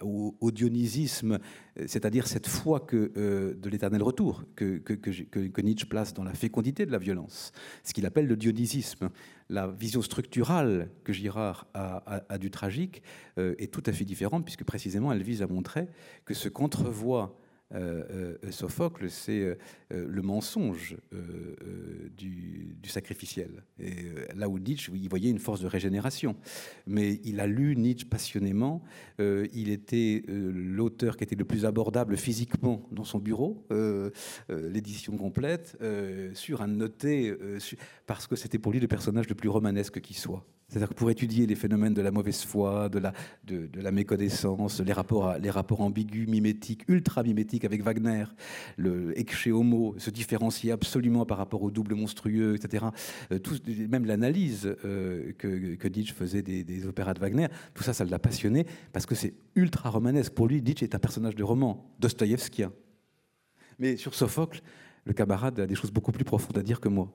[0.00, 1.38] au, dionysisme,
[1.86, 6.98] c'est-à-dire cette foi que, de l'éternel retour que, Nietzsche place dans la fécondité de la
[6.98, 7.52] violence,
[7.84, 9.10] ce qu'il appelle le dionysisme
[9.48, 13.02] la vision structurale que Girard a, du tragique
[13.36, 15.88] est tout à fait différente, puisque précisément elle vise à montrer
[16.24, 17.36] que ce qu'entrevoit
[17.72, 19.56] euh, euh, Sophocle, c'est euh,
[19.90, 20.96] le mensonge
[22.16, 23.62] du, sacrificiel.
[23.78, 23.94] Et
[24.34, 26.34] là où Nietzsche, il voyait une force de régénération.
[26.88, 28.82] Mais il a lu Nietzsche passionnément.
[29.20, 33.64] il était l'auteur qui était le plus abordable physiquement dans son bureau,
[34.48, 35.78] l'édition complète,
[36.34, 37.32] sur un noté,
[38.06, 40.44] parce que c'était pour lui le personnage le plus romanesque qui soit.
[40.70, 45.80] C'est-à-dire que pour étudier les phénomènes de la mauvaise foi, de la, méconnaissance, les rapports,
[45.80, 48.26] ambigus, mimétiques, ultra mimétiques avec Wagner,
[48.76, 52.86] le ecce homo, se différencier absolument par rapport au double monstrueux, etc.
[53.32, 53.56] Euh, tout,
[53.88, 58.64] même l'analyse euh, que, que, faisait des, opéras de Wagner, tout ça, ça l'a passionné
[58.92, 60.34] parce que c'est ultra romanesque.
[60.34, 62.72] Pour lui, Nietzsche est un personnage de roman, dostoïevskien.
[63.80, 64.60] Mais sur Sophocle,
[65.04, 67.12] le camarade a des choses beaucoup plus profondes à dire que moi.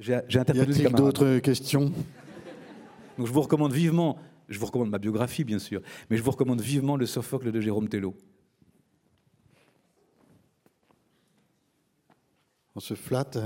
[0.00, 1.92] J'ai y a d'autres questions
[3.18, 4.18] Donc je vous recommande vivement,
[4.48, 7.60] je vous recommande ma biographie bien sûr, mais je vous recommande vivement le Sophocle de
[7.60, 8.16] Jérôme Tello.
[12.74, 13.38] On se flatte.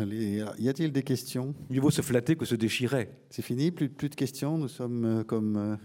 [0.59, 1.56] Y a-t-il des questions?
[1.70, 3.10] Mieux vaut se flatter que se déchirer.
[3.31, 5.56] C'est fini plus, plus de questions Nous sommes euh, comme...
[5.56, 5.76] Euh,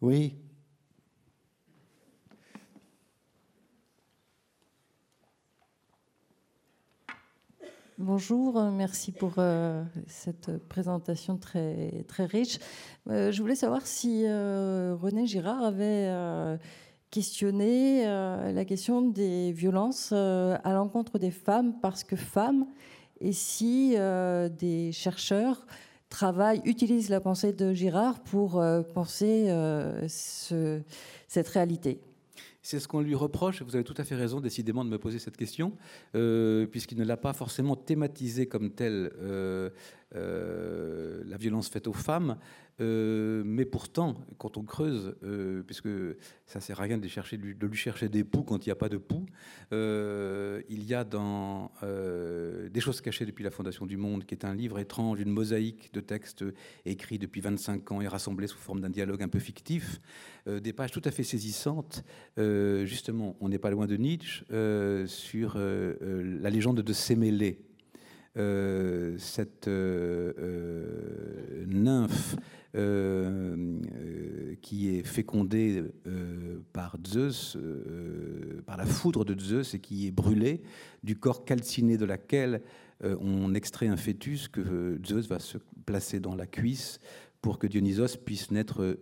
[0.00, 0.36] oui?
[8.02, 9.34] Bonjour, merci pour
[10.08, 12.58] cette présentation très, riche.
[13.06, 16.10] je voulais savoir si René Girard avait
[17.10, 22.66] questionné la question des violences à l'encontre des femmes parce que femmes,
[23.20, 25.64] et si des chercheurs
[26.12, 32.00] travail utilise la pensée de Girard pour euh, penser euh, cette réalité.
[32.62, 35.18] C'est ce qu'on lui reproche, vous avez tout à fait raison décidément de me poser
[35.18, 35.72] cette question,
[36.14, 39.12] euh, puisqu'il ne l'a pas forcément thématisé comme tel
[40.14, 42.36] la violence faite aux femmes,
[42.80, 45.88] euh, mais pourtant, quand on creuse, euh, puisque
[46.46, 48.76] ça sert à rien de, chercher, de lui chercher des poux quand il n'y a
[48.76, 49.26] pas de poux,
[49.72, 54.44] euh, il y a dans Des choses cachées depuis la fondation du monde, qui est
[54.44, 56.44] un livre étrange, une mosaïque de textes
[56.84, 60.00] écrits depuis 25 ans et rassemblés sous forme d'un dialogue un peu fictif,
[60.46, 62.04] des pages tout à fait saisissantes.
[62.36, 64.44] justement, on n'est pas loin de Nietzsche
[65.06, 67.58] sur la légende de Sémélé.
[68.34, 69.68] Cette
[71.66, 72.36] nymphe
[72.74, 77.58] euh, euh, qui est fécondée euh, par Zeus,
[78.64, 80.62] par la foudre de Zeus, et qui est brûlée,
[81.02, 82.62] du corps calciné de laquelle
[83.02, 87.00] on extrait un fœtus que Zeus va se placer dans la cuisse
[87.40, 88.96] pour que Dionysos puisse naître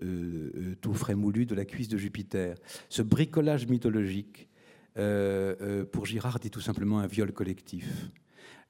[0.81, 2.57] tout frais moulu de la cuisse de Jupiter.
[2.89, 4.49] Ce bricolage mythologique,
[4.95, 8.11] pour Girard, dit tout simplement un viol collectif.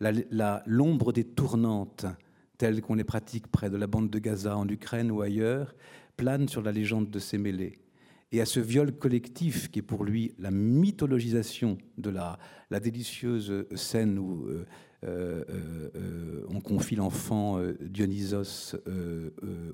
[0.00, 2.06] L'ombre des tournantes
[2.60, 5.74] telles qu'on les pratique près de la bande de Gaza en Ukraine ou ailleurs,
[6.18, 7.78] plane sur la légende de ces mêlées.
[8.32, 12.38] Et à ce viol collectif qui est pour lui la mythologisation de la,
[12.78, 14.66] délicieuse scène où euh,
[15.04, 15.44] euh,
[15.96, 18.76] euh, on confie l'enfant Dionysos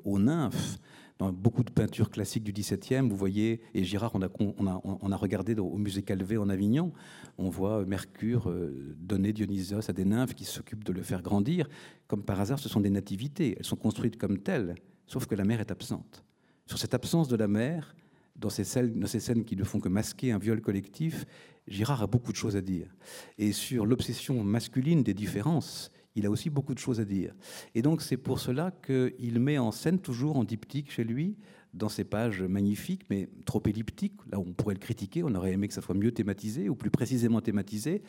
[0.05, 0.79] aux nymphes,
[1.19, 5.77] dans beaucoup de peintures classiques du XVIIe, vous voyez, et Girard, on a, regardé au
[5.79, 6.93] musée Calvé en Avignon,
[7.39, 11.69] on voit Mercure euh, donner Dionysos à des nymphes qui s'occupent de le faire grandir.
[12.07, 14.75] Comme par hasard, ce sont des nativités, elles sont construites comme telles,
[15.07, 16.23] sauf que la mère est absente.
[16.67, 17.95] Sur cette absence de la mère,
[18.35, 21.25] dans ces scènes qui ne font que masquer un viol collectif,
[21.67, 22.95] Girard a beaucoup de choses à dire.
[23.39, 27.35] Et sur l'obsession masculine des différences, il a aussi beaucoup de choses à dire.
[27.75, 31.37] Et donc c'est pour cela qu'il met en scène toujours en diptyque chez lui,
[31.75, 35.53] dans ses pages magnifiques, mais trop elliptiques, là où on pourrait le critiquer, on aurait
[35.53, 38.03] aimé que ça soit mieux thématisé, ou plus précisément thématisé,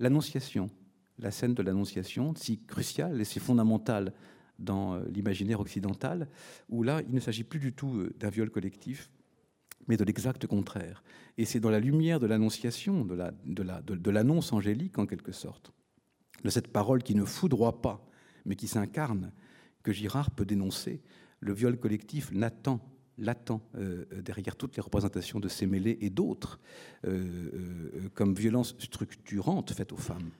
[0.00, 0.68] l'Annonciation,
[1.18, 4.12] la scène de l'Annonciation, si cruciale et si fondamentale
[4.58, 6.28] dans euh, l'imaginaire occidental,
[6.68, 9.10] où là, il ne s'agit plus du tout euh, d'un viol collectif,
[9.86, 11.04] mais de l'exact contraire.
[11.38, 15.72] Et c'est dans la lumière de l'Annonciation, de l'annonce angélique en quelque sorte,
[16.44, 18.06] de cette parole qui ne foudroie pas,
[18.44, 19.32] mais qui s'incarne,
[19.82, 21.02] que Girard peut dénoncer
[21.40, 22.80] le viol collectif latent,
[23.18, 26.60] latent euh, derrière toutes les représentations de ces mêlées et d'autres,
[27.06, 30.30] euh, euh, comme violence structurante faite aux femmes.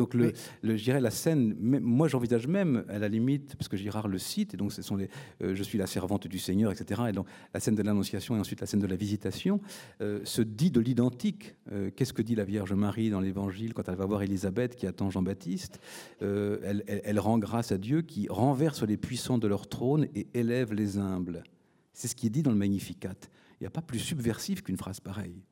[0.00, 0.32] Donc, le,
[0.62, 4.54] je dirais la scène, moi j'envisage même, à la limite, parce que Girard le cite,
[4.54, 5.10] et donc ce sont les,
[5.42, 7.02] euh, je suis la servante du Seigneur, etc.
[7.10, 9.60] Et donc la scène de l'Annonciation et ensuite la scène de la Visitation
[10.00, 11.54] euh, se dit de l'identique.
[11.70, 14.86] Euh, qu'est-ce que dit la Vierge Marie dans l'Évangile quand elle va voir Élisabeth qui
[14.86, 15.80] attend Jean-Baptiste?
[16.22, 20.72] Elle, elle rend grâce à Dieu qui renverse les puissants de leur trône et élève
[20.72, 21.44] les humbles.
[21.92, 23.16] C'est ce qui est dit dans le Magnificat.
[23.60, 25.42] Il n'y a pas plus subversif qu'une phrase pareille.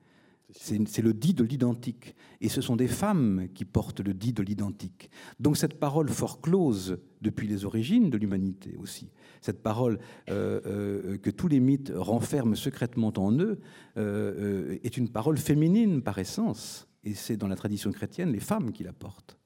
[0.50, 2.14] C'est le dit de l'identique.
[2.40, 5.10] Et ce sont des femmes qui portent le dit de l'identique.
[5.40, 9.10] Donc cette parole fort close depuis les origines de l'humanité aussi,
[9.42, 9.98] cette parole
[10.30, 13.60] euh, euh, que tous les mythes renferment secrètement en eux,
[13.96, 16.88] euh, est une parole féminine par essence.
[17.04, 19.38] Et c'est dans la tradition chrétienne les femmes qui la portent.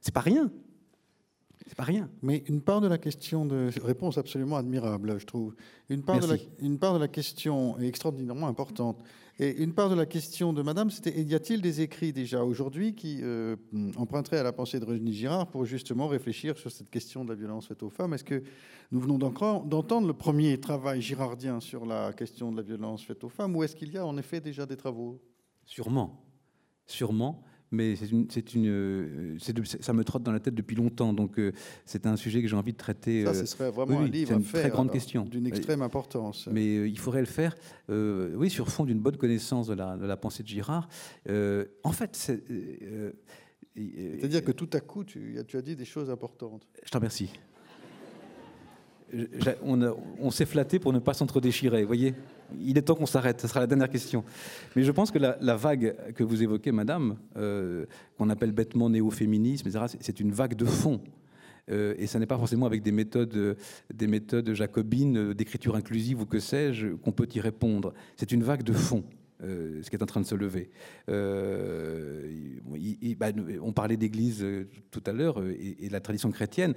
[0.00, 0.50] C'est pas rien.
[1.66, 2.10] C'est pas rien.
[2.22, 5.54] Mais une part de la question de réponse absolument admirable, je trouve.
[5.88, 8.98] Une part, de la, une part de la question est extraordinairement importante.
[9.42, 12.94] Et une part de la question de Madame, c'était y a-t-il des écrits déjà aujourd'hui
[12.94, 13.56] qui euh,
[13.96, 17.36] emprunteraient à la pensée de René Girard pour justement réfléchir sur cette question de la
[17.36, 18.12] violence faite aux femmes?
[18.12, 18.42] Est-ce que
[18.92, 23.30] nous venons d'entendre le premier travail girardien sur la question de la violence faite aux
[23.30, 25.18] femmes, ou est-ce qu'il y a en effet déjà des travaux?
[25.64, 26.22] Sûrement,
[26.86, 31.12] sûrement mais c'est une, c'est une, euh, ça me trotte dans la tête depuis longtemps.
[31.12, 31.52] Donc euh,
[31.84, 33.24] c'est un sujet que j'ai envie de traiter.
[33.24, 36.48] Ça, ce serait vraiment un livre une très grande question, d'une extrême importance.
[36.50, 37.54] Mais il faudrait le faire,
[37.88, 40.88] oui, sur fond d'une bonne connaissance de la, de la, pensée de Girard.
[41.28, 42.42] en fait, c'est.
[43.76, 46.66] C'est-à-dire que tout à coup, tu, tu as dit des choses importantes.
[46.84, 47.30] Je t'en remercie.
[49.62, 52.14] On, s'est flatté pour ne pas s'entre-déchirer, voyez
[52.60, 54.24] il est temps qu'on s'arrête, ce sera la dernière question.
[54.74, 57.86] Mais je pense que la, vague que vous évoquez, madame, euh,
[58.18, 59.70] qu'on appelle bêtement néo-féminisme,
[60.00, 61.00] c'est une vague de fond.
[61.70, 63.56] Euh, et ça n'est pas forcément avec des méthodes,
[63.92, 67.94] des méthodes jacobines d'écriture inclusive ou que sais-je qu'on peut y répondre.
[68.16, 69.04] C'est une vague de fond.
[69.40, 70.70] ce qui est en train de se lever.
[73.16, 73.28] Bah,
[73.62, 74.44] on parlait d'Église
[74.90, 76.74] tout à l'heure et, et, la tradition chrétienne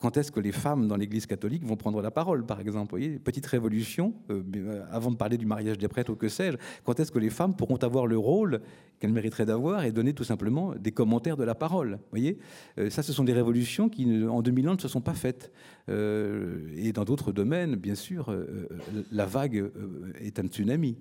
[0.00, 3.46] quand est-ce que les femmes dans l'Église catholique vont prendre la parole, par exemple Petite
[3.46, 7.12] révolution, euh, euh, avant de parler du mariage des prêtres ou que sais-je, quand est-ce
[7.12, 8.60] que les femmes pourront avoir le rôle
[8.98, 12.38] qu'elles mériteraient d'avoir et donner tout simplement des commentaires de la parole voyez?
[12.78, 15.52] Euh, Ça, ce sont des révolutions qui, en 2000 ans, ne se sont pas faites.
[15.88, 18.34] et dans d'autres domaines, bien sûr,
[19.12, 19.70] la vague
[20.20, 20.96] est un tsunami.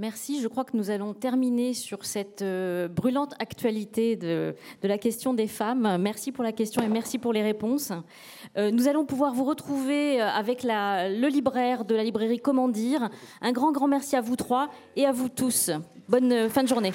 [0.00, 0.40] Merci.
[0.40, 4.54] Je crois que nous allons terminer sur cette euh, brûlante actualité de,
[4.84, 5.98] la question des femmes.
[6.00, 7.92] Merci pour la question et merci pour les réponses.
[8.56, 13.08] Euh, nous allons pouvoir vous retrouver euh, avec le libraire de la librairie Comment dire.
[13.40, 15.72] Un grand, grand merci à vous trois et à vous tous.
[16.08, 16.92] Bonne fin de journée.